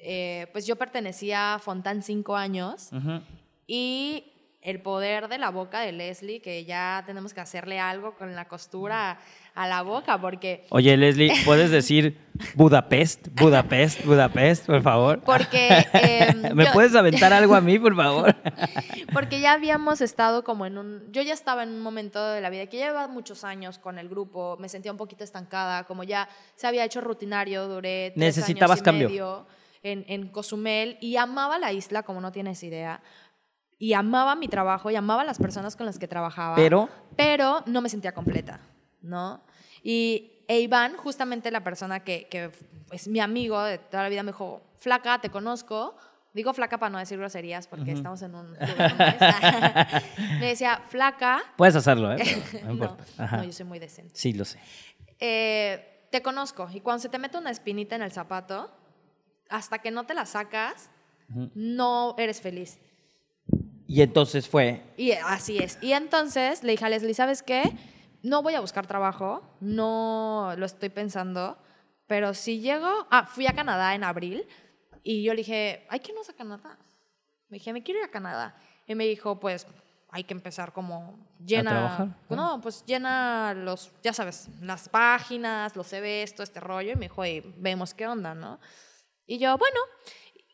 eh, 0.00 0.46
pues 0.52 0.66
yo 0.66 0.76
pertenecía 0.76 1.54
a 1.54 1.58
Fontán 1.58 2.02
cinco 2.02 2.36
años 2.36 2.90
y 3.66 4.32
el 4.60 4.80
poder 4.80 5.28
de 5.28 5.38
la 5.38 5.50
boca 5.50 5.80
de 5.80 5.92
Leslie, 5.92 6.40
que 6.40 6.64
ya 6.64 7.02
tenemos 7.06 7.32
que 7.32 7.40
hacerle 7.40 7.78
algo 7.78 8.14
con 8.16 8.34
la 8.34 8.48
costura 8.48 9.18
a 9.54 9.66
la 9.68 9.82
boca, 9.82 10.20
porque... 10.20 10.66
Oye, 10.70 10.96
Leslie, 10.96 11.32
¿puedes 11.44 11.70
decir 11.70 12.18
Budapest, 12.54 13.28
Budapest, 13.32 14.04
Budapest, 14.04 14.66
por 14.66 14.82
favor? 14.82 15.20
Porque... 15.20 15.68
Em, 15.92 16.54
¿Me 16.54 16.66
puedes 16.72 16.94
aventar 16.94 17.32
algo 17.32 17.54
a 17.54 17.60
mí, 17.60 17.78
por 17.78 17.94
favor? 17.94 18.34
porque 19.12 19.40
ya 19.40 19.52
habíamos 19.52 20.00
estado 20.00 20.42
como 20.42 20.66
en 20.66 20.78
un... 20.78 21.12
Yo 21.12 21.22
ya 21.22 21.34
estaba 21.34 21.62
en 21.62 21.70
un 21.70 21.80
momento 21.80 22.24
de 22.24 22.40
la 22.40 22.50
vida 22.50 22.66
que 22.66 22.78
llevaba 22.78 23.06
muchos 23.08 23.44
años 23.44 23.78
con 23.78 23.98
el 23.98 24.08
grupo, 24.08 24.56
me 24.58 24.68
sentía 24.68 24.90
un 24.90 24.98
poquito 24.98 25.22
estancada, 25.22 25.84
como 25.84 26.02
ya 26.02 26.28
se 26.56 26.66
había 26.66 26.84
hecho 26.84 27.00
rutinario, 27.00 27.68
duré 27.68 28.10
tres 28.10 28.18
Necesitabas 28.18 28.78
años 28.78 28.80
y 28.80 28.84
cambio. 28.84 29.08
medio 29.08 29.46
en, 29.82 30.04
en 30.08 30.28
Cozumel 30.28 30.98
y 31.00 31.16
amaba 31.16 31.58
la 31.58 31.72
isla, 31.72 32.02
como 32.02 32.20
no 32.20 32.32
tienes 32.32 32.62
idea 32.62 33.00
y 33.78 33.92
amaba 33.92 34.34
mi 34.34 34.48
trabajo 34.48 34.90
y 34.90 34.96
amaba 34.96 35.22
a 35.22 35.24
las 35.24 35.38
personas 35.38 35.76
con 35.76 35.86
las 35.86 35.98
que 35.98 36.08
trabajaba. 36.08 36.56
Pero. 36.56 36.88
Pero 37.16 37.62
no 37.66 37.80
me 37.80 37.88
sentía 37.88 38.12
completa, 38.12 38.60
¿no? 39.02 39.40
Y 39.82 40.32
e 40.48 40.60
Iván, 40.60 40.96
justamente 40.96 41.50
la 41.50 41.62
persona 41.62 42.00
que, 42.00 42.26
que, 42.28 42.50
es 42.90 43.06
mi 43.06 43.20
amigo 43.20 43.62
de 43.62 43.78
toda 43.78 44.02
la 44.04 44.08
vida, 44.08 44.22
me 44.22 44.32
dijo, 44.32 44.62
flaca, 44.76 45.20
te 45.20 45.30
conozco. 45.30 45.94
Digo 46.34 46.52
flaca 46.52 46.78
para 46.78 46.90
no 46.90 46.98
decir 46.98 47.18
groserías 47.18 47.66
porque 47.66 47.92
estamos 47.92 48.22
en 48.22 48.34
un... 48.34 48.52
me 50.40 50.46
decía, 50.46 50.80
flaca... 50.88 51.40
Puedes 51.56 51.74
hacerlo, 51.74 52.12
¿eh? 52.12 52.18
no, 52.64 52.72
importa. 52.72 53.04
no, 53.32 53.44
yo 53.44 53.52
soy 53.52 53.66
muy 53.66 53.78
decente. 53.78 54.12
Sí, 54.14 54.34
lo 54.34 54.44
sé. 54.44 54.60
Eh, 55.18 56.06
te 56.10 56.22
conozco 56.22 56.68
y 56.72 56.80
cuando 56.80 57.02
se 57.02 57.08
te 57.08 57.18
mete 57.18 57.38
una 57.38 57.50
espinita 57.50 57.96
en 57.96 58.02
el 58.02 58.12
zapato, 58.12 58.70
hasta 59.48 59.78
que 59.78 59.90
no 59.90 60.04
te 60.04 60.14
la 60.14 60.26
sacas, 60.26 60.90
no 61.54 62.14
eres 62.18 62.40
feliz. 62.40 62.78
Y 63.88 64.02
entonces 64.02 64.46
fue. 64.46 64.82
Y 64.98 65.12
así 65.12 65.58
es. 65.58 65.78
Y 65.80 65.94
entonces 65.94 66.62
le 66.62 66.72
dije 66.72 66.84
a 66.84 66.90
Leslie, 66.90 67.14
¿sabes 67.14 67.42
qué? 67.42 67.62
No 68.22 68.42
voy 68.42 68.54
a 68.54 68.60
buscar 68.60 68.86
trabajo, 68.86 69.42
no 69.60 70.52
lo 70.58 70.66
estoy 70.66 70.90
pensando, 70.90 71.56
pero 72.06 72.34
si 72.34 72.60
llego, 72.60 73.06
ah, 73.10 73.26
fui 73.26 73.46
a 73.46 73.54
Canadá 73.54 73.94
en 73.94 74.04
abril 74.04 74.46
y 75.02 75.22
yo 75.22 75.32
le 75.32 75.38
dije, 75.38 75.86
hay 75.88 76.00
que 76.00 76.12
irnos 76.12 76.28
a 76.28 76.34
Canadá. 76.34 76.78
Me 77.48 77.56
dije, 77.56 77.72
me 77.72 77.82
quiero 77.82 78.00
ir 78.00 78.06
a 78.06 78.10
Canadá. 78.10 78.60
Y 78.86 78.94
me 78.94 79.06
dijo, 79.06 79.40
pues 79.40 79.66
hay 80.10 80.24
que 80.24 80.34
empezar 80.34 80.74
como 80.74 81.18
llena, 81.38 82.14
no, 82.28 82.60
pues 82.60 82.84
llena 82.84 83.54
los, 83.54 83.90
ya 84.02 84.12
sabes, 84.12 84.48
las 84.60 84.90
páginas, 84.90 85.76
los 85.76 85.86
CVs, 85.86 86.34
todo 86.34 86.42
este 86.42 86.60
rollo. 86.60 86.92
Y 86.92 86.96
me 86.96 87.06
dijo, 87.06 87.24
y 87.24 87.40
vemos 87.56 87.94
qué 87.94 88.06
onda, 88.06 88.34
¿no? 88.34 88.60
Y 89.26 89.38
yo, 89.38 89.56
bueno, 89.56 89.80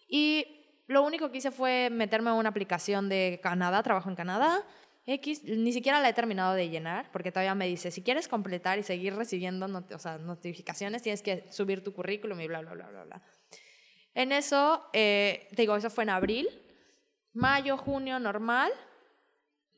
y 0.08 0.53
lo 0.86 1.02
único 1.02 1.30
que 1.30 1.38
hice 1.38 1.50
fue 1.50 1.88
meterme 1.90 2.30
a 2.30 2.34
una 2.34 2.50
aplicación 2.50 3.08
de 3.08 3.40
Canadá, 3.42 3.82
trabajo 3.82 4.10
en 4.10 4.16
Canadá. 4.16 4.62
X, 5.06 5.44
ni 5.44 5.72
siquiera 5.72 6.00
la 6.00 6.08
he 6.08 6.14
terminado 6.14 6.54
de 6.54 6.70
llenar, 6.70 7.10
porque 7.12 7.30
todavía 7.30 7.54
me 7.54 7.66
dice, 7.66 7.90
si 7.90 8.02
quieres 8.02 8.26
completar 8.26 8.78
y 8.78 8.82
seguir 8.82 9.14
recibiendo 9.14 9.68
notificaciones, 9.68 11.02
tienes 11.02 11.20
que 11.20 11.44
subir 11.50 11.84
tu 11.84 11.92
currículum 11.92 12.40
y 12.40 12.46
bla, 12.46 12.60
bla, 12.60 12.72
bla, 12.72 12.88
bla, 12.88 13.04
bla. 13.04 13.22
En 14.14 14.32
eso, 14.32 14.82
eh, 14.92 15.48
te 15.54 15.62
digo, 15.62 15.76
eso 15.76 15.90
fue 15.90 16.04
en 16.04 16.10
abril, 16.10 16.48
mayo, 17.34 17.76
junio, 17.76 18.18
normal. 18.18 18.72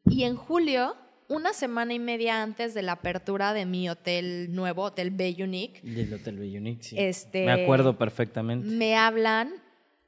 Y 0.05 0.25
en 0.25 0.37
julio, 0.37 0.95
una 1.29 1.53
semana 1.53 1.93
y 1.93 1.99
media 1.99 2.43
antes 2.43 2.73
de 2.75 2.83
la 2.83 2.93
apertura 2.93 3.53
de 3.53 3.67
mi 3.67 3.89
hotel 3.89 4.55
nuevo, 4.55 4.85
Hotel 4.85 5.11
Bay 5.11 5.43
Unique. 5.43 5.81
Del 5.83 6.15
Hotel 6.15 6.39
Bay 6.39 6.57
Unique, 6.57 6.85
sí. 6.85 6.97
Este, 6.97 7.45
me 7.45 7.65
acuerdo 7.65 7.99
perfectamente. 7.99 8.69
Me 8.69 8.97
hablan 8.97 9.65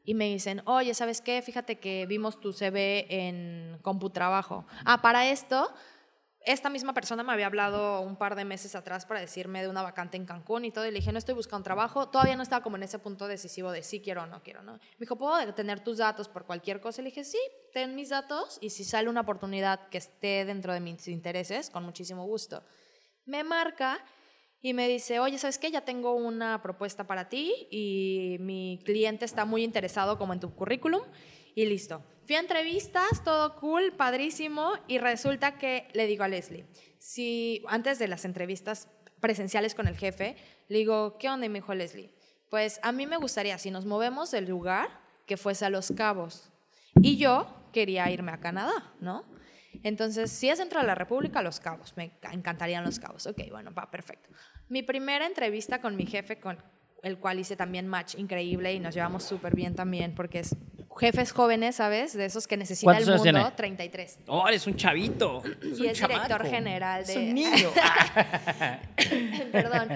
y 0.08 0.14
me 0.14 0.24
dicen, 0.24 0.62
oye, 0.64 0.94
¿sabes 0.94 1.20
qué? 1.20 1.42
Fíjate 1.42 1.78
que 1.80 2.06
vimos 2.06 2.40
tu 2.40 2.54
CV 2.54 3.04
en 3.10 3.78
CompuTrabajo. 3.82 4.64
Ah, 4.86 5.02
para 5.02 5.28
esto, 5.28 5.70
esta 6.40 6.70
misma 6.70 6.94
persona 6.94 7.22
me 7.22 7.30
había 7.30 7.44
hablado 7.44 8.00
un 8.00 8.16
par 8.16 8.34
de 8.34 8.46
meses 8.46 8.74
atrás 8.74 9.04
para 9.04 9.20
decirme 9.20 9.60
de 9.60 9.68
una 9.68 9.82
vacante 9.82 10.16
en 10.16 10.24
Cancún 10.24 10.64
y 10.64 10.70
todo, 10.70 10.86
y 10.86 10.92
le 10.92 11.00
dije, 11.00 11.12
no 11.12 11.18
estoy 11.18 11.34
buscando 11.34 11.62
trabajo, 11.62 12.08
todavía 12.08 12.36
no 12.36 12.42
estaba 12.42 12.62
como 12.62 12.76
en 12.76 12.84
ese 12.84 12.98
punto 12.98 13.28
decisivo 13.28 13.70
de 13.70 13.82
sí 13.82 14.00
quiero 14.00 14.22
o 14.22 14.26
no 14.26 14.42
quiero, 14.42 14.62
¿no? 14.62 14.72
Me 14.72 15.00
dijo, 15.00 15.16
¿puedo 15.16 15.52
tener 15.52 15.80
tus 15.80 15.98
datos 15.98 16.26
por 16.26 16.46
cualquier 16.46 16.80
cosa? 16.80 17.02
Y 17.02 17.04
le 17.04 17.10
dije, 17.10 17.24
sí, 17.24 17.38
ten 17.74 17.94
mis 17.94 18.08
datos, 18.08 18.56
y 18.62 18.70
si 18.70 18.84
sale 18.84 19.10
una 19.10 19.20
oportunidad 19.20 19.90
que 19.90 19.98
esté 19.98 20.46
dentro 20.46 20.72
de 20.72 20.80
mis 20.80 21.06
intereses, 21.08 21.68
con 21.68 21.84
muchísimo 21.84 22.24
gusto. 22.24 22.62
Me 23.26 23.44
marca 23.44 24.02
y 24.60 24.74
me 24.74 24.88
dice, 24.88 25.20
oye, 25.20 25.38
¿sabes 25.38 25.58
qué? 25.58 25.70
Ya 25.70 25.82
tengo 25.82 26.14
una 26.14 26.62
propuesta 26.62 27.06
para 27.06 27.28
ti 27.28 27.68
y 27.70 28.36
mi 28.40 28.80
cliente 28.84 29.24
está 29.24 29.44
muy 29.44 29.62
interesado 29.62 30.18
como 30.18 30.32
en 30.32 30.40
tu 30.40 30.54
currículum 30.54 31.02
y 31.54 31.66
listo. 31.66 32.02
Fui 32.26 32.36
a 32.36 32.40
entrevistas, 32.40 33.24
todo 33.24 33.56
cool, 33.56 33.92
padrísimo 33.92 34.72
y 34.86 34.98
resulta 34.98 35.58
que 35.58 35.88
le 35.94 36.06
digo 36.06 36.24
a 36.24 36.28
Leslie, 36.28 36.66
si 36.98 37.64
antes 37.68 37.98
de 37.98 38.08
las 38.08 38.24
entrevistas 38.24 38.88
presenciales 39.20 39.74
con 39.74 39.88
el 39.88 39.96
jefe, 39.96 40.36
le 40.68 40.78
digo, 40.78 41.16
¿qué 41.18 41.28
onda? 41.28 41.46
Y 41.46 41.48
me 41.48 41.60
dijo 41.60 41.74
Leslie, 41.74 42.12
pues 42.50 42.80
a 42.82 42.92
mí 42.92 43.06
me 43.06 43.16
gustaría, 43.16 43.58
si 43.58 43.70
nos 43.70 43.86
movemos 43.86 44.30
del 44.30 44.46
lugar, 44.46 44.88
que 45.26 45.36
fuese 45.36 45.64
a 45.64 45.70
Los 45.70 45.92
Cabos. 45.92 46.50
Y 47.00 47.16
yo 47.16 47.46
quería 47.72 48.10
irme 48.10 48.32
a 48.32 48.40
Canadá, 48.40 48.92
¿no? 49.00 49.24
Entonces, 49.82 50.30
si 50.30 50.48
es 50.48 50.58
dentro 50.58 50.80
de 50.80 50.86
la 50.86 50.94
República, 50.94 51.42
Los 51.42 51.60
Cabos, 51.60 51.94
me 51.96 52.12
encantarían 52.32 52.84
Los 52.84 52.98
Cabos. 52.98 53.26
Ok, 53.26 53.42
bueno, 53.50 53.72
va, 53.72 53.90
perfecto. 53.90 54.30
Mi 54.68 54.82
primera 54.82 55.26
entrevista 55.26 55.80
con 55.80 55.96
mi 55.96 56.06
jefe, 56.06 56.38
con 56.38 56.58
el 57.02 57.18
cual 57.18 57.38
hice 57.38 57.56
también 57.56 57.86
match 57.86 58.16
increíble 58.16 58.72
y 58.74 58.80
nos 58.80 58.94
llevamos 58.94 59.22
súper 59.22 59.54
bien 59.54 59.74
también, 59.74 60.14
porque 60.14 60.40
es 60.40 60.56
jefes 60.98 61.32
jóvenes, 61.32 61.76
¿sabes? 61.76 62.12
De 62.16 62.24
esos 62.24 62.48
que 62.48 62.56
necesita 62.56 62.98
el 62.98 63.06
mundo, 63.06 63.22
tiene? 63.22 63.50
33. 63.56 64.20
Oh, 64.26 64.48
eres 64.48 64.66
un 64.66 64.76
chavito. 64.76 65.42
y 65.62 65.86
es 65.86 66.00
director 66.00 66.44
general 66.44 67.06
de... 67.06 67.12
Es 67.12 67.18
un 67.18 67.34
niño. 67.34 67.70
Perdón, 69.52 69.88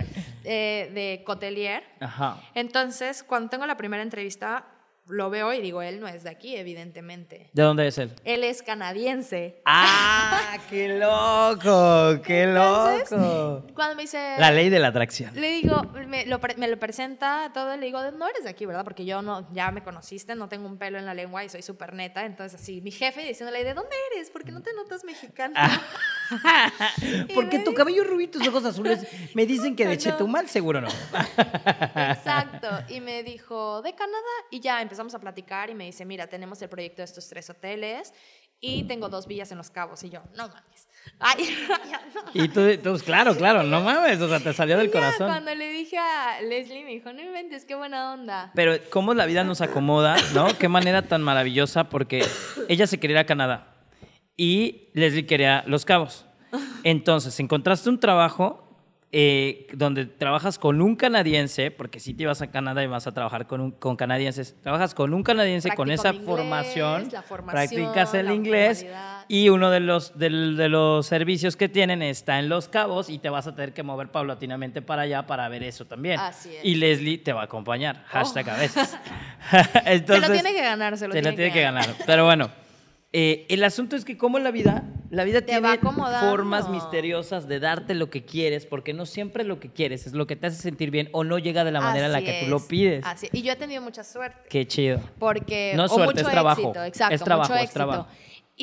eh, 0.44 0.90
de 0.94 1.22
Cotelier. 1.24 1.82
Ajá. 2.00 2.40
Entonces, 2.54 3.22
cuando 3.24 3.50
tengo 3.50 3.66
la 3.66 3.76
primera 3.76 4.02
entrevista, 4.02 4.64
lo 5.12 5.30
veo 5.30 5.52
y 5.52 5.60
digo, 5.60 5.82
él 5.82 6.00
no 6.00 6.08
es 6.08 6.24
de 6.24 6.30
aquí, 6.30 6.56
evidentemente. 6.56 7.50
¿De 7.52 7.62
dónde 7.62 7.86
es 7.86 7.98
él? 7.98 8.14
Él 8.24 8.44
es 8.44 8.62
canadiense. 8.62 9.60
¡Ah! 9.64 10.56
¡Qué 10.68 10.98
loco! 10.98 12.22
¡Qué 12.22 12.46
loco! 12.46 13.66
Cuando 13.74 13.94
me 13.94 14.02
dice... 14.02 14.36
La 14.38 14.50
ley 14.50 14.70
de 14.70 14.78
la 14.78 14.88
atracción. 14.88 15.34
Le 15.34 15.50
digo, 15.50 15.82
me 16.06 16.26
lo, 16.26 16.40
me 16.56 16.68
lo 16.68 16.78
presenta 16.78 17.50
todo, 17.52 17.76
le 17.76 17.86
digo, 17.86 18.00
no 18.12 18.28
eres 18.28 18.44
de 18.44 18.50
aquí, 18.50 18.66
¿verdad? 18.66 18.84
Porque 18.84 19.04
yo 19.04 19.22
no, 19.22 19.46
ya 19.52 19.70
me 19.70 19.82
conociste, 19.82 20.34
no 20.34 20.48
tengo 20.48 20.66
un 20.66 20.78
pelo 20.78 20.98
en 20.98 21.06
la 21.06 21.14
lengua 21.14 21.44
y 21.44 21.48
soy 21.48 21.62
súper 21.62 21.94
neta. 21.94 22.24
Entonces, 22.24 22.60
así, 22.60 22.80
mi 22.80 22.90
jefe 22.90 23.22
diciéndole, 23.22 23.64
¿de 23.64 23.74
dónde 23.74 23.94
eres? 24.12 24.30
¿Por 24.30 24.44
qué 24.44 24.52
no 24.52 24.62
te 24.62 24.72
notas 24.74 25.04
mexicano? 25.04 25.54
Ah. 25.56 25.80
Porque 27.34 27.58
tu 27.60 27.74
cabello 27.74 28.04
rubio 28.04 28.26
y 28.26 28.30
tus 28.30 28.46
ojos 28.46 28.64
azules 28.64 29.06
me 29.34 29.46
dicen 29.46 29.76
que 29.76 29.86
de 29.86 29.98
Chetumal, 29.98 30.48
seguro 30.48 30.80
no. 30.80 30.88
Exacto. 30.88 32.68
Y 32.88 33.00
me 33.00 33.22
dijo, 33.22 33.82
de 33.82 33.94
Canadá. 33.94 34.18
Y 34.50 34.60
ya 34.60 34.80
empezamos 34.80 35.14
a 35.14 35.20
platicar 35.20 35.70
y 35.70 35.74
me 35.74 35.84
dice, 35.84 36.04
mira, 36.04 36.26
tenemos 36.26 36.60
el 36.62 36.68
proyecto 36.68 37.02
de 37.02 37.04
estos 37.04 37.28
tres 37.28 37.48
hoteles 37.50 38.12
y 38.60 38.84
tengo 38.84 39.08
dos 39.08 39.26
villas 39.26 39.50
en 39.50 39.58
Los 39.58 39.70
Cabos. 39.70 40.02
Y 40.04 40.10
yo, 40.10 40.22
no 40.36 40.48
mames. 40.48 40.88
Y 42.34 42.48
tú, 42.48 42.60
pues, 42.82 43.02
claro, 43.02 43.36
claro, 43.36 43.64
no 43.64 43.80
mames, 43.80 44.20
o 44.20 44.28
sea, 44.28 44.38
te 44.38 44.52
salió 44.52 44.78
del 44.78 44.90
corazón. 44.90 45.26
Cuando 45.28 45.52
le 45.54 45.68
dije 45.70 45.98
a 45.98 46.40
Leslie, 46.40 46.84
me 46.84 46.92
dijo, 46.92 47.12
no 47.12 47.20
inventes, 47.20 47.64
qué 47.64 47.74
buena 47.74 48.12
onda. 48.12 48.52
Pero 48.54 48.76
cómo 48.90 49.12
la 49.12 49.26
vida 49.26 49.42
nos 49.42 49.60
acomoda, 49.60 50.16
¿no? 50.32 50.56
Qué 50.58 50.68
manera 50.68 51.02
tan 51.02 51.22
maravillosa, 51.22 51.88
porque 51.88 52.24
ella 52.68 52.86
se 52.86 52.98
quería 52.98 53.16
ir 53.16 53.18
a 53.18 53.26
Canadá 53.26 53.71
y 54.36 54.88
Leslie 54.94 55.26
quería 55.26 55.64
Los 55.66 55.84
Cabos. 55.84 56.26
Entonces, 56.84 57.38
encontraste 57.40 57.88
un 57.88 57.98
trabajo 57.98 58.62
eh, 59.14 59.66
donde 59.74 60.06
trabajas 60.06 60.58
con 60.58 60.80
un 60.80 60.96
canadiense, 60.96 61.70
porque 61.70 62.00
si 62.00 62.14
te 62.14 62.24
vas 62.24 62.40
a 62.40 62.50
Canadá 62.50 62.82
y 62.82 62.86
vas 62.86 63.06
a 63.06 63.12
trabajar 63.12 63.46
con, 63.46 63.72
con 63.72 63.94
canadienses, 63.94 64.56
trabajas 64.62 64.94
con 64.94 65.12
un 65.12 65.22
canadiense 65.22 65.70
con 65.72 65.90
esa 65.90 66.14
formación, 66.14 67.10
practicas 67.46 68.14
el 68.14 68.30
inglés 68.30 68.86
y 69.28 69.50
uno 69.50 69.70
de 69.70 69.80
los, 69.80 70.18
de, 70.18 70.30
los 70.30 71.04
servicios 71.04 71.56
que 71.56 71.68
tienen 71.68 72.00
está 72.00 72.38
en 72.38 72.48
Los 72.48 72.68
Cabos 72.68 73.10
y 73.10 73.18
te 73.18 73.28
vas 73.28 73.46
a 73.46 73.54
tener 73.54 73.74
que 73.74 73.82
mover 73.82 74.08
paulatinamente 74.08 74.80
para 74.80 75.02
allá 75.02 75.26
para 75.26 75.46
ver 75.50 75.62
eso 75.62 75.84
también. 75.84 76.18
Y 76.62 76.76
Leslie 76.76 77.18
te 77.18 77.34
va 77.34 77.42
a 77.42 77.44
acompañar, 77.44 78.04
hashtag 78.06 78.48
a 78.48 78.56
veces. 78.56 78.96
Entonces, 79.84 80.24
se 80.24 80.28
lo 80.28 80.40
tiene 80.40 80.54
que 80.54 80.62
ganar, 80.62 80.96
se 80.96 81.06
lo 81.06 81.12
tiene, 81.12 81.52
que 81.52 81.60
ganar. 81.60 81.86
Pero 82.06 82.24
bueno. 82.24 82.61
Eh, 83.14 83.46
el 83.50 83.62
asunto 83.62 83.94
es 83.94 84.06
que 84.06 84.16
como 84.16 84.38
la 84.38 84.50
vida, 84.50 84.84
la 85.10 85.24
vida 85.24 85.42
tiene 85.42 85.68
formas 86.20 86.70
misteriosas 86.70 87.46
de 87.46 87.60
darte 87.60 87.94
lo 87.94 88.08
que 88.08 88.24
quieres, 88.24 88.64
porque 88.64 88.94
no 88.94 89.04
siempre 89.04 89.44
lo 89.44 89.60
que 89.60 89.70
quieres 89.70 90.06
es 90.06 90.14
lo 90.14 90.26
que 90.26 90.34
te 90.34 90.46
hace 90.46 90.56
sentir 90.56 90.90
bien 90.90 91.10
o 91.12 91.22
no 91.22 91.38
llega 91.38 91.62
de 91.64 91.72
la 91.72 91.82
manera 91.82 92.06
en 92.06 92.12
la 92.12 92.22
que 92.22 92.42
tú 92.44 92.50
lo 92.50 92.66
pides. 92.66 93.04
Así. 93.04 93.28
Y 93.32 93.42
yo 93.42 93.52
he 93.52 93.56
tenido 93.56 93.82
mucha 93.82 94.02
suerte. 94.02 94.48
Qué 94.48 94.66
chido. 94.66 95.00
Porque 95.18 95.74
no 95.76 95.88
suerte, 95.88 96.22
es 96.22 96.26
trabajo. 96.26 96.60
Éxito, 96.62 96.84
exacto, 96.84 97.14
es 97.14 97.22
trabajo, 97.22 97.52
mucho 97.52 97.64
es 97.64 97.70
trabajo. 97.70 98.06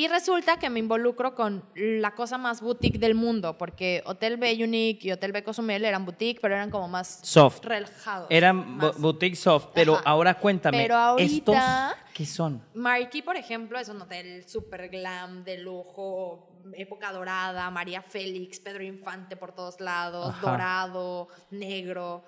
Y 0.00 0.08
resulta 0.08 0.58
que 0.58 0.70
me 0.70 0.78
involucro 0.78 1.34
con 1.34 1.62
la 1.74 2.14
cosa 2.14 2.38
más 2.38 2.62
boutique 2.62 2.98
del 2.98 3.14
mundo, 3.14 3.58
porque 3.58 4.02
Hotel 4.06 4.38
B 4.38 4.64
Unique 4.64 5.06
y 5.06 5.12
Hotel 5.12 5.30
B 5.30 5.44
Cozumel 5.44 5.84
eran 5.84 6.06
boutique, 6.06 6.40
pero 6.40 6.54
eran 6.54 6.70
como 6.70 6.88
más 6.88 7.20
soft. 7.22 7.62
relajados. 7.62 8.26
Eran 8.30 8.78
boutique 8.96 9.36
soft, 9.36 9.66
pero 9.74 10.00
ahora 10.06 10.32
cuéntame, 10.32 10.78
pero 10.78 10.96
ahorita, 10.96 11.90
¿estos 11.90 12.14
qué 12.14 12.24
son? 12.24 12.62
Marquee, 12.72 13.22
por 13.22 13.36
ejemplo, 13.36 13.78
es 13.78 13.90
un 13.90 14.00
hotel 14.00 14.48
super 14.48 14.88
glam, 14.88 15.44
de 15.44 15.58
lujo, 15.58 16.48
época 16.72 17.12
dorada, 17.12 17.70
María 17.70 18.00
Félix, 18.00 18.58
Pedro 18.58 18.82
Infante 18.82 19.36
por 19.36 19.52
todos 19.52 19.80
lados, 19.80 20.34
dorado, 20.40 21.28
negro. 21.50 22.24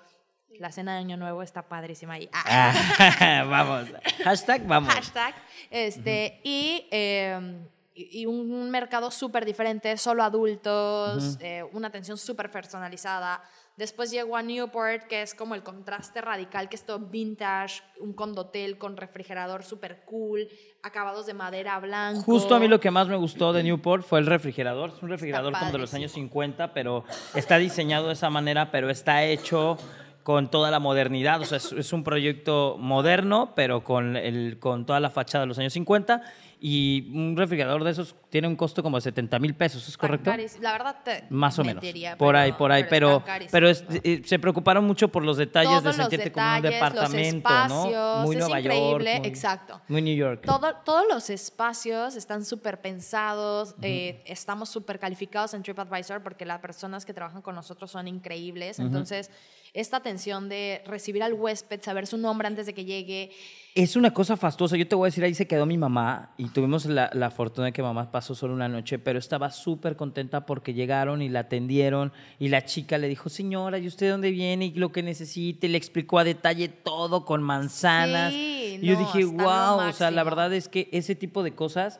La 0.59 0.71
cena 0.71 0.93
de 0.93 0.99
Año 0.99 1.17
Nuevo 1.17 1.41
está 1.41 1.63
padrísima 1.63 2.13
ahí. 2.13 2.29
Ah. 2.33 3.45
vamos. 3.49 3.89
Hashtag 4.23 4.65
vamos. 4.67 4.93
Hashtag. 4.93 5.33
Este, 5.69 6.39
em, 6.43 7.65
y, 7.95 8.21
y, 8.21 8.25
un 8.25 8.69
mercado 8.69 9.11
súper 9.11 9.45
diferente, 9.45 9.95
solo 9.97 10.23
adultos, 10.23 11.37
eh, 11.39 11.63
una 11.73 11.87
atención 11.87 12.17
súper 12.17 12.49
personalizada. 12.51 13.41
Después 13.75 14.11
llegó 14.11 14.37
a 14.37 14.43
Newport, 14.43 15.07
que 15.07 15.23
es 15.23 15.33
como 15.33 15.55
el 15.55 15.63
contraste 15.63 16.21
radical, 16.21 16.69
que 16.69 16.75
es 16.75 16.85
todo 16.85 16.99
vintage, 16.99 17.81
un 17.99 18.13
condotel 18.13 18.77
con 18.77 18.97
refrigerador 18.97 19.63
súper 19.63 20.03
cool, 20.05 20.47
acabados 20.83 21.25
de 21.25 21.33
madera 21.33 21.79
blanco. 21.79 22.21
Justo 22.21 22.53
a 22.53 22.59
mí 22.59 22.67
lo 22.67 22.79
que 22.79 22.91
más 22.91 23.07
me 23.07 23.15
gustó 23.15 23.51
de 23.51 23.63
Newport 23.63 24.05
fue 24.05 24.19
el 24.19 24.27
refrigerador. 24.27 24.91
Es 24.95 25.01
un 25.01 25.09
refrigerador 25.09 25.53
como 25.57 25.71
de 25.71 25.79
los 25.79 25.91
años 25.95 26.11
50, 26.11 26.71
pero 26.71 27.03
está 27.33 27.57
diseñado 27.57 28.07
de 28.07 28.13
esa 28.13 28.29
manera, 28.29 28.69
pero 28.69 28.91
está 28.91 29.23
hecho 29.23 29.79
con 30.23 30.49
toda 30.49 30.71
la 30.71 30.79
modernidad. 30.79 31.41
O 31.41 31.45
sea, 31.45 31.57
es, 31.57 31.93
un 31.93 32.03
proyecto 32.03 32.77
moderno, 32.79 33.53
pero 33.55 33.83
con, 33.83 34.15
el, 34.17 34.57
con 34.59 34.85
toda 34.85 34.99
la 34.99 35.09
fachada 35.09 35.43
de 35.43 35.47
los 35.47 35.59
años 35.59 35.73
50. 35.73 36.21
Y 36.65 37.11
un 37.13 37.35
refrigerador 37.35 37.83
de 37.83 37.91
esos 37.91 38.15
tiene 38.29 38.47
un 38.47 38.55
costo 38.55 38.81
como 38.81 38.95
de 38.95 39.01
70 39.01 39.37
mil 39.37 39.53
pesos, 39.53 39.85
¿es 39.85 39.97
correcto? 39.97 40.31
La 40.61 40.71
verdad, 40.71 40.95
más 41.29 41.59
o 41.59 41.63
menos. 41.65 41.83
Por 42.17 42.37
ahí, 42.37 42.53
por 42.53 42.71
ahí. 42.71 42.85
Pero, 42.89 43.21
pero, 43.51 43.69
eh, 43.69 44.21
se 44.23 44.39
preocuparon 44.39 44.85
mucho 44.85 45.09
por 45.09 45.25
los 45.25 45.35
detalles 45.35 45.83
de 45.83 45.91
sentirte 45.91 46.31
como 46.31 46.55
un 46.55 46.61
departamento, 46.61 47.49
¿no? 47.67 48.21
Muy 48.21 48.37
Nueva 48.37 48.61
increíble, 48.61 49.15
York. 49.15 49.25
exacto. 49.25 49.81
Muy 49.89 50.01
New 50.01 50.15
York. 50.15 50.43
Todo, 50.45 50.73
todos 50.85 51.03
los 51.09 51.29
espacios 51.29 52.15
están 52.15 52.45
súper 52.45 52.79
pensados. 52.79 53.75
Eh, 53.81 54.23
estamos 54.25 54.69
súper 54.69 54.99
calificados 54.99 55.53
en 55.53 55.63
TripAdvisor 55.63 56.23
porque 56.23 56.45
las 56.45 56.59
personas 56.59 57.03
que 57.03 57.13
trabajan 57.13 57.41
con 57.41 57.55
nosotros 57.55 57.91
son 57.91 58.07
increíbles. 58.07 58.79
Entonces 58.79 59.29
esta 59.73 59.97
atención 59.97 60.49
de 60.49 60.83
recibir 60.85 61.23
al 61.23 61.33
huésped, 61.33 61.81
saber 61.81 62.05
su 62.07 62.17
nombre 62.17 62.47
antes 62.47 62.65
de 62.65 62.73
que 62.73 62.85
llegue. 62.85 63.31
Es 63.75 63.95
una 63.95 64.13
cosa 64.13 64.37
fastuosa. 64.37 64.77
Yo 64.77 64.87
te 64.87 64.93
voy 64.93 65.07
a 65.07 65.09
decir, 65.09 65.23
ahí 65.23 65.33
se 65.33 65.47
quedó 65.47 65.65
mi 65.65 65.79
mamá 65.79 66.35
y 66.37 66.49
tuvimos 66.49 66.85
la, 66.85 67.09
la 67.13 67.31
fortuna 67.31 67.65
de 67.65 67.73
que 67.73 67.81
mamá 67.81 68.11
pasó 68.11 68.35
solo 68.35 68.53
una 68.53 68.69
noche, 68.69 68.99
pero 68.99 69.17
estaba 69.17 69.49
súper 69.49 69.95
contenta 69.95 70.45
porque 70.45 70.75
llegaron 70.75 71.23
y 71.23 71.29
la 71.29 71.39
atendieron 71.39 72.13
y 72.37 72.49
la 72.49 72.65
chica 72.65 72.99
le 72.99 73.07
dijo, 73.07 73.29
señora, 73.29 73.79
¿y 73.79 73.87
usted 73.87 74.11
dónde 74.11 74.29
viene? 74.29 74.65
Y 74.65 74.73
lo 74.75 74.91
que 74.91 75.01
necesite, 75.01 75.67
le 75.69 75.77
explicó 75.79 76.19
a 76.19 76.23
detalle 76.23 76.67
todo 76.67 77.25
con 77.25 77.41
manzanas. 77.41 78.31
y 78.31 78.79
yo 78.83 78.95
dije, 78.95 79.25
wow, 79.25 79.87
o 79.89 79.91
sea, 79.91 80.11
la 80.11 80.23
verdad 80.23 80.53
es 80.53 80.69
que 80.69 80.89
ese 80.91 81.15
tipo 81.15 81.41
de 81.41 81.55
cosas, 81.55 81.99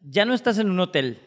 ya 0.00 0.24
no 0.24 0.32
estás 0.32 0.56
en 0.56 0.70
un 0.70 0.80
hotel 0.80 1.20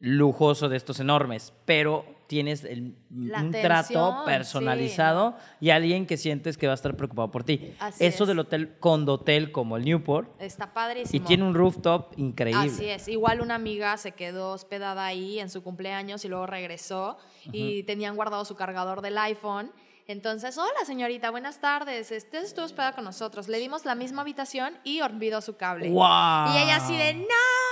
lujoso 0.00 0.70
de 0.70 0.78
estos 0.78 1.00
enormes, 1.00 1.52
pero 1.66 2.17
tienes 2.28 2.62
el, 2.62 2.94
un 3.10 3.50
trato 3.50 4.22
personalizado 4.24 5.36
y 5.60 5.70
alguien 5.70 6.06
que 6.06 6.16
sientes 6.18 6.56
que 6.58 6.66
va 6.66 6.74
a 6.74 6.76
estar 6.76 6.94
preocupado 6.94 7.30
por 7.30 7.42
ti. 7.42 7.72
Eso 7.98 8.26
del 8.26 8.38
hotel 8.38 8.76
condotel 8.78 9.50
como 9.50 9.76
el 9.78 9.84
Newport. 9.84 10.30
Está 10.40 10.72
padrísimo. 10.72 11.24
Y 11.24 11.26
tiene 11.26 11.42
un 11.44 11.54
rooftop 11.54 12.12
increíble. 12.18 12.70
Así 12.70 12.86
es. 12.86 13.08
Igual 13.08 13.40
una 13.40 13.54
amiga 13.54 13.96
se 13.96 14.12
quedó 14.12 14.52
hospedada 14.52 15.06
ahí 15.06 15.40
en 15.40 15.48
su 15.48 15.62
cumpleaños 15.62 16.24
y 16.24 16.28
luego 16.28 16.46
regresó 16.46 17.16
y 17.50 17.82
tenían 17.84 18.14
guardado 18.14 18.44
su 18.44 18.54
cargador 18.54 19.00
del 19.00 19.16
iPhone 19.16 19.72
entonces, 20.08 20.56
hola 20.56 20.86
señorita, 20.86 21.30
buenas 21.30 21.60
tardes. 21.60 22.12
Este 22.12 22.38
estuvo 22.38 22.64
hospedada 22.64 22.94
con 22.94 23.04
nosotros. 23.04 23.46
Le 23.46 23.58
dimos 23.58 23.84
la 23.84 23.94
misma 23.94 24.22
habitación 24.22 24.78
y 24.82 25.02
olvidó 25.02 25.42
su 25.42 25.58
cable. 25.58 25.90
Wow. 25.90 26.54
Y 26.54 26.62
ella 26.62 26.76
así 26.76 26.96
de 26.96 27.12
no, 27.12 27.26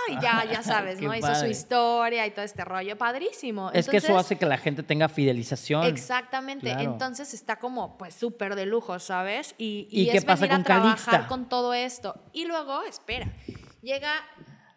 y 0.09 0.21
ya, 0.21 0.45
ya 0.51 0.62
sabes, 0.64 1.01
¿no? 1.01 1.14
Hizo 1.14 1.35
su 1.35 1.47
historia 1.47 2.27
y 2.27 2.31
todo 2.31 2.45
este 2.45 2.64
rollo. 2.64 2.97
Padrísimo. 2.97 3.71
es 3.73 3.88
que 3.88 3.99
eso 3.99 4.16
hace 4.19 4.37
que 4.37 4.47
la 4.47 4.59
gente 4.59 4.83
tenga 4.83 5.09
fidelización. 5.09 5.85
Exactamente. 5.85 6.71
Entonces 6.71 7.35
está 7.35 7.57
como, 7.57 7.97
pues, 7.99 8.14
súper 8.14 8.55
de 8.55 8.66
lujo, 8.66 8.99
¿sabes? 8.99 9.55
Y, 9.59 9.88
y, 9.90 10.11
qué 10.11 10.23
pasa 10.23 10.49
con 10.49 10.61
a 10.61 10.64
trabajar 10.64 11.27
con 11.27 11.49
todo 11.49 11.75
esto. 11.75 12.14
Y 12.33 12.47
luego, 12.47 12.83
espera, 12.85 13.33
llega 13.83 14.12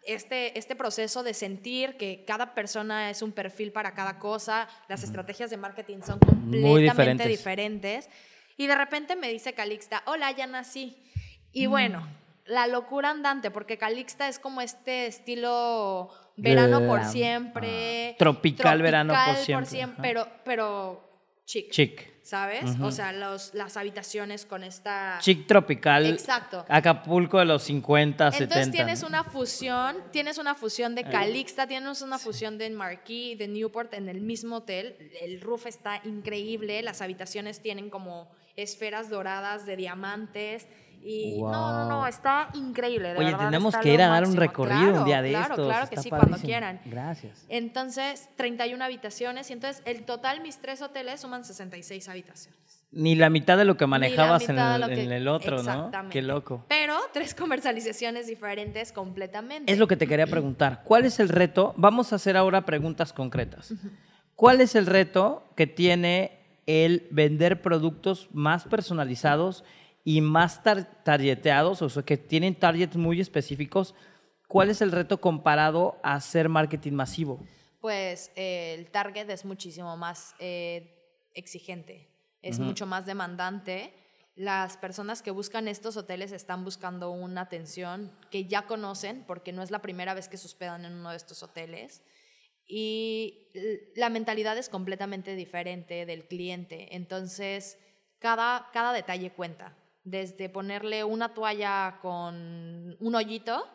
este, 0.04 0.58
este 0.58 0.74
proceso 0.76 1.22
de 1.22 1.34
sentir 1.34 1.96
que 1.96 2.24
cada 2.26 2.54
persona 2.54 3.10
es 3.10 3.22
un 3.22 3.32
perfil 3.32 3.72
para 3.72 3.94
cada 3.94 4.18
cosa, 4.18 4.68
las 4.88 5.02
estrategias 5.02 5.50
de 5.50 5.56
marketing 5.56 5.98
son 6.04 6.18
completamente 6.18 7.28
diferentes. 7.28 8.08
Y 8.56 8.66
de 8.66 8.74
repente 8.74 9.16
me 9.16 9.30
dice 9.30 9.54
Calixta, 9.54 10.02
hola, 10.06 10.30
ya 10.32 10.46
nací. 10.46 10.96
Y 11.52 11.66
mm. 11.66 11.70
bueno, 11.70 12.08
la 12.50 12.66
locura 12.66 13.10
andante, 13.10 13.50
porque 13.50 13.78
Calixta 13.78 14.28
es 14.28 14.38
como 14.38 14.60
este 14.60 15.06
estilo 15.06 16.10
verano 16.36 16.86
por 16.86 17.04
siempre. 17.04 18.16
Tropical, 18.18 18.82
verano 18.82 19.14
por 19.26 19.66
siempre. 19.66 20.02
pero, 20.02 20.26
pero 20.44 21.02
chic. 21.44 21.70
Chic. 21.70 22.10
¿sabes? 22.30 22.78
O 22.80 22.92
sea, 22.92 23.12
los, 23.12 23.54
las 23.54 23.76
habitaciones 23.76 24.46
con 24.46 24.62
esta... 24.62 25.18
Chic 25.20 25.48
tropical. 25.48 26.06
Exacto. 26.06 26.64
Acapulco 26.68 27.40
de 27.40 27.44
los 27.44 27.64
50, 27.64 28.30
70. 28.30 28.44
Entonces 28.44 28.72
tienes 28.72 29.02
una 29.02 29.24
fusión, 29.24 29.96
tienes 30.12 30.38
una 30.38 30.54
fusión 30.54 30.94
de 30.94 31.02
Calixta, 31.02 31.66
tienes 31.66 32.02
una 32.02 32.20
fusión 32.20 32.56
de 32.56 32.70
Marquis, 32.70 33.36
de 33.36 33.48
Newport 33.48 33.92
en 33.94 34.08
el 34.08 34.20
mismo 34.20 34.58
hotel. 34.58 34.96
El 35.20 35.40
roof 35.40 35.66
está 35.66 36.00
increíble, 36.04 36.82
las 36.82 37.02
habitaciones 37.02 37.60
tienen 37.60 37.90
como 37.90 38.30
esferas 38.54 39.10
doradas 39.10 39.66
de 39.66 39.76
diamantes. 39.76 40.68
Y 41.02 41.40
no, 41.40 41.50
no, 41.50 41.88
no, 41.88 42.06
está 42.06 42.50
increíble. 42.54 43.14
Oye, 43.16 43.34
tenemos 43.34 43.76
que 43.76 43.94
ir 43.94 44.02
a 44.02 44.08
dar 44.08 44.26
un 44.26 44.36
recorrido 44.36 45.00
un 45.00 45.04
día 45.04 45.22
de 45.22 45.30
claro, 45.30 45.54
estos. 45.54 45.66
Claro, 45.66 45.88
que 45.88 45.96
sí, 45.96 46.10
cuando 46.10 46.36
quieran. 46.36 46.80
Gracias. 46.84 47.46
Entonces, 47.48 48.28
31 48.36 48.84
habitaciones. 48.84 49.48
Y 49.50 49.54
entonces, 49.54 49.82
el 49.86 50.04
total, 50.04 50.42
mis 50.42 50.58
tres 50.58 50.82
hoteles 50.82 51.20
suman 51.20 51.44
66 51.44 52.08
habitaciones. 52.08 52.60
Ni 52.92 53.14
la 53.14 53.30
mitad 53.30 53.56
de 53.56 53.64
lo 53.64 53.76
que 53.76 53.86
manejabas 53.86 54.48
en, 54.48 54.58
el, 54.58 55.28
otro, 55.28 55.62
¿no? 55.62 55.90
Qué 56.10 56.22
loco. 56.22 56.64
Pero 56.68 56.96
tres 57.12 57.34
comercializaciones 57.34 58.26
diferentes 58.26 58.90
completamente. 58.90 59.72
Es 59.72 59.78
lo 59.78 59.86
que 59.86 59.96
te 59.96 60.08
quería 60.08 60.26
preguntar. 60.26 60.82
¿Cuál 60.84 61.04
es 61.04 61.20
el 61.20 61.28
reto? 61.28 61.72
Vamos 61.76 62.12
a 62.12 62.16
hacer 62.16 62.36
ahora 62.36 62.66
preguntas 62.66 63.12
concretas. 63.12 63.72
¿Cuál 64.34 64.60
es 64.60 64.74
el 64.74 64.86
reto 64.86 65.44
que 65.54 65.68
tiene 65.68 66.40
el 66.66 67.06
vender 67.10 67.62
productos 67.62 68.28
más 68.32 68.64
personalizados? 68.64 69.64
Y 70.04 70.20
más 70.20 70.62
targeteados, 70.62 71.82
o 71.82 71.88
sea, 71.88 72.02
que 72.02 72.16
tienen 72.16 72.54
targets 72.54 72.96
muy 72.96 73.20
específicos, 73.20 73.94
¿cuál 74.48 74.70
es 74.70 74.80
el 74.80 74.92
reto 74.92 75.20
comparado 75.20 75.98
a 76.02 76.14
hacer 76.14 76.48
marketing 76.48 76.92
masivo? 76.92 77.40
Pues 77.80 78.30
eh, 78.36 78.74
el 78.78 78.90
target 78.90 79.28
es 79.30 79.44
muchísimo 79.44 79.96
más 79.96 80.34
eh, 80.38 81.28
exigente, 81.34 82.08
es 82.42 82.58
mucho 82.58 82.86
más 82.86 83.06
demandante. 83.06 83.92
Las 84.34 84.78
personas 84.78 85.20
que 85.20 85.30
buscan 85.30 85.68
estos 85.68 85.96
hoteles 85.96 86.32
están 86.32 86.64
buscando 86.64 87.10
una 87.10 87.42
atención 87.42 88.10
que 88.30 88.46
ya 88.46 88.66
conocen, 88.66 89.24
porque 89.26 89.52
no 89.52 89.62
es 89.62 89.70
la 89.70 89.82
primera 89.82 90.14
vez 90.14 90.28
que 90.28 90.38
se 90.38 90.46
hospedan 90.46 90.84
en 90.86 90.94
uno 90.94 91.10
de 91.10 91.16
estos 91.16 91.42
hoteles. 91.42 92.02
Y 92.66 93.48
la 93.96 94.08
mentalidad 94.08 94.56
es 94.56 94.68
completamente 94.68 95.34
diferente 95.34 96.06
del 96.06 96.26
cliente. 96.26 96.94
Entonces, 96.94 97.78
cada, 98.18 98.70
cada 98.72 98.92
detalle 98.92 99.32
cuenta 99.32 99.76
desde 100.04 100.48
ponerle 100.48 101.04
una 101.04 101.34
toalla 101.34 101.98
con 102.00 102.96
un 102.98 103.14
hoyito 103.14 103.66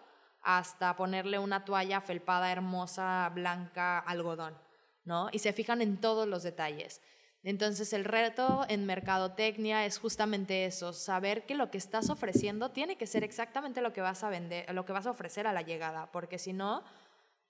hasta 0.41 0.95
ponerle 0.95 1.39
una 1.39 1.65
toalla 1.65 2.01
felpada 2.01 2.51
hermosa, 2.51 3.29
blanca, 3.33 3.99
algodón, 3.99 4.55
¿no? 5.03 5.29
Y 5.31 5.39
se 5.39 5.53
fijan 5.53 5.81
en 5.81 5.97
todos 5.97 6.27
los 6.27 6.43
detalles. 6.43 7.01
Entonces 7.43 7.93
el 7.93 8.05
reto 8.05 8.65
en 8.69 8.85
mercadotecnia 8.85 9.85
es 9.85 9.99
justamente 9.99 10.65
eso, 10.65 10.93
saber 10.93 11.45
que 11.45 11.53
lo 11.53 11.69
que 11.69 11.77
estás 11.77 12.09
ofreciendo 12.09 12.71
tiene 12.71 12.97
que 12.97 13.05
ser 13.05 13.23
exactamente 13.23 13.81
lo 13.81 13.93
que 13.93 14.01
vas 14.01 14.23
a 14.23 14.29
vender, 14.29 14.71
lo 14.73 14.85
que 14.85 14.93
vas 14.93 15.05
a 15.05 15.11
ofrecer 15.11 15.45
a 15.45 15.53
la 15.53 15.61
llegada, 15.61 16.11
porque 16.11 16.39
si 16.39 16.53
no, 16.53 16.83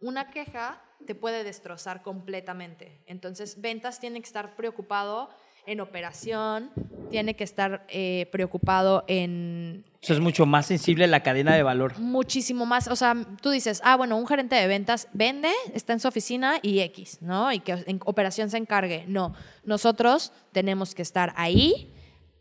una 0.01 0.29
queja 0.31 0.81
te 1.05 1.15
puede 1.15 1.43
destrozar 1.43 2.01
completamente. 2.01 3.01
Entonces, 3.05 3.61
ventas 3.61 3.99
tiene 3.99 4.19
que 4.19 4.27
estar 4.27 4.55
preocupado 4.55 5.29
en 5.67 5.80
operación, 5.80 6.71
tiene 7.10 7.36
que 7.36 7.43
estar 7.43 7.86
eh, 7.89 8.28
preocupado 8.32 9.04
en... 9.08 9.84
Eso 10.01 10.13
es 10.13 10.19
mucho 10.19 10.45
más 10.45 10.67
sensible 10.67 11.08
la 11.08 11.21
cadena 11.21 11.56
de 11.56 11.63
valor. 11.63 11.97
Muchísimo 11.97 12.65
más. 12.65 12.88
O 12.88 12.95
sea, 12.95 13.15
tú 13.41 13.49
dices, 13.49 13.82
ah, 13.84 13.95
bueno, 13.95 14.17
un 14.17 14.28
gerente 14.28 14.56
de 14.56 14.67
ventas 14.67 15.08
vende, 15.13 15.49
está 15.73 15.93
en 15.93 15.99
su 15.99 16.08
oficina 16.08 16.60
y 16.62 16.80
X, 16.82 17.19
¿no? 17.21 17.51
Y 17.51 17.60
que 17.60 17.84
en 17.88 17.99
operación 18.06 18.49
se 18.49 18.58
encargue. 18.58 19.06
No, 19.08 19.34
nosotros 19.63 20.32
tenemos 20.51 20.93
que 20.93 21.01
estar 21.01 21.34
ahí 21.36 21.91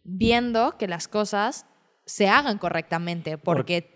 viendo 0.02 0.76
que 0.76 0.88
las 0.88 1.08
cosas 1.08 1.66
se 2.04 2.28
hagan 2.28 2.58
correctamente, 2.58 3.38
porque 3.38 3.93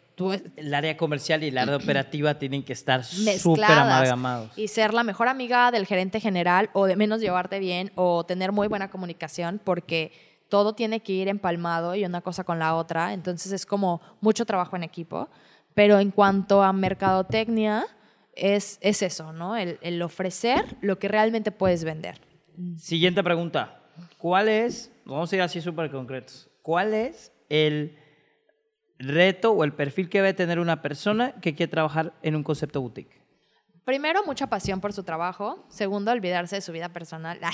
el 0.56 0.74
área 0.74 0.96
comercial 0.96 1.42
y 1.42 1.48
el 1.48 1.58
área 1.58 1.76
operativa 1.82 2.38
tienen 2.38 2.62
que 2.62 2.72
estar 2.72 3.04
súper 3.04 3.64
amalgamados. 3.64 4.50
Y 4.56 4.68
ser 4.68 4.94
la 4.94 5.04
mejor 5.04 5.28
amiga 5.28 5.70
del 5.70 5.86
gerente 5.86 6.20
general 6.20 6.70
o 6.72 6.86
de 6.86 6.96
menos 6.96 7.20
llevarte 7.20 7.58
bien 7.58 7.92
o 7.94 8.24
tener 8.24 8.52
muy 8.52 8.68
buena 8.68 8.90
comunicación 8.90 9.60
porque 9.62 10.12
todo 10.48 10.74
tiene 10.74 11.00
que 11.00 11.12
ir 11.12 11.28
empalmado 11.28 11.94
y 11.94 12.04
una 12.04 12.20
cosa 12.20 12.44
con 12.44 12.58
la 12.58 12.74
otra. 12.74 13.12
Entonces 13.12 13.52
es 13.52 13.66
como 13.66 14.00
mucho 14.20 14.44
trabajo 14.44 14.76
en 14.76 14.82
equipo. 14.82 15.28
Pero 15.74 16.00
en 16.00 16.10
cuanto 16.10 16.62
a 16.62 16.72
mercadotecnia, 16.72 17.86
es, 18.34 18.78
es 18.80 19.02
eso, 19.02 19.32
¿no? 19.32 19.56
El, 19.56 19.78
el 19.82 20.00
ofrecer 20.02 20.76
lo 20.80 20.98
que 20.98 21.08
realmente 21.08 21.52
puedes 21.52 21.84
vender. 21.84 22.20
Siguiente 22.76 23.22
pregunta. 23.22 23.80
¿Cuál 24.16 24.48
es, 24.48 24.90
vamos 25.04 25.32
a 25.32 25.36
ir 25.36 25.42
así 25.42 25.60
súper 25.60 25.90
concretos, 25.90 26.48
cuál 26.62 26.94
es 26.94 27.32
el 27.48 27.96
reto 28.98 29.52
o 29.52 29.64
el 29.64 29.72
perfil 29.72 30.08
que 30.08 30.18
debe 30.18 30.34
tener 30.34 30.58
una 30.58 30.82
persona 30.82 31.32
que 31.40 31.54
quiere 31.54 31.70
trabajar 31.70 32.12
en 32.22 32.36
un 32.36 32.42
concepto 32.42 32.80
boutique? 32.80 33.18
Primero, 33.88 34.22
mucha 34.26 34.48
pasión 34.48 34.82
por 34.82 34.92
su 34.92 35.02
trabajo. 35.02 35.64
Segundo, 35.70 36.12
olvidarse 36.12 36.56
de 36.56 36.60
su 36.60 36.72
vida 36.72 36.90
personal. 36.90 37.38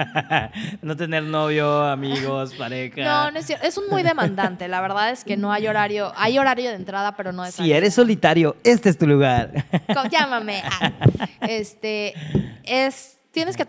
no 0.82 0.96
tener 0.96 1.22
novio, 1.24 1.84
amigos, 1.84 2.54
pareja. 2.54 3.04
No, 3.04 3.30
no 3.32 3.38
es 3.38 3.44
cierto. 3.44 3.66
Es 3.66 3.76
un 3.76 3.88
muy 3.90 4.02
demandante. 4.02 4.68
La 4.68 4.80
verdad 4.80 5.10
es 5.10 5.24
que 5.24 5.36
no 5.36 5.52
hay 5.52 5.66
horario. 5.66 6.14
Hay 6.16 6.38
horario 6.38 6.70
de 6.70 6.76
entrada, 6.76 7.14
pero 7.14 7.32
no 7.32 7.44
de 7.44 7.52
Si 7.52 7.70
eres 7.70 7.92
solitario, 7.92 8.56
este 8.64 8.88
es 8.88 8.96
tu 8.96 9.06
lugar. 9.06 9.52
Llámame. 10.10 10.62
Ah. 10.64 10.92
Este, 11.42 12.14
es 12.64 13.17
tienes 13.38 13.56
que 13.56 13.64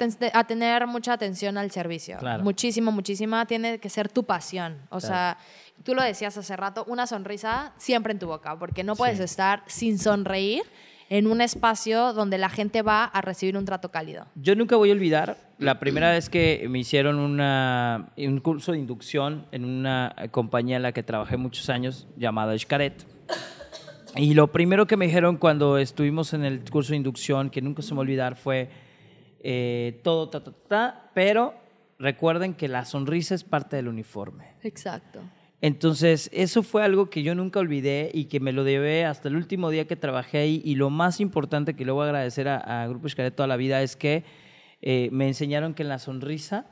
tener 0.47 0.87
mucha 0.87 1.13
atención 1.13 1.57
al 1.57 1.69
servicio. 1.71 2.17
Muchísimo, 2.41 2.91
muchísima. 2.91 3.45
Tiene 3.45 3.79
que 3.79 3.89
ser 3.89 4.09
tu 4.09 4.23
pasión. 4.23 4.77
O 4.89 4.99
sea, 4.99 5.37
tú 5.83 5.93
lo 5.93 6.01
decías 6.01 6.37
hace 6.37 6.55
rato, 6.55 6.85
una 6.87 7.05
sonrisa 7.07 7.73
siempre 7.77 8.13
en 8.13 8.19
tu 8.19 8.27
boca, 8.27 8.57
porque 8.57 8.83
no 8.83 8.95
puedes 8.95 9.19
estar 9.19 9.63
sin 9.67 9.99
sonreír 9.99 10.63
en 11.09 11.27
un 11.27 11.41
espacio 11.41 12.13
donde 12.13 12.37
la 12.37 12.49
gente 12.49 12.81
va 12.81 13.03
a 13.03 13.21
recibir 13.21 13.57
un 13.57 13.65
trato 13.65 13.89
cálido. 13.89 14.27
Yo 14.35 14.55
nunca 14.55 14.75
voy 14.75 14.89
a 14.89 14.93
olvidar 14.93 15.37
la 15.57 15.79
primera 15.79 16.11
vez 16.11 16.29
que 16.29 16.65
me 16.69 16.79
hicieron 16.79 17.17
una, 17.17 18.11
un 18.15 18.39
curso 18.39 18.71
de 18.71 18.77
inducción 18.77 19.47
en 19.51 19.65
una 19.65 20.15
compañía 20.31 20.77
en 20.77 20.83
la 20.83 20.91
que 20.91 21.03
trabajé 21.03 21.37
muchos 21.37 21.69
años 21.69 22.07
llamada 22.15 22.57
Xcaret. 22.57 23.05
Y 24.15 24.33
lo 24.33 24.51
primero 24.51 24.87
que 24.87 24.97
me 24.97 25.05
dijeron 25.05 25.37
cuando 25.37 25.77
estuvimos 25.77 26.33
en 26.33 26.43
el 26.43 26.63
curso 26.69 26.91
de 26.91 26.97
inducción, 26.97 27.49
que 27.49 27.61
nunca 27.61 27.81
se 27.81 27.93
me 27.93 27.99
a 27.99 28.01
olvidar, 28.01 28.35
fue 28.35 28.69
eh, 29.41 30.01
todo, 30.03 30.29
ta, 30.29 30.43
ta, 30.43 30.51
ta, 30.67 31.11
pero 31.13 31.53
recuerden 31.97 32.53
que 32.53 32.67
la 32.67 32.85
sonrisa 32.85 33.35
es 33.35 33.43
parte 33.43 33.75
del 33.75 33.87
uniforme. 33.87 34.53
Exacto. 34.63 35.21
Entonces, 35.61 36.29
eso 36.31 36.63
fue 36.63 36.83
algo 36.83 37.09
que 37.09 37.21
yo 37.21 37.35
nunca 37.35 37.59
olvidé 37.59 38.11
y 38.13 38.25
que 38.25 38.39
me 38.39 38.53
lo 38.53 38.63
debe 38.63 39.03
hasta 39.05 39.27
el 39.27 39.35
último 39.35 39.69
día 39.69 39.87
que 39.87 39.97
trabajé 39.97 40.37
ahí. 40.37 40.61
Y 40.63 40.75
lo 40.75 40.89
más 40.89 41.19
importante 41.19 41.75
que 41.75 41.83
le 41.83 41.91
voy 41.91 42.03
a 42.03 42.05
agradecer 42.05 42.47
a, 42.47 42.87
Grupo 42.87 43.09
Xcaret 43.09 43.35
toda 43.35 43.47
la 43.47 43.57
vida 43.57 43.81
es 43.81 43.97
que 43.97 44.23
eh, 44.81 45.09
me 45.11 45.27
enseñaron 45.27 45.73
que 45.73 45.83
la 45.83 45.99
sonrisa 45.99 46.65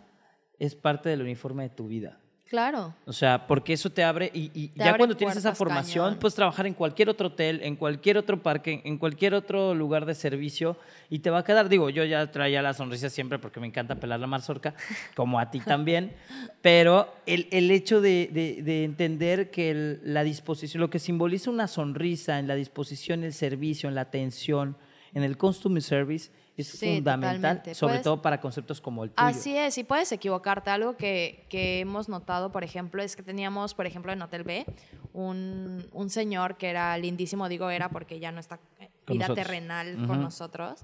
es 0.58 0.76
parte 0.76 1.10
del 1.10 1.22
uniforme 1.22 1.64
de 1.64 1.70
tu 1.70 1.88
vida. 1.88 2.20
Claro. 2.48 2.96
O 3.06 3.12
sea, 3.12 3.46
porque 3.46 3.74
eso 3.74 3.90
te 3.90 4.04
abre 4.04 4.32
y, 4.34 4.72
ya 4.74 4.96
cuando 4.96 5.18
tienes 5.18 5.36
esa 5.36 5.54
formación 5.54 6.18
puedes 6.18 6.36
trabajar 6.36 6.66
en 6.66 6.74
cualquier 6.74 7.10
otro 7.10 7.28
hotel, 7.28 7.60
en 7.62 7.76
cualquier 7.76 8.18
otro 8.18 8.42
parque, 8.42 8.82
en 8.86 8.98
cualquier 8.98 9.34
otro 9.34 9.76
lugar 9.76 10.06
de 10.06 10.16
servicio 10.16 10.78
y 11.10 11.20
te 11.20 11.30
va 11.30 11.40
a 11.40 11.44
quedar, 11.44 11.68
digo, 11.68 11.90
yo 11.90 12.06
ya 12.06 12.32
traía 12.32 12.62
la 12.62 12.74
sonrisa 12.74 13.10
siempre 13.10 13.38
porque 13.38 13.60
me 13.60 13.68
encanta 13.68 13.96
pelar 13.96 14.22
la 14.22 14.28
marzorca, 14.28 14.76
como 15.16 15.40
a 15.40 15.52
ti 15.52 15.60
también, 15.60 16.16
pero 16.62 17.14
el, 17.26 17.50
el 17.52 17.70
hecho 17.70 18.00
de, 18.00 18.30
de, 18.64 18.84
entender 18.86 19.52
que 19.52 20.00
la 20.04 20.24
disposición, 20.24 20.80
lo 20.80 20.90
que 20.90 21.00
simboliza 21.00 21.52
una 21.52 21.68
sonrisa 21.68 22.40
en 22.40 22.48
la 22.48 22.56
disposición, 22.56 23.26
el 23.26 23.34
servicio, 23.34 23.90
en 23.90 23.96
la 23.96 24.02
atención, 24.02 24.78
en 25.14 25.24
el 25.24 25.38
customer 25.38 25.82
service, 25.82 26.32
es 26.58 26.80
fundamental, 26.80 27.62
sobre 27.74 28.00
todo 28.00 28.22
para 28.22 28.42
conceptos 28.42 28.82
como 28.82 29.04
el 29.04 29.12
tuyo. 29.12 29.28
Así 29.28 29.56
es, 29.56 29.78
y 29.78 29.84
puedes 29.84 30.12
equivocarte. 30.12 30.72
Algo 30.72 30.98
que, 30.98 31.46
que, 31.50 31.82
hemos 31.82 32.10
notado, 32.10 32.52
por 32.52 32.64
ejemplo, 32.64 33.04
es 33.04 33.16
que 33.16 33.22
teníamos, 33.22 33.76
por 33.76 33.86
ejemplo, 33.86 34.12
en 34.12 34.22
Hotel 34.22 34.44
B, 34.44 34.66
un, 35.14 35.86
un 35.92 36.10
señor 36.10 36.58
que 36.58 36.70
era 36.70 36.98
lindísimo, 36.98 37.48
digo 37.48 37.70
era 37.70 37.90
porque 37.90 38.20
ya 38.20 38.32
no 38.32 38.40
está 38.40 38.60
vida 39.06 39.34
terrenal 39.34 40.06
con 40.08 40.22
nosotros, 40.22 40.82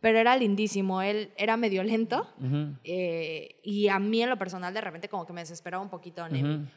pero 0.00 0.18
era 0.18 0.36
lindísimo. 0.36 1.02
Él 1.02 1.32
era 1.36 1.56
medio 1.56 1.82
lento 1.82 2.28
eh, 2.84 3.56
y 3.62 3.88
a 3.88 3.98
mí 3.98 4.22
en 4.22 4.30
lo 4.30 4.38
personal 4.38 4.72
de 4.72 4.80
repente 4.80 5.08
como 5.08 5.26
que 5.26 5.32
me 5.32 5.40
desesperaba 5.40 5.82
un 5.82 5.90
poquito, 5.90 6.24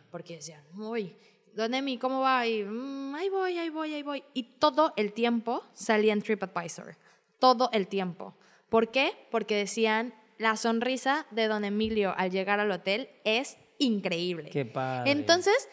porque 0.10 0.38
decían, 0.38 0.63
uy, 0.75 1.15
¿dónde 1.56 1.82
mi? 1.82 1.97
¿Cómo 1.97 2.21
va? 2.21 2.47
Y 2.47 2.63
mm, 2.63 3.15
ahí 3.15 3.30
voy, 3.30 3.58
ahí 3.58 3.69
voy, 3.69 3.93
ahí 3.93 4.04
voy. 4.04 4.23
Y 4.34 4.43
todo 4.43 4.93
el 4.95 5.13
tiempo 5.13 5.63
salía 5.73 6.13
en 6.13 6.21
TripAdvisor 6.21 6.95
todo 7.41 7.69
el 7.73 7.88
tiempo. 7.88 8.38
¿Por 8.69 8.91
qué? 8.91 9.12
Porque 9.32 9.58
decían, 9.58 10.13
la 10.38 10.56
sonrisa 10.56 11.25
de 11.32 11.47
don 11.47 11.65
Emilio 11.65 12.13
al 12.15 12.32
llegar 12.32 12.60
al 12.60 12.71
hotel 12.71 13.10
es 13.25 13.58
increíble. 13.80 14.51
Qué 14.51 14.63
padre. 14.63 15.12
Entonces, 15.12 15.67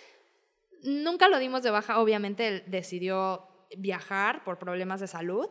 nunca 0.82 1.28
lo 1.28 1.38
dimos 1.38 1.62
de 1.62 1.70
baja, 1.70 2.00
obviamente 2.00 2.48
él 2.48 2.64
decidió 2.66 3.46
viajar 3.76 4.44
por 4.44 4.58
problemas 4.58 4.98
de 5.00 5.06
salud 5.06 5.46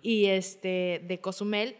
y 0.00 0.26
este 0.26 1.04
de 1.06 1.20
Cozumel 1.20 1.76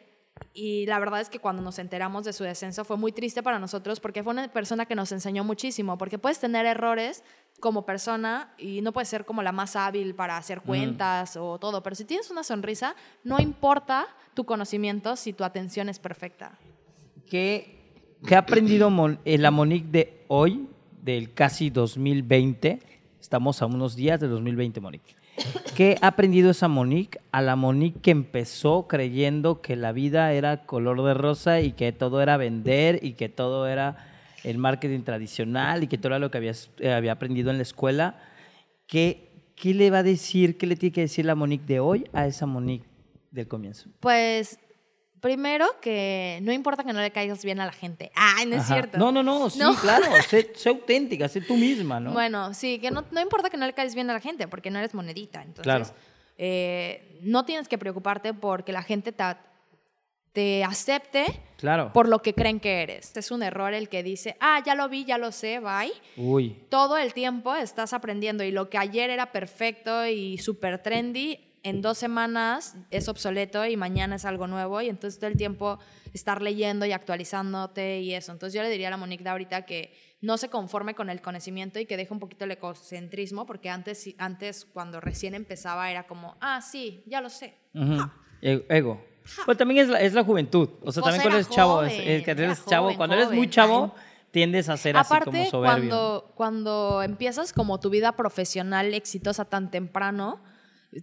y 0.55 0.87
la 0.87 0.99
verdad 0.99 1.21
es 1.21 1.29
que 1.29 1.39
cuando 1.39 1.63
nos 1.63 1.79
enteramos 1.79 2.25
de 2.25 2.33
su 2.33 2.45
descenso 2.45 2.85
fue 2.85 2.97
muy 2.97 3.13
triste 3.13 3.43
para 3.43 3.59
nosotros 3.59 4.01
porque 4.01 4.23
fue 4.23 4.33
una 4.33 4.49
persona 4.49 4.87
que 4.87 4.95
nos 4.95 5.13
enseñó 5.13 5.45
muchísimo, 5.45 5.99
porque 5.99 6.19
puedes 6.19 6.39
tener 6.39 6.67
errores 6.67 7.25
como 7.61 7.87
persona 7.87 8.55
y 8.59 8.81
no 8.81 8.93
puedes 8.93 9.09
ser 9.09 9.25
como 9.25 9.43
la 9.43 9.53
más 9.53 9.77
hábil 9.77 10.15
para 10.15 10.37
hacer 10.37 10.61
cuentas 10.61 11.37
o 11.37 11.59
todo, 11.59 11.83
pero 11.83 11.97
si 11.97 12.05
tienes 12.05 12.31
una 12.31 12.43
sonrisa, 12.43 12.95
no 13.25 13.41
importa 13.41 14.07
tu 14.35 14.45
conocimiento 14.45 15.17
si 15.17 15.33
tu 15.33 15.45
atención 15.45 15.89
es 15.89 15.99
perfecta. 15.99 16.59
¿Qué, 17.29 17.79
qué 18.27 18.35
ha 18.35 18.41
aprendido 18.41 18.91
eh, 19.25 19.39
la 19.39 19.51
Monique 19.51 19.89
de 19.91 20.25
hoy, 20.29 20.69
del 21.01 21.33
casi 21.33 21.71
2020? 21.71 22.81
Estamos 23.21 23.63
a 23.63 23.67
unos 23.67 23.97
días 23.97 24.21
de 24.21 24.29
2020, 24.29 24.81
Monique. 24.81 25.22
¿Qué 25.77 25.97
ha 26.01 26.09
aprendido 26.09 26.51
esa 26.51 26.69
Monique 26.69 27.19
a 27.33 27.41
la 27.41 27.57
Monique 27.57 28.01
que 28.01 28.11
empezó 28.11 28.87
creyendo 28.89 29.61
que 29.61 29.77
la 29.77 29.93
vida 29.93 30.33
era 30.33 30.67
color 30.67 31.03
de 31.03 31.15
rosa 31.15 31.61
y 31.61 31.73
que 31.73 31.93
todo 31.93 32.21
era 32.21 32.37
vender 32.37 33.01
y 33.03 33.15
que 33.15 33.29
todo 33.29 33.67
era 33.67 33.97
el 34.45 34.59
marketing 34.59 35.03
tradicional 35.03 35.83
y 35.83 35.87
que 35.87 35.99
todo 35.99 36.09
era 36.09 36.19
lo 36.19 36.31
que 36.31 36.39
había, 36.39 36.53
eh, 36.79 36.93
había 36.93 37.13
aprendido 37.13 37.51
en 37.51 37.57
la 37.57 37.63
escuela? 37.63 38.19
¿Qué, 38.87 39.31
¿Qué 39.57 39.75
le 39.75 39.91
va 39.91 39.99
a 39.99 40.03
decir, 40.03 40.59
qué 40.59 40.67
le 40.67 40.77
tiene 40.77 40.93
que 40.93 41.03
decir 41.03 41.25
la 41.25 41.35
Monique 41.35 41.67
de 41.67 41.81
hoy 41.81 42.09
a 42.13 42.27
esa 42.27 42.47
Monique 42.47 42.87
del 43.31 43.49
comienzo? 43.49 43.89
Pues 44.01 44.59
Primero, 45.23 45.69
que 45.81 46.41
no 46.43 46.51
importa 46.51 46.83
que 46.83 46.93
no 46.93 47.01
le 47.01 47.13
caigas 47.13 47.45
bien 47.45 47.61
a 47.61 47.65
la 47.65 47.71
gente. 47.71 48.11
Ay, 48.17 48.45
no 48.45 48.57
es 48.57 48.67
cierto. 48.67 48.99
No, 48.99 49.13
no, 49.13 49.23
no, 49.23 49.49
sí, 49.49 49.61
claro. 49.81 50.05
Sé, 50.29 50.53
auténtica, 50.69 51.29
sé 51.29 51.41
tú 51.41 51.57
misma, 51.57 52.01
¿no? 52.01 52.13
Bueno, 52.13 52.53
sí, 52.55 52.81
que 52.81 52.91
no, 52.91 53.05
no, 53.13 53.21
importa 53.21 53.49
que 53.49 53.57
no 53.57 53.65
le 53.65 53.73
caigas 53.73 53.95
bien 53.95 54.11
a 54.11 54.15
la 54.15 54.19
gente, 54.19 54.49
porque 54.49 54.69
no 54.69 54.81
eres 54.81 54.95
monedita. 54.95 55.41
Entonces, 55.41 55.95
eh, 56.39 57.21
no 57.23 57.45
tienes 57.45 57.69
que 57.69 57.79
preocuparte 57.79 58.35
porque 58.35 58.73
la 58.73 58.83
gente 58.83 59.13
te, 59.13 59.23
te 60.33 60.65
acepte 60.65 61.41
claro. 61.57 61.93
por 61.93 62.09
lo 62.09 62.21
que 62.21 62.35
creen 62.35 62.59
que 62.59 62.83
eres. 62.83 63.17
Es 63.17 63.31
un 63.31 63.45
error 63.45 63.75
el 63.75 63.89
que 63.89 64.03
dice, 64.03 64.37
ah, 64.41 64.61
ya 64.67 64.75
lo 64.75 64.89
vi, 64.89 65.05
ya 65.05 65.19
lo 65.19 65.31
sé, 65.31 65.61
bye. 65.61 65.93
Uy. 66.17 66.65
Todo 66.69 66.97
el 66.97 67.15
tiempo 67.15 67.55
estás 67.55 67.93
aprendiendo 67.93 68.43
y 68.43 68.51
lo 68.51 68.69
que 68.69 68.77
ayer 68.77 69.09
era 69.09 69.31
perfecto 69.31 70.05
y 70.05 70.39
súper 70.39 70.83
trendy, 70.83 71.52
en 71.63 71.81
dos 71.81 71.99
semanas 71.99 72.77
es 72.91 73.09
obsoleto 73.09 73.65
y 73.67 73.77
mañana 73.77 74.17
es 74.17 74.25
algo 74.25 74.47
nuevo 74.47 74.81
y 74.81 74.89
entonces 74.89 75.19
todo 75.19 75.31
el 75.31 75.37
tiempo 75.37 75.79
estar 76.13 76.43
leyendo 76.43 76.87
y 76.87 76.93
actualizándote 76.93 78.01
y 78.01 78.15
eso. 78.15 78.33
Entonces 78.33 78.55
yo 78.55 78.63
le 78.63 78.71
diría 78.71 78.89
a 78.89 78.91
la 78.91 78.97
Monique 78.97 79.23
de 79.23 79.31
ahorita 79.31 79.63
que 79.63 79.95
no 80.21 80.39
se 80.39 80.49
conforme 80.49 80.95
con 80.95 81.09
el 81.11 81.21
conocimiento 81.21 81.79
y 81.79 81.87
que 81.87 81.97
deje 81.97 82.13
un 82.13 82.21
poquito 82.21 82.45
el 82.45 82.53
ecocentrismo 82.53 83.47
porque 83.47 83.71
antes, 83.71 84.15
antes 84.19 84.65
cuando 84.65 85.01
recién 85.01 85.35
empezaba 85.35 85.91
era 85.91 86.07
como, 86.07 86.37
ah, 86.41 86.61
sí, 86.61 87.03
ya 87.07 87.21
lo 87.21 87.31
sé. 87.31 87.55
E-, 88.41 88.67
ego. 88.69 89.05
Pues 89.45 89.57
también 89.57 89.85
es 89.85 89.89
la, 89.89 90.01
es 90.01 90.15
la 90.15 90.25
juventud. 90.25 90.69
O 90.83 90.91
sea, 90.91 91.03
pues 91.03 91.15
también 91.15 91.23
cuando 91.23 91.37
eres 91.39 91.49
chavo, 91.49 91.83
es, 91.85 92.25
que 92.25 92.31
eres 92.33 92.67
chavo, 92.67 92.97
cuando 92.97 93.17
eres 93.17 93.31
muy 93.31 93.49
chavo... 93.49 93.95
tiendes 94.33 94.71
a 94.71 94.79
ser 94.79 94.97
así 94.97 95.15
como 95.25 95.45
soberbio. 95.45 95.51
Cuando, 95.61 96.33
cuando 96.35 97.03
empiezas 97.03 97.53
como 97.53 97.79
tu 97.79 97.91
vida 97.91 98.13
profesional 98.13 98.95
exitosa 98.95 99.45
tan 99.45 99.71
temprano, 99.71 100.41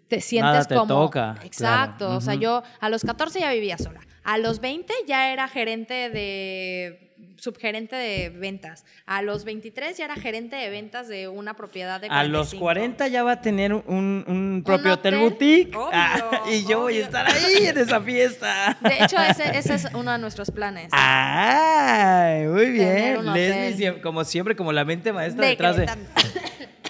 te 0.07 0.21
sientes 0.21 0.67
como... 0.67 0.87
Toca, 0.87 1.35
exacto, 1.43 2.15
o 2.15 2.21
sea, 2.21 2.35
yo 2.35 2.63
a 2.79 2.89
los 2.89 3.03
14 3.03 3.39
ya 3.39 3.51
vivía 3.51 3.77
sola, 3.77 4.01
a 4.23 4.37
los 4.37 4.59
20 4.59 4.93
ya 5.07 5.31
era 5.31 5.47
gerente 5.47 6.09
de 6.09 7.09
subgerente 7.39 7.95
de 7.95 8.29
ventas. 8.29 8.85
A 9.05 9.21
los 9.21 9.43
23 9.43 9.97
ya 9.97 10.05
era 10.05 10.15
gerente 10.15 10.55
de 10.55 10.69
ventas 10.69 11.07
de 11.07 11.27
una 11.27 11.55
propiedad 11.55 11.99
de 11.99 12.07
45. 12.07 12.19
A 12.19 12.23
los 12.27 12.53
40 12.53 13.07
ya 13.07 13.23
va 13.23 13.33
a 13.33 13.41
tener 13.41 13.73
un, 13.73 13.83
un 14.27 14.63
propio 14.65 14.93
hotel, 14.93 15.17
boutique. 15.17 15.75
Ah, 15.91 16.43
y 16.51 16.65
yo 16.65 16.81
voy 16.81 16.97
a 16.97 17.05
estar 17.05 17.25
ahí 17.27 17.67
en 17.67 17.77
esa 17.77 18.01
fiesta. 18.01 18.77
De 18.81 19.03
hecho, 19.03 19.17
ese, 19.17 19.57
ese, 19.57 19.75
es 19.75 19.87
uno 19.93 20.11
de 20.11 20.19
nuestros 20.19 20.51
planes. 20.51 20.89
¡Ay! 20.91 22.45
Muy 22.47 22.71
bien. 22.71 23.33
Leslie, 23.33 24.01
como 24.01 24.23
siempre, 24.23 24.55
como 24.55 24.71
la 24.71 24.85
mente 24.85 25.13
maestra 25.13 25.47
detrás 25.47 25.77
de 25.77 25.87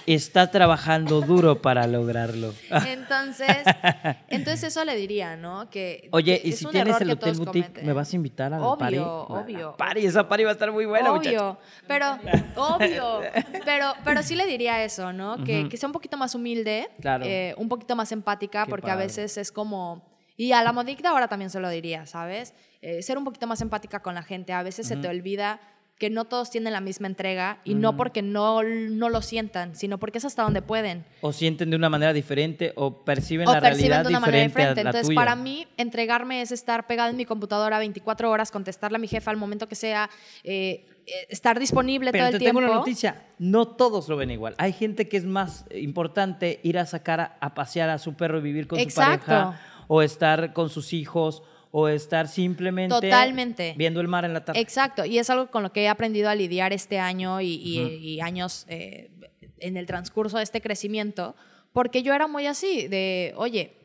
está 0.06 0.50
trabajando 0.50 1.20
duro 1.20 1.60
para 1.62 1.86
lograrlo. 1.86 2.54
Entonces, 2.86 3.48
entonces 4.28 4.64
eso 4.64 4.84
le 4.84 4.96
diría, 4.96 5.36
¿no? 5.36 5.70
Que 5.70 6.08
Oye, 6.12 6.40
y 6.42 6.52
si 6.52 6.66
tienes 6.66 7.00
el 7.00 7.10
hotel 7.10 7.36
boutique, 7.36 7.82
¿me 7.82 7.92
vas 7.92 8.12
a 8.12 8.16
invitar 8.16 8.52
a 8.52 8.58
la 8.58 8.66
obvio, 8.66 9.22
Obvio, 9.26 9.76
Party, 9.76 10.06
esa 10.06 10.28
party 10.28 10.44
va 10.44 10.50
a 10.50 10.52
estar 10.52 10.72
muy 10.72 10.86
buena, 10.86 11.12
Obvio, 11.12 11.58
pero, 11.86 12.18
obvio, 12.56 13.20
pero, 13.64 13.92
pero 14.04 14.22
sí 14.22 14.34
le 14.34 14.46
diría 14.46 14.82
eso, 14.84 15.12
¿no? 15.12 15.42
Que, 15.44 15.68
que 15.68 15.76
sea 15.76 15.88
un 15.88 15.92
poquito 15.92 16.16
más 16.16 16.34
humilde, 16.34 16.88
eh, 17.22 17.54
un 17.56 17.68
poquito 17.68 17.96
más 17.96 18.12
empática, 18.12 18.66
porque 18.66 18.90
a 18.90 18.96
veces 18.96 19.36
es 19.36 19.52
como... 19.52 20.08
Y 20.36 20.52
a 20.52 20.62
la 20.62 20.72
modicta 20.72 21.10
ahora 21.10 21.28
también 21.28 21.50
se 21.50 21.60
lo 21.60 21.68
diría, 21.68 22.06
¿sabes? 22.06 22.54
Eh, 22.80 23.02
ser 23.02 23.18
un 23.18 23.24
poquito 23.24 23.46
más 23.46 23.60
empática 23.60 24.00
con 24.00 24.14
la 24.14 24.22
gente. 24.22 24.54
A 24.54 24.62
veces 24.62 24.86
se 24.86 24.96
te 24.96 25.06
olvida 25.06 25.60
que 26.00 26.08
no 26.08 26.24
todos 26.24 26.48
tienen 26.48 26.72
la 26.72 26.80
misma 26.80 27.08
entrega 27.08 27.60
y 27.62 27.74
no 27.74 27.94
porque 27.94 28.22
no, 28.22 28.62
no 28.62 29.10
lo 29.10 29.20
sientan, 29.20 29.76
sino 29.76 29.98
porque 29.98 30.16
es 30.16 30.24
hasta 30.24 30.42
donde 30.42 30.62
pueden. 30.62 31.04
O 31.20 31.30
sienten 31.30 31.68
de 31.68 31.76
una 31.76 31.90
manera 31.90 32.14
diferente 32.14 32.72
o 32.74 33.04
perciben 33.04 33.46
la 33.46 33.60
realidad 33.60 34.02
de 34.04 34.08
una 34.08 34.18
manera 34.18 34.44
diferente. 34.44 34.80
Entonces, 34.80 35.14
para 35.14 35.36
mí, 35.36 35.68
entregarme 35.76 36.40
es 36.40 36.52
estar 36.52 36.86
pegado 36.86 37.10
en 37.10 37.18
mi 37.18 37.26
computadora 37.26 37.78
24 37.78 38.30
horas, 38.30 38.50
contestarle 38.50 38.96
a 38.96 38.98
mi 38.98 39.08
jefa 39.08 39.30
al 39.30 39.36
momento 39.36 39.68
que 39.68 39.74
sea, 39.74 40.08
eh, 40.42 40.86
eh, 41.06 41.26
estar 41.28 41.60
disponible 41.60 42.12
todo 42.12 42.28
el 42.28 42.38
tiempo. 42.38 42.60
Pero 42.60 42.66
tengo 42.66 42.72
una 42.72 42.80
noticia, 42.80 43.22
no 43.38 43.68
todos 43.68 44.08
lo 44.08 44.16
ven 44.16 44.30
igual. 44.30 44.54
Hay 44.56 44.72
gente 44.72 45.06
que 45.06 45.18
es 45.18 45.26
más 45.26 45.66
importante 45.70 46.60
ir 46.62 46.78
a 46.78 46.86
sacar 46.86 47.36
a, 47.38 47.54
pasear 47.54 47.90
a 47.90 47.98
su 47.98 48.14
perro 48.14 48.38
y 48.38 48.40
vivir 48.40 48.66
con 48.66 48.80
su 48.80 48.94
pareja 48.94 49.60
o 49.86 50.00
estar 50.00 50.54
con 50.54 50.70
sus 50.70 50.94
hijos 50.94 51.42
o 51.72 51.88
estar 51.88 52.28
simplemente 52.28 52.94
Totalmente. 52.94 53.74
viendo 53.76 54.00
el 54.00 54.08
mar 54.08 54.24
en 54.24 54.32
la 54.32 54.44
tarde. 54.44 54.60
Exacto, 54.60 55.04
y 55.04 55.18
es 55.18 55.30
algo 55.30 55.50
con 55.50 55.62
lo 55.62 55.72
que 55.72 55.82
he 55.82 55.88
aprendido 55.88 56.28
a 56.28 56.34
lidiar 56.34 56.72
este 56.72 56.98
año 56.98 57.40
y, 57.40 58.18
años 58.20 58.66
eh, 58.68 59.10
en 59.58 59.76
el 59.76 59.86
transcurso 59.86 60.38
de 60.38 60.42
este 60.42 60.60
crecimiento, 60.60 61.36
porque 61.72 62.02
yo 62.02 62.14
era 62.14 62.26
muy 62.26 62.46
así, 62.46 62.88
de, 62.88 63.32
oye, 63.36 63.76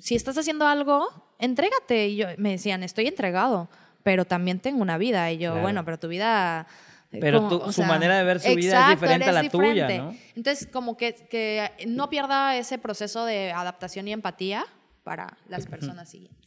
si 0.00 0.14
estás 0.14 0.36
haciendo 0.38 0.66
algo, 0.66 1.08
entrégate. 1.38 2.08
Y 2.08 2.16
yo, 2.16 2.26
me 2.38 2.52
decían, 2.52 2.82
estoy 2.82 3.06
entregado, 3.06 3.68
pero 4.02 4.24
también 4.24 4.58
tengo 4.60 4.82
una 4.82 4.98
vida. 4.98 5.30
Y 5.30 5.38
yo, 5.38 5.60
bueno, 5.60 5.84
pero 5.84 5.98
tu 5.98 6.08
vida... 6.08 6.66
Eh, 7.12 7.18
pero 7.20 7.72
su 7.72 7.82
manera 7.82 8.18
de 8.18 8.24
ver 8.24 8.38
su 8.38 8.54
vida 8.54 8.84
es 8.84 9.00
diferente 9.00 9.28
a 9.28 9.32
la 9.32 9.48
tuya, 9.48 9.88
¿no? 9.98 10.14
Entonces, 10.36 10.68
como 10.68 10.96
que, 10.96 11.12
que 11.28 11.68
no 11.88 12.08
pierda 12.08 12.56
ese 12.56 12.78
proceso 12.78 13.24
de 13.24 13.50
adaptación 13.50 14.06
y 14.06 14.12
empatía 14.12 14.64
para 15.02 15.36
las 15.48 15.66
personas 15.66 16.08
siguientes. 16.08 16.39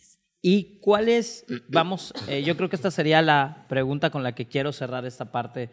¿Y 0.45 0.77
cuál 0.81 1.09
es, 1.09 1.45
vamos, 1.69 2.13
eh, 2.27 2.43
yo 2.43 2.55
creo 2.55 2.69
que 2.69 2.75
esta 2.75 2.91
sería 2.91 3.23
la 3.23 3.65
pregunta 3.67 4.11
con 4.11 4.21
la 4.21 4.35
que 4.35 4.45
quiero 4.45 4.71
cerrar 4.71 5.05
esta 5.05 5.31
parte 5.31 5.71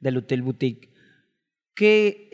del 0.00 0.16
Hotel 0.16 0.42
Boutique. 0.42 0.88
¿Qué, 1.74 2.30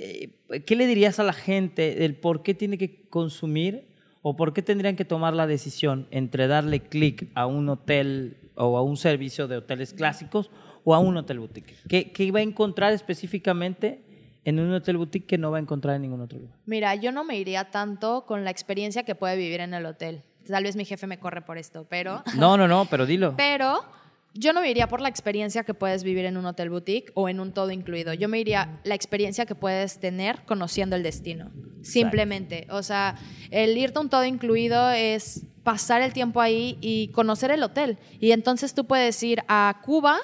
eh, 0.48 0.60
¿Qué 0.60 0.76
le 0.76 0.86
dirías 0.86 1.18
a 1.18 1.24
la 1.24 1.32
gente 1.32 1.94
del 1.94 2.14
por 2.16 2.42
qué 2.42 2.54
tiene 2.54 2.76
que 2.76 3.08
consumir 3.08 3.88
o 4.22 4.36
por 4.36 4.52
qué 4.52 4.62
tendrían 4.62 4.96
que 4.96 5.04
tomar 5.04 5.32
la 5.32 5.46
decisión 5.46 6.08
entre 6.10 6.46
darle 6.46 6.80
clic 6.80 7.30
a 7.34 7.46
un 7.46 7.68
hotel 7.68 8.36
o 8.54 8.76
a 8.76 8.82
un 8.82 8.96
servicio 8.96 9.48
de 9.48 9.56
hoteles 9.56 9.94
clásicos 9.94 10.50
o 10.84 10.94
a 10.94 10.98
un 10.98 11.16
hotel 11.16 11.38
boutique? 11.38 11.74
¿Qué, 11.88 12.12
¿Qué, 12.12 12.30
va 12.32 12.40
a 12.40 12.42
encontrar 12.42 12.92
específicamente 12.92 14.02
en 14.44 14.58
un 14.58 14.72
hotel 14.72 14.98
boutique 14.98 15.26
que 15.26 15.38
no 15.38 15.50
va 15.50 15.58
a 15.58 15.60
encontrar 15.60 15.96
en 15.96 16.02
ningún 16.02 16.20
otro 16.20 16.38
lugar? 16.38 16.56
Mira, 16.66 16.94
yo 16.96 17.12
no 17.12 17.24
me 17.24 17.38
iría 17.38 17.70
tanto 17.70 18.26
con 18.26 18.44
la 18.44 18.50
experiencia 18.50 19.04
que 19.04 19.14
puede 19.14 19.36
vivir 19.36 19.60
en 19.60 19.72
el 19.72 19.86
hotel. 19.86 20.22
Tal 20.48 20.64
vez 20.64 20.76
mi 20.76 20.84
jefe 20.84 21.06
me 21.06 21.18
corre 21.18 21.42
por 21.42 21.58
esto, 21.58 21.86
pero... 21.88 22.22
No, 22.36 22.56
no, 22.56 22.66
no, 22.66 22.86
pero 22.86 23.06
dilo. 23.06 23.34
pero 23.36 23.84
yo 24.34 24.52
no 24.52 24.60
me 24.60 24.70
iría 24.70 24.88
por 24.88 25.00
la 25.00 25.08
experiencia 25.08 25.64
que 25.64 25.74
puedes 25.74 26.04
vivir 26.04 26.24
en 26.24 26.36
un 26.36 26.46
hotel 26.46 26.70
boutique 26.70 27.10
o 27.14 27.28
en 27.28 27.40
un 27.40 27.52
todo 27.52 27.70
incluido. 27.70 28.14
Yo 28.14 28.28
me 28.28 28.38
iría 28.38 28.80
la 28.84 28.94
experiencia 28.94 29.46
que 29.46 29.54
puedes 29.54 29.98
tener 29.98 30.44
conociendo 30.44 30.96
el 30.96 31.02
destino. 31.02 31.50
Simplemente. 31.82 32.66
O 32.70 32.82
sea, 32.82 33.16
el 33.50 33.76
irte 33.76 33.98
a 33.98 34.02
un 34.02 34.10
todo 34.10 34.24
incluido 34.24 34.90
es 34.90 35.44
pasar 35.64 36.02
el 36.02 36.12
tiempo 36.12 36.40
ahí 36.40 36.78
y 36.80 37.08
conocer 37.08 37.50
el 37.50 37.62
hotel. 37.62 37.98
Y 38.20 38.32
entonces 38.32 38.74
tú 38.74 38.86
puedes 38.86 39.20
ir 39.22 39.42
a 39.48 39.80
Cuba 39.84 40.18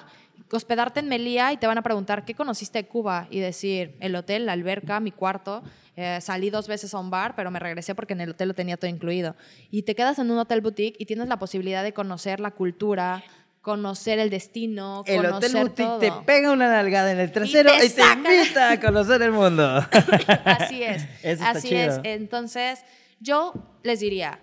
hospedarte 0.56 1.00
en 1.00 1.08
Melía 1.08 1.52
y 1.52 1.56
te 1.56 1.66
van 1.66 1.78
a 1.78 1.82
preguntar, 1.82 2.24
¿qué 2.24 2.34
conociste 2.34 2.78
de 2.82 2.88
Cuba? 2.88 3.26
Y 3.30 3.40
decir, 3.40 3.96
el 4.00 4.14
hotel, 4.16 4.46
la 4.46 4.52
alberca, 4.52 5.00
mi 5.00 5.10
cuarto. 5.10 5.62
Eh, 5.96 6.18
salí 6.20 6.50
dos 6.50 6.66
veces 6.66 6.92
a 6.94 6.98
un 6.98 7.10
bar, 7.10 7.34
pero 7.36 7.50
me 7.50 7.58
regresé 7.58 7.94
porque 7.94 8.14
en 8.14 8.20
el 8.20 8.30
hotel 8.30 8.48
lo 8.48 8.54
tenía 8.54 8.76
todo 8.76 8.90
incluido. 8.90 9.36
Y 9.70 9.82
te 9.82 9.94
quedas 9.94 10.18
en 10.18 10.30
un 10.30 10.38
hotel 10.38 10.60
boutique 10.60 10.96
y 10.98 11.06
tienes 11.06 11.28
la 11.28 11.38
posibilidad 11.38 11.82
de 11.82 11.92
conocer 11.92 12.40
la 12.40 12.50
cultura, 12.50 13.22
conocer 13.62 14.18
el 14.18 14.28
destino, 14.28 15.04
el 15.06 15.24
hotel 15.26 15.52
boutique 15.54 15.98
te 16.00 16.12
pega 16.26 16.50
una 16.50 16.68
nalgada 16.68 17.12
en 17.12 17.18
el 17.18 17.32
trasero 17.32 17.70
y 17.82 17.88
te, 17.88 18.02
invita 18.12 18.72
a 18.72 18.80
conocer 18.80 19.22
el 19.22 19.32
mundo. 19.32 19.64
así 20.44 20.82
es. 20.82 21.06
así 21.40 21.74
es. 21.74 22.00
Entonces, 22.02 22.84
yo 23.20 23.54
les 23.82 24.00
diría, 24.00 24.38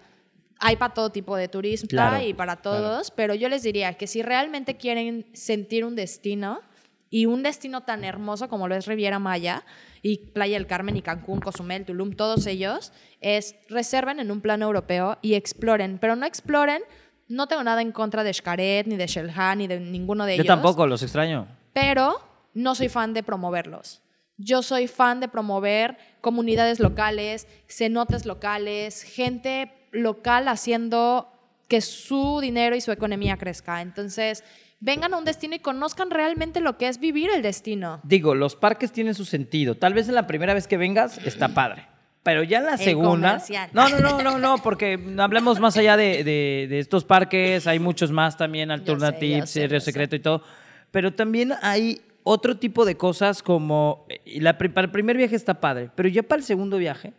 hay 0.62 0.76
para 0.76 0.94
todo 0.94 1.10
tipo 1.10 1.36
de 1.36 1.48
turismo 1.48 1.90
y 2.24 2.34
para 2.34 2.58
todos, 2.58 3.12
pero 3.12 3.34
yo 3.34 3.50
les 3.50 3.64
diría 3.64 3.96
que 3.96 4.06
si 4.06 4.22
realmente 4.22 4.78
quieren 4.78 5.26
sentir 5.34 5.84
un 5.84 5.96
destino 5.96 6.62
y 7.10 7.26
un 7.26 7.42
destino 7.42 7.82
tan 7.82 8.04
hermoso 8.04 8.48
como 8.48 8.68
lo 8.68 8.76
es 8.76 8.86
Riviera 8.86 9.18
Maya 9.18 9.66
y 10.04 10.18
Playa 10.18 10.58
del 10.58 10.68
Carmen 10.68 10.96
y 10.96 11.02
Cancún, 11.02 11.42
Cozumel, 11.42 11.84
Tulum, 11.84 12.14
todos 12.14 12.46
ellos, 12.46 12.94
es 13.22 13.56
reserven 13.70 14.20
en 14.20 14.32
un 14.32 14.40
plano 14.40 14.68
europeo 14.68 15.18
y 15.24 15.34
exploren, 15.34 15.98
pero 15.98 16.16
no 16.16 16.28
exploren, 16.28 16.84
no 17.28 17.48
tengo 17.48 17.64
nada 17.64 17.82
en 17.82 17.92
contra 17.92 18.24
de 18.24 18.32
Xcaret, 18.32 18.86
ni 18.86 18.98
de 18.98 19.08
Shelhan, 19.08 19.58
ni 19.58 19.68
de 19.68 19.80
ninguno 19.80 20.26
de 20.26 20.36
ellos. 20.36 20.46
Yo 20.46 20.54
tampoco, 20.54 20.86
los 20.86 21.02
extraño. 21.02 21.48
Pero 21.74 22.22
no 22.54 22.76
soy 22.76 22.88
fan 22.88 23.14
de 23.14 23.24
promoverlos. 23.24 24.02
Yo 24.38 24.62
soy 24.62 24.88
fan 24.88 25.20
de 25.20 25.28
promover 25.28 25.98
comunidades 26.22 26.80
locales, 26.80 27.48
cenotes 27.68 28.26
locales, 28.26 29.04
gente 29.04 29.81
local 29.92 30.48
haciendo 30.48 31.28
que 31.68 31.82
su 31.82 32.40
dinero 32.42 32.76
y 32.76 32.82
su 32.82 32.92
economía 32.92 33.38
crezca. 33.38 33.82
Entonces, 33.82 34.44
vengan 34.82 35.14
a 35.14 35.18
un 35.18 35.26
destino 35.26 35.56
y 35.56 35.60
conozcan 35.60 36.10
realmente 36.10 36.60
lo 36.60 36.78
que 36.78 36.88
es 36.88 37.00
vivir 37.00 37.30
el 37.34 37.42
destino. 37.42 38.02
Digo, 38.04 38.36
los 38.36 38.56
parques 38.56 38.92
tienen 38.92 39.14
su 39.14 39.24
sentido. 39.24 39.76
Tal 39.76 39.94
vez 39.94 40.10
en 40.10 40.16
la 40.16 40.28
primera 40.28 40.54
vez 40.54 40.68
que 40.68 40.78
vengas 40.78 41.18
está 41.20 41.50
padre. 41.50 41.88
Pero 42.24 42.44
ya 42.44 42.60
en 42.60 42.66
la 42.66 42.78
segunda. 42.78 43.42
No, 43.74 43.90
no, 43.90 44.00
no, 44.00 44.22
no, 44.22 44.38
no, 44.38 44.58
porque 44.60 45.00
hablemos 45.18 45.60
más 45.60 45.76
allá 45.78 45.98
de, 45.98 46.68
estos 46.78 47.04
parques. 47.04 47.66
Hay 47.68 47.80
muchos 47.80 48.12
más 48.12 48.38
también, 48.38 48.70
Alternatives, 48.70 49.56
Río 49.56 49.80
Secreto 49.80 50.16
y 50.16 50.20
todo. 50.20 50.44
Pero 50.92 51.14
también 51.14 51.54
hay 51.62 52.02
otro 52.24 52.58
tipo 52.58 52.86
de 52.86 52.96
cosas 52.96 53.42
como. 53.42 54.06
La, 54.26 54.58
para 54.58 54.82
el 54.82 54.92
primer 54.92 55.18
viaje 55.18 55.36
está 55.36 55.60
padre, 55.60 55.90
pero 55.96 56.10
ya 56.10 56.22
para 56.22 56.40
el 56.40 56.46
segundo 56.46 56.78
viaje 56.78 57.14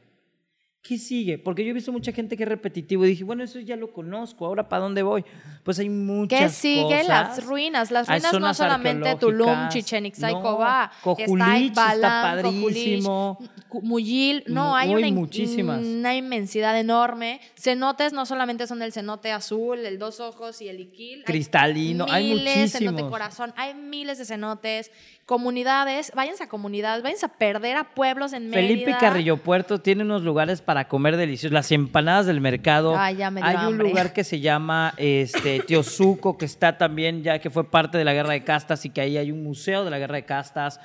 ¿Qué 0.83 0.99
sigue? 0.99 1.39
Porque 1.39 1.65
yo 1.65 1.71
he 1.71 1.75
visto 1.75 1.93
mucha 1.93 2.11
gente 2.11 2.37
que 2.37 2.43
es 2.43 2.49
repetitivo 2.49 3.05
y 3.05 3.11
dije, 3.11 3.23
bueno, 3.23 3.45
eso 3.45 3.61
ya 3.61 3.77
lo 3.77 3.93
conozco, 3.93 4.47
ahora 4.47 4.69
¿para 4.69 4.83
dónde 4.83 5.05
voy? 5.05 5.25
Pues 5.63 5.79
hay 5.79 5.89
muchas 5.89 6.41
¿Qué 6.41 6.49
sigue? 6.49 7.05
Las 7.05 7.45
ruinas. 7.45 7.93
Las 7.93 8.09
ruinas 8.09 8.33
no 8.41 8.53
solamente 8.53 9.15
Tulum, 9.15 9.69
Chichen 9.69 10.07
Itza 10.07 10.33
y 10.33 10.35
Cobá. 10.35 10.91
está, 11.19 12.01
padrísimo. 12.01 13.39
Muyil, 13.81 14.43
no, 14.49 14.77
hay 14.77 14.91
una, 14.91 15.09
una, 15.09 16.15
inmensidad 16.17 16.79
enorme. 16.79 17.41
Cenotes 17.55 18.13
no 18.13 18.27
solamente 18.27 18.67
son 18.67 18.83
el 18.83 18.93
cenote 18.93 19.31
azul, 19.31 19.79
el 19.79 19.99
dos 19.99 20.21
ojos 20.21 20.61
y 20.61 20.69
el 20.69 20.81
iquil. 20.81 21.23
Cristalino, 21.25 22.07
hay, 22.11 22.35
muchísimos. 22.35 22.73
cenote 22.73 23.03
corazón, 23.09 23.55
hay 23.57 23.75
miles 23.75 24.19
de 24.19 24.25
cenotes. 24.25 24.91
Comunidades, 25.25 26.13
váyanse 26.15 26.43
a 26.43 26.49
comunidades, 26.49 27.03
váyanse 27.03 27.25
a 27.25 27.29
perder 27.31 27.77
a 27.77 27.95
pueblos 27.95 28.33
en 28.33 28.51
Mérida. 28.51 28.69
Felipe 28.69 28.97
Carrillo 28.99 29.37
Puerto 29.37 29.81
tiene 29.81 30.03
unos 30.03 30.23
lugares 30.23 30.61
para 30.61 30.72
para 30.73 30.89
comer 30.89 31.19
deliciosos. 31.19 31.53
Las 31.53 31.71
empanadas 31.71 32.25
del 32.25 32.41
mercado. 32.41 32.97
Hay 32.97 33.23
un 33.69 33.77
lugar 33.77 34.15
que 34.15 34.25
se 34.25 34.41
llama 34.41 34.95
este, 34.97 35.61
Teosuco, 35.61 36.39
que 36.39 36.47
está 36.47 36.79
también, 36.79 37.23
ya 37.23 37.41
que 37.41 37.51
fue 37.51 37.71
parte 37.71 37.99
de 37.99 38.07
la 38.07 38.15
guerra 38.15 38.33
de 38.33 38.43
castas 38.43 38.87
y 38.87 38.89
que 38.89 39.03
ahí 39.03 39.19
hay 39.19 39.31
un 39.31 39.43
museo 39.43 39.85
de 39.85 39.91
la 39.91 39.99
guerra 39.99 40.15
de 40.15 40.25
castas. 40.25 40.81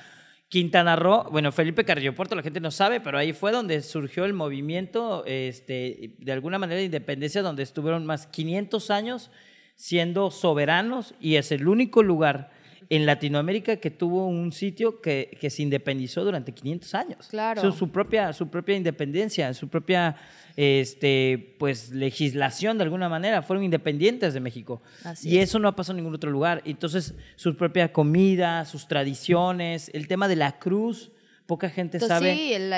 Quintana 0.50 0.94
Roo, 0.94 1.24
bueno, 1.30 1.52
Felipe 1.52 1.86
Carrillo 1.86 2.14
Puerto, 2.14 2.34
la 2.34 2.42
gente 2.42 2.60
no 2.60 2.70
sabe, 2.70 3.00
pero 3.00 3.16
ahí 3.16 3.32
fue 3.32 3.50
donde 3.50 3.80
surgió 3.80 4.26
el 4.26 4.34
movimiento, 4.34 5.24
este, 5.24 6.10
de 6.18 6.32
alguna 6.32 6.58
manera, 6.58 6.80
de 6.80 6.84
independencia, 6.84 7.40
donde 7.40 7.62
estuvieron 7.62 8.04
más 8.04 8.26
500 8.26 8.90
años 8.90 9.30
siendo 9.74 10.30
soberanos 10.30 11.14
y 11.18 11.36
es 11.36 11.50
el 11.50 11.66
único 11.66 12.02
lugar 12.02 12.50
en 12.90 13.04
Latinoamérica 13.04 13.76
que 13.76 13.90
tuvo 13.90 14.26
un 14.26 14.52
sitio 14.52 15.00
que, 15.00 15.36
que 15.40 15.50
se 15.50 15.62
independizó 15.62 16.24
durante 16.24 16.52
500 16.52 16.94
años. 16.94 17.26
Claro. 17.28 17.72
su, 17.72 17.90
propia, 17.90 18.32
su 18.32 18.48
propia 18.48 18.76
independencia, 18.76 19.52
su 19.52 19.68
propia 19.68 20.16
este, 20.56 21.54
pues, 21.58 21.90
legislación 21.90 22.78
de 22.78 22.84
alguna 22.84 23.08
manera. 23.08 23.42
Fueron 23.42 23.64
independientes 23.64 24.32
de 24.32 24.40
México. 24.40 24.82
y 25.22 25.38
eso 25.38 25.58
no 25.58 25.68
ha 25.68 25.76
pasado 25.76 25.98
en 25.98 26.04
ningún 26.04 26.14
otro 26.14 26.30
lugar. 26.30 26.62
Entonces, 26.64 27.14
su 27.36 27.56
propia 27.56 27.92
comida, 27.92 28.64
sus 28.64 28.88
tradiciones, 28.88 29.90
el 29.92 30.08
tema 30.08 30.26
de 30.26 30.36
la 30.36 30.58
cruz 30.58 31.10
poca 31.46 31.70
gente 31.70 31.98
sabe 31.98 32.34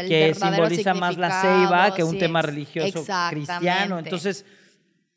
que 0.06 0.32
simboliza 0.32 0.94
más 0.94 1.16
la 1.16 1.40
ceiba 1.40 1.94
que 1.94 2.04
un 2.04 2.18
tema 2.18 2.42
religioso 2.42 3.04
cristiano. 3.30 3.98
Entonces, 3.98 4.44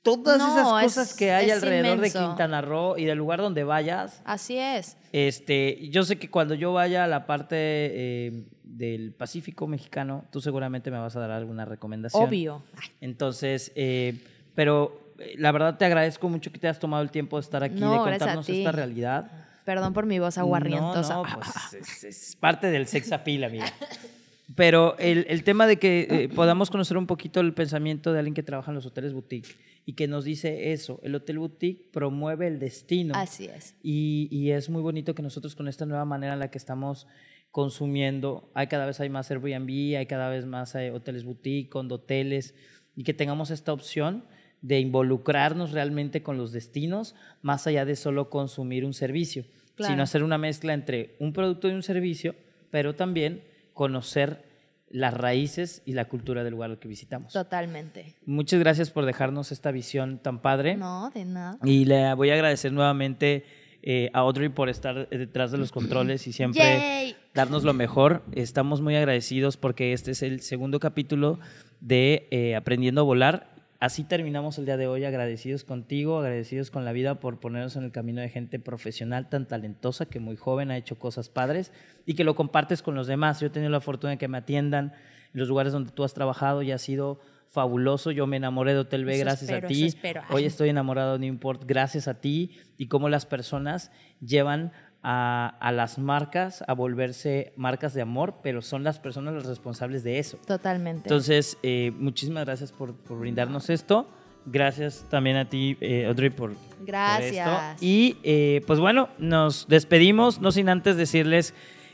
todas 0.03 0.35
esas 0.35 0.83
cosas 0.83 1.13
que 1.15 1.31
hay 1.31 1.49
alrededor 1.49 1.99
de 1.99 2.11
Quintana 2.11 2.61
Roo 2.61 2.97
y 2.97 3.05
del 3.05 3.17
lugar 3.17 3.39
donde 3.39 3.63
vayas. 3.63 4.21
Así 4.25 4.57
es. 4.57 4.97
Este, 5.11 5.89
yo 5.89 6.03
sé 6.03 6.17
que 6.17 6.29
cuando 6.29 6.53
yo 6.53 6.73
vaya 6.73 7.05
a 7.05 7.07
la 7.07 7.25
parte 7.25 7.55
eh, 7.55 8.43
del 8.63 9.13
Pacífico 9.13 9.65
mexicano, 9.65 10.25
tú 10.31 10.41
seguramente 10.41 10.91
me 10.91 10.99
vas 10.99 11.15
a 11.15 11.21
dar 11.21 11.31
alguna 11.31 11.65
recomendación. 11.65 12.23
Obvio. 12.23 12.63
Entonces, 12.99 13.71
eh, 13.75 14.19
pero 14.55 15.13
eh, 15.19 15.35
la 15.37 15.51
verdad 15.51 15.77
te 15.77 15.85
agradezco 15.85 16.29
mucho 16.29 16.51
que 16.51 16.59
te 16.59 16.67
hayas 16.67 16.79
tomado 16.79 17.01
el 17.01 17.11
tiempo 17.11 17.37
de 17.37 17.41
estar 17.41 17.63
aquí, 17.63 17.79
de 17.79 17.85
contarnos 17.85 18.47
esta 18.49 18.71
realidad. 18.71 19.31
Perdón 19.63 19.93
por 19.93 20.05
mi 20.05 20.19
voz 20.19 20.37
aguarrientosa. 20.37 21.13
No, 21.15 21.23
no, 21.23 21.39
pues 21.39 22.03
es, 22.03 22.35
parte 22.35 22.67
del 22.67 22.85
sex 22.87 23.11
appeal, 23.13 23.45
amiga. 23.45 23.65
Pero 24.55 24.97
el, 24.99 25.25
el 25.29 25.43
tema 25.43 25.67
de 25.67 25.77
que 25.77 26.07
eh, 26.09 26.29
podamos 26.29 26.69
conocer 26.69 26.97
un 26.97 27.07
poquito 27.07 27.39
el 27.39 27.53
pensamiento 27.53 28.11
de 28.11 28.19
alguien 28.19 28.33
que 28.33 28.43
trabaja 28.43 28.71
en 28.71 28.75
los 28.75 28.85
hoteles 28.85 29.13
boutique 29.13 29.55
y 29.85 29.93
que 29.93 30.07
nos 30.07 30.25
dice 30.25 30.73
eso, 30.73 30.99
el 31.03 31.15
hotel 31.15 31.39
boutique 31.39 31.89
promueve 31.91 32.47
el 32.47 32.59
destino. 32.59 33.13
Así 33.15 33.45
es. 33.45 33.75
Y, 33.81 34.27
y 34.31 34.51
es 34.51 34.69
muy 34.69 34.81
bonito 34.81 35.15
que 35.15 35.21
nosotros 35.21 35.55
con 35.55 35.67
esta 35.67 35.85
nueva 35.85 36.05
manera 36.05 36.33
en 36.33 36.39
la 36.39 36.51
que 36.51 36.57
estamos 36.57 37.07
consumiendo, 37.51 38.49
hay 38.55 38.67
cada 38.67 38.85
vez 38.85 38.99
hay 38.99 39.09
más 39.09 39.29
Airbnb, 39.29 39.97
hay 39.97 40.05
cada 40.07 40.27
vez 40.29 40.45
más 40.45 40.73
eh, 40.75 40.91
hoteles 40.91 41.23
boutique, 41.23 41.69
condoteles, 41.69 42.55
y 42.95 43.03
que 43.03 43.13
tengamos 43.13 43.51
esta 43.51 43.71
opción 43.71 44.25
de 44.61 44.79
involucrarnos 44.79 45.71
realmente 45.71 46.23
con 46.23 46.37
los 46.37 46.51
destinos, 46.51 47.15
más 47.41 47.67
allá 47.67 47.85
de 47.85 47.95
solo 47.95 48.29
consumir 48.29 48.85
un 48.85 48.93
servicio, 48.93 49.45
sino 49.77 50.01
hacer 50.01 50.23
una 50.23 50.37
mezcla 50.37 50.73
entre 50.73 51.15
un 51.19 51.33
producto 51.33 51.69
y 51.69 51.73
un 51.73 51.83
servicio, 51.83 52.33
pero 52.71 52.95
también 52.95 53.43
conocer 53.74 54.45
las 54.89 55.13
raíces 55.13 55.82
y 55.86 55.93
la 55.93 56.05
cultura 56.05 56.43
del 56.43 56.53
lugar 56.53 56.69
al 56.69 56.80
que 56.80 56.88
visitamos. 56.88 57.34
Totalmente. 57.34 58.13
Muchas 58.26 58.59
gracias 58.59 58.91
por 58.91 59.05
dejarnos 59.05 59.51
esta 59.51 59.71
visión 59.71 60.19
tan 60.19 60.39
padre. 60.39 60.78
No, 60.78 61.09
de 61.09 61.26
nada. 61.26 61.57
Y 61.63 61.86
le 61.86 62.13
voy 62.13 62.30
a 62.30 62.36
agradecer 62.36 62.71
nuevamente 62.71 63.43
eh, 63.82 64.11
a 64.13 64.19
Audrey 64.19 64.49
por 64.49 64.69
estar 64.69 65.09
detrás 65.09 65.51
de 65.51 65.57
los 65.57 65.71
controles 65.74 66.28
y 66.28 66.32
siempre 66.32 67.15
darnos 67.34 67.63
lo 67.63 67.74
mejor. 67.74 68.24
Estamos 68.34 68.82
muy 68.82 68.95
agradecidos 68.95 69.57
porque 69.57 69.93
este 69.93 70.11
es 70.11 70.21
el 70.21 70.41
segundo 70.41 70.80
capítulo 70.80 71.39
de 71.82 72.28
eh, 72.30 72.55
Aprendiendo 72.55 73.01
a 73.01 73.03
Volar 73.03 73.52
así 73.84 74.05
terminamos 74.05 74.57
el 74.57 74.65
día 74.65 74.77
de 74.77 74.88
hoy 74.88 75.03
agradecidos 75.03 75.65
contigo, 75.65 76.17
agradecidos 76.17 76.71
con 76.71 76.86
la 76.86 76.93
vida 76.93 77.19
por 77.19 77.41
ponernos 77.41 77.75
en 77.75 77.84
el 77.84 77.91
camino 77.91 78.21
de 78.21 78.29
gente 78.29 78.57
profesional 78.57 79.27
tan 79.27 79.45
talentosa 79.45 80.05
que 80.05 80.21
muy 80.21 80.38
joven 80.38 80.71
ha 80.71 80.77
hecho 80.77 80.97
cosas 80.97 81.27
padres 81.27 81.73
y 82.05 82.13
que 82.13 82.23
lo 82.23 82.34
compartes 82.34 82.81
con 82.81 82.95
los 82.95 83.07
demás. 83.07 83.41
Yo 83.41 83.47
he 83.47 83.49
tenido 83.49 83.69
la 83.69 83.81
fortuna 83.81 84.11
de 84.11 84.17
que 84.17 84.29
me 84.29 84.38
atiendan 84.38 84.93
en 85.34 85.39
los 85.39 85.49
lugares 85.49 85.73
donde 85.73 85.91
tú 85.91 86.05
has 86.05 86.13
trabajado 86.13 86.61
y 86.61 86.71
ha 86.71 86.77
sido 86.77 87.19
fabuloso. 87.49 88.11
Yo 88.11 88.25
me 88.25 88.38
enamoré 88.38 88.71
de 88.73 88.79
Hotel 88.79 89.03
B 89.03 89.17
gracias 89.17 89.51
a 89.51 89.67
ti. 89.67 89.93
Hoy 90.29 90.45
estoy 90.45 90.69
enamorado 90.69 91.17
de 91.17 91.19
Newport 91.19 91.65
gracias 91.65 92.07
a 92.07 92.21
ti 92.21 92.51
y 92.77 92.88
cómo 92.88 93.09
las 93.09 93.25
personas 93.25 93.91
llevan 94.21 94.71
a, 95.03 95.71
las 95.73 95.97
marcas 95.97 96.63
a 96.65 96.73
volverse 96.73 97.51
marcas 97.57 97.93
de 97.93 98.01
amor, 98.01 98.35
pero 98.41 98.61
son 98.61 98.83
las 98.83 98.99
personas 98.99 99.33
las 99.33 99.45
responsables 99.45 100.03
de 100.03 100.19
eso. 100.19 100.37
Totalmente. 100.47 101.01
Entonces, 101.03 101.57
eh, 101.61 101.91
muchísimas 101.97 102.45
gracias 102.45 102.71
por, 102.71 102.95
brindarnos 103.09 103.69
esto. 103.69 104.07
Gracias 104.45 105.05
también 105.09 105.37
a 105.37 105.49
ti, 105.49 105.77
eh, 105.79 106.05
Audrey, 106.05 106.29
por, 106.29 106.53
gracias. 106.85 107.81
Y 107.81 108.17
eh, 108.23 108.61
pues 108.67 108.79
bueno, 108.79 109.09
nos 109.17 109.67
despedimos, 109.67 110.41
no 110.41 110.51
sin 110.51 110.67
antes 110.67 110.97
decirles 110.97 111.53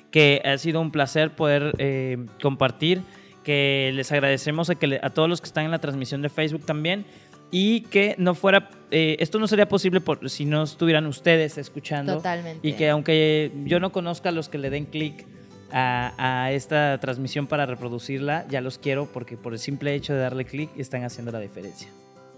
que 0.10 0.41
ha 0.43 0.57
sido 0.57 0.82
un 0.82 0.91
placer 0.91 1.36
poder 1.36 2.28
compartir, 2.41 3.03
que 3.43 3.91
les 3.93 4.12
agradecemos 4.12 4.72
a, 4.72 4.76
que 4.76 4.99
a 5.01 5.10
todos 5.12 5.30
los 5.30 5.41
que 5.41 5.45
están 5.45 5.66
en 5.66 5.72
la 5.72 5.80
transmisión 5.80 6.24
de 6.24 6.30
Facebook 6.30 6.66
también 6.66 7.05
y 7.52 7.82
que 7.82 8.16
no 8.18 8.36
fuera, 8.36 8.70
eh, 8.91 9.18
esto 9.20 9.39
no 9.39 9.47
sería 9.47 9.68
posible 9.68 10.02
por, 10.02 10.30
si 10.30 10.45
no 10.45 10.64
estuvieran 10.64 11.06
ustedes 11.08 11.58
escuchando. 11.58 12.18
Totalmente. 12.18 12.68
Y 12.68 12.74
que 12.74 12.89
aunque 12.89 13.52
yo 13.66 13.80
no 13.80 13.91
conozca 13.91 14.30
a 14.30 14.32
los 14.32 14.50
que 14.50 14.58
le 14.58 14.70
den 14.70 14.86
clic 14.86 15.26
a, 15.72 16.50
esta 16.52 16.97
transmisión 17.00 17.47
para 17.47 17.66
reproducirla, 17.66 18.45
ya 18.50 18.62
los 18.62 18.78
quiero 18.78 19.08
porque 19.08 19.38
por 19.38 19.54
el 19.54 19.60
simple 19.60 19.93
hecho 19.93 20.14
de 20.14 20.20
darle 20.20 20.45
clic 20.45 20.70
están 20.78 21.04
haciendo 21.04 21.32
la 21.32 21.39
diferencia. 21.39 21.89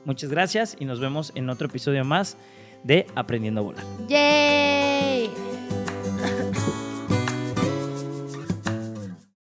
Muchas 0.06 0.30
gracias 0.30 0.76
y 0.80 0.86
nos 0.86 1.00
vemos 1.00 1.32
en 1.36 1.50
otro 1.50 1.68
episodio 1.68 2.04
más 2.04 2.38
de 2.84 3.06
Aprendiendo 3.16 3.62
a 3.62 3.64
Volar. 3.64 3.86
¡Yay! 4.08 5.30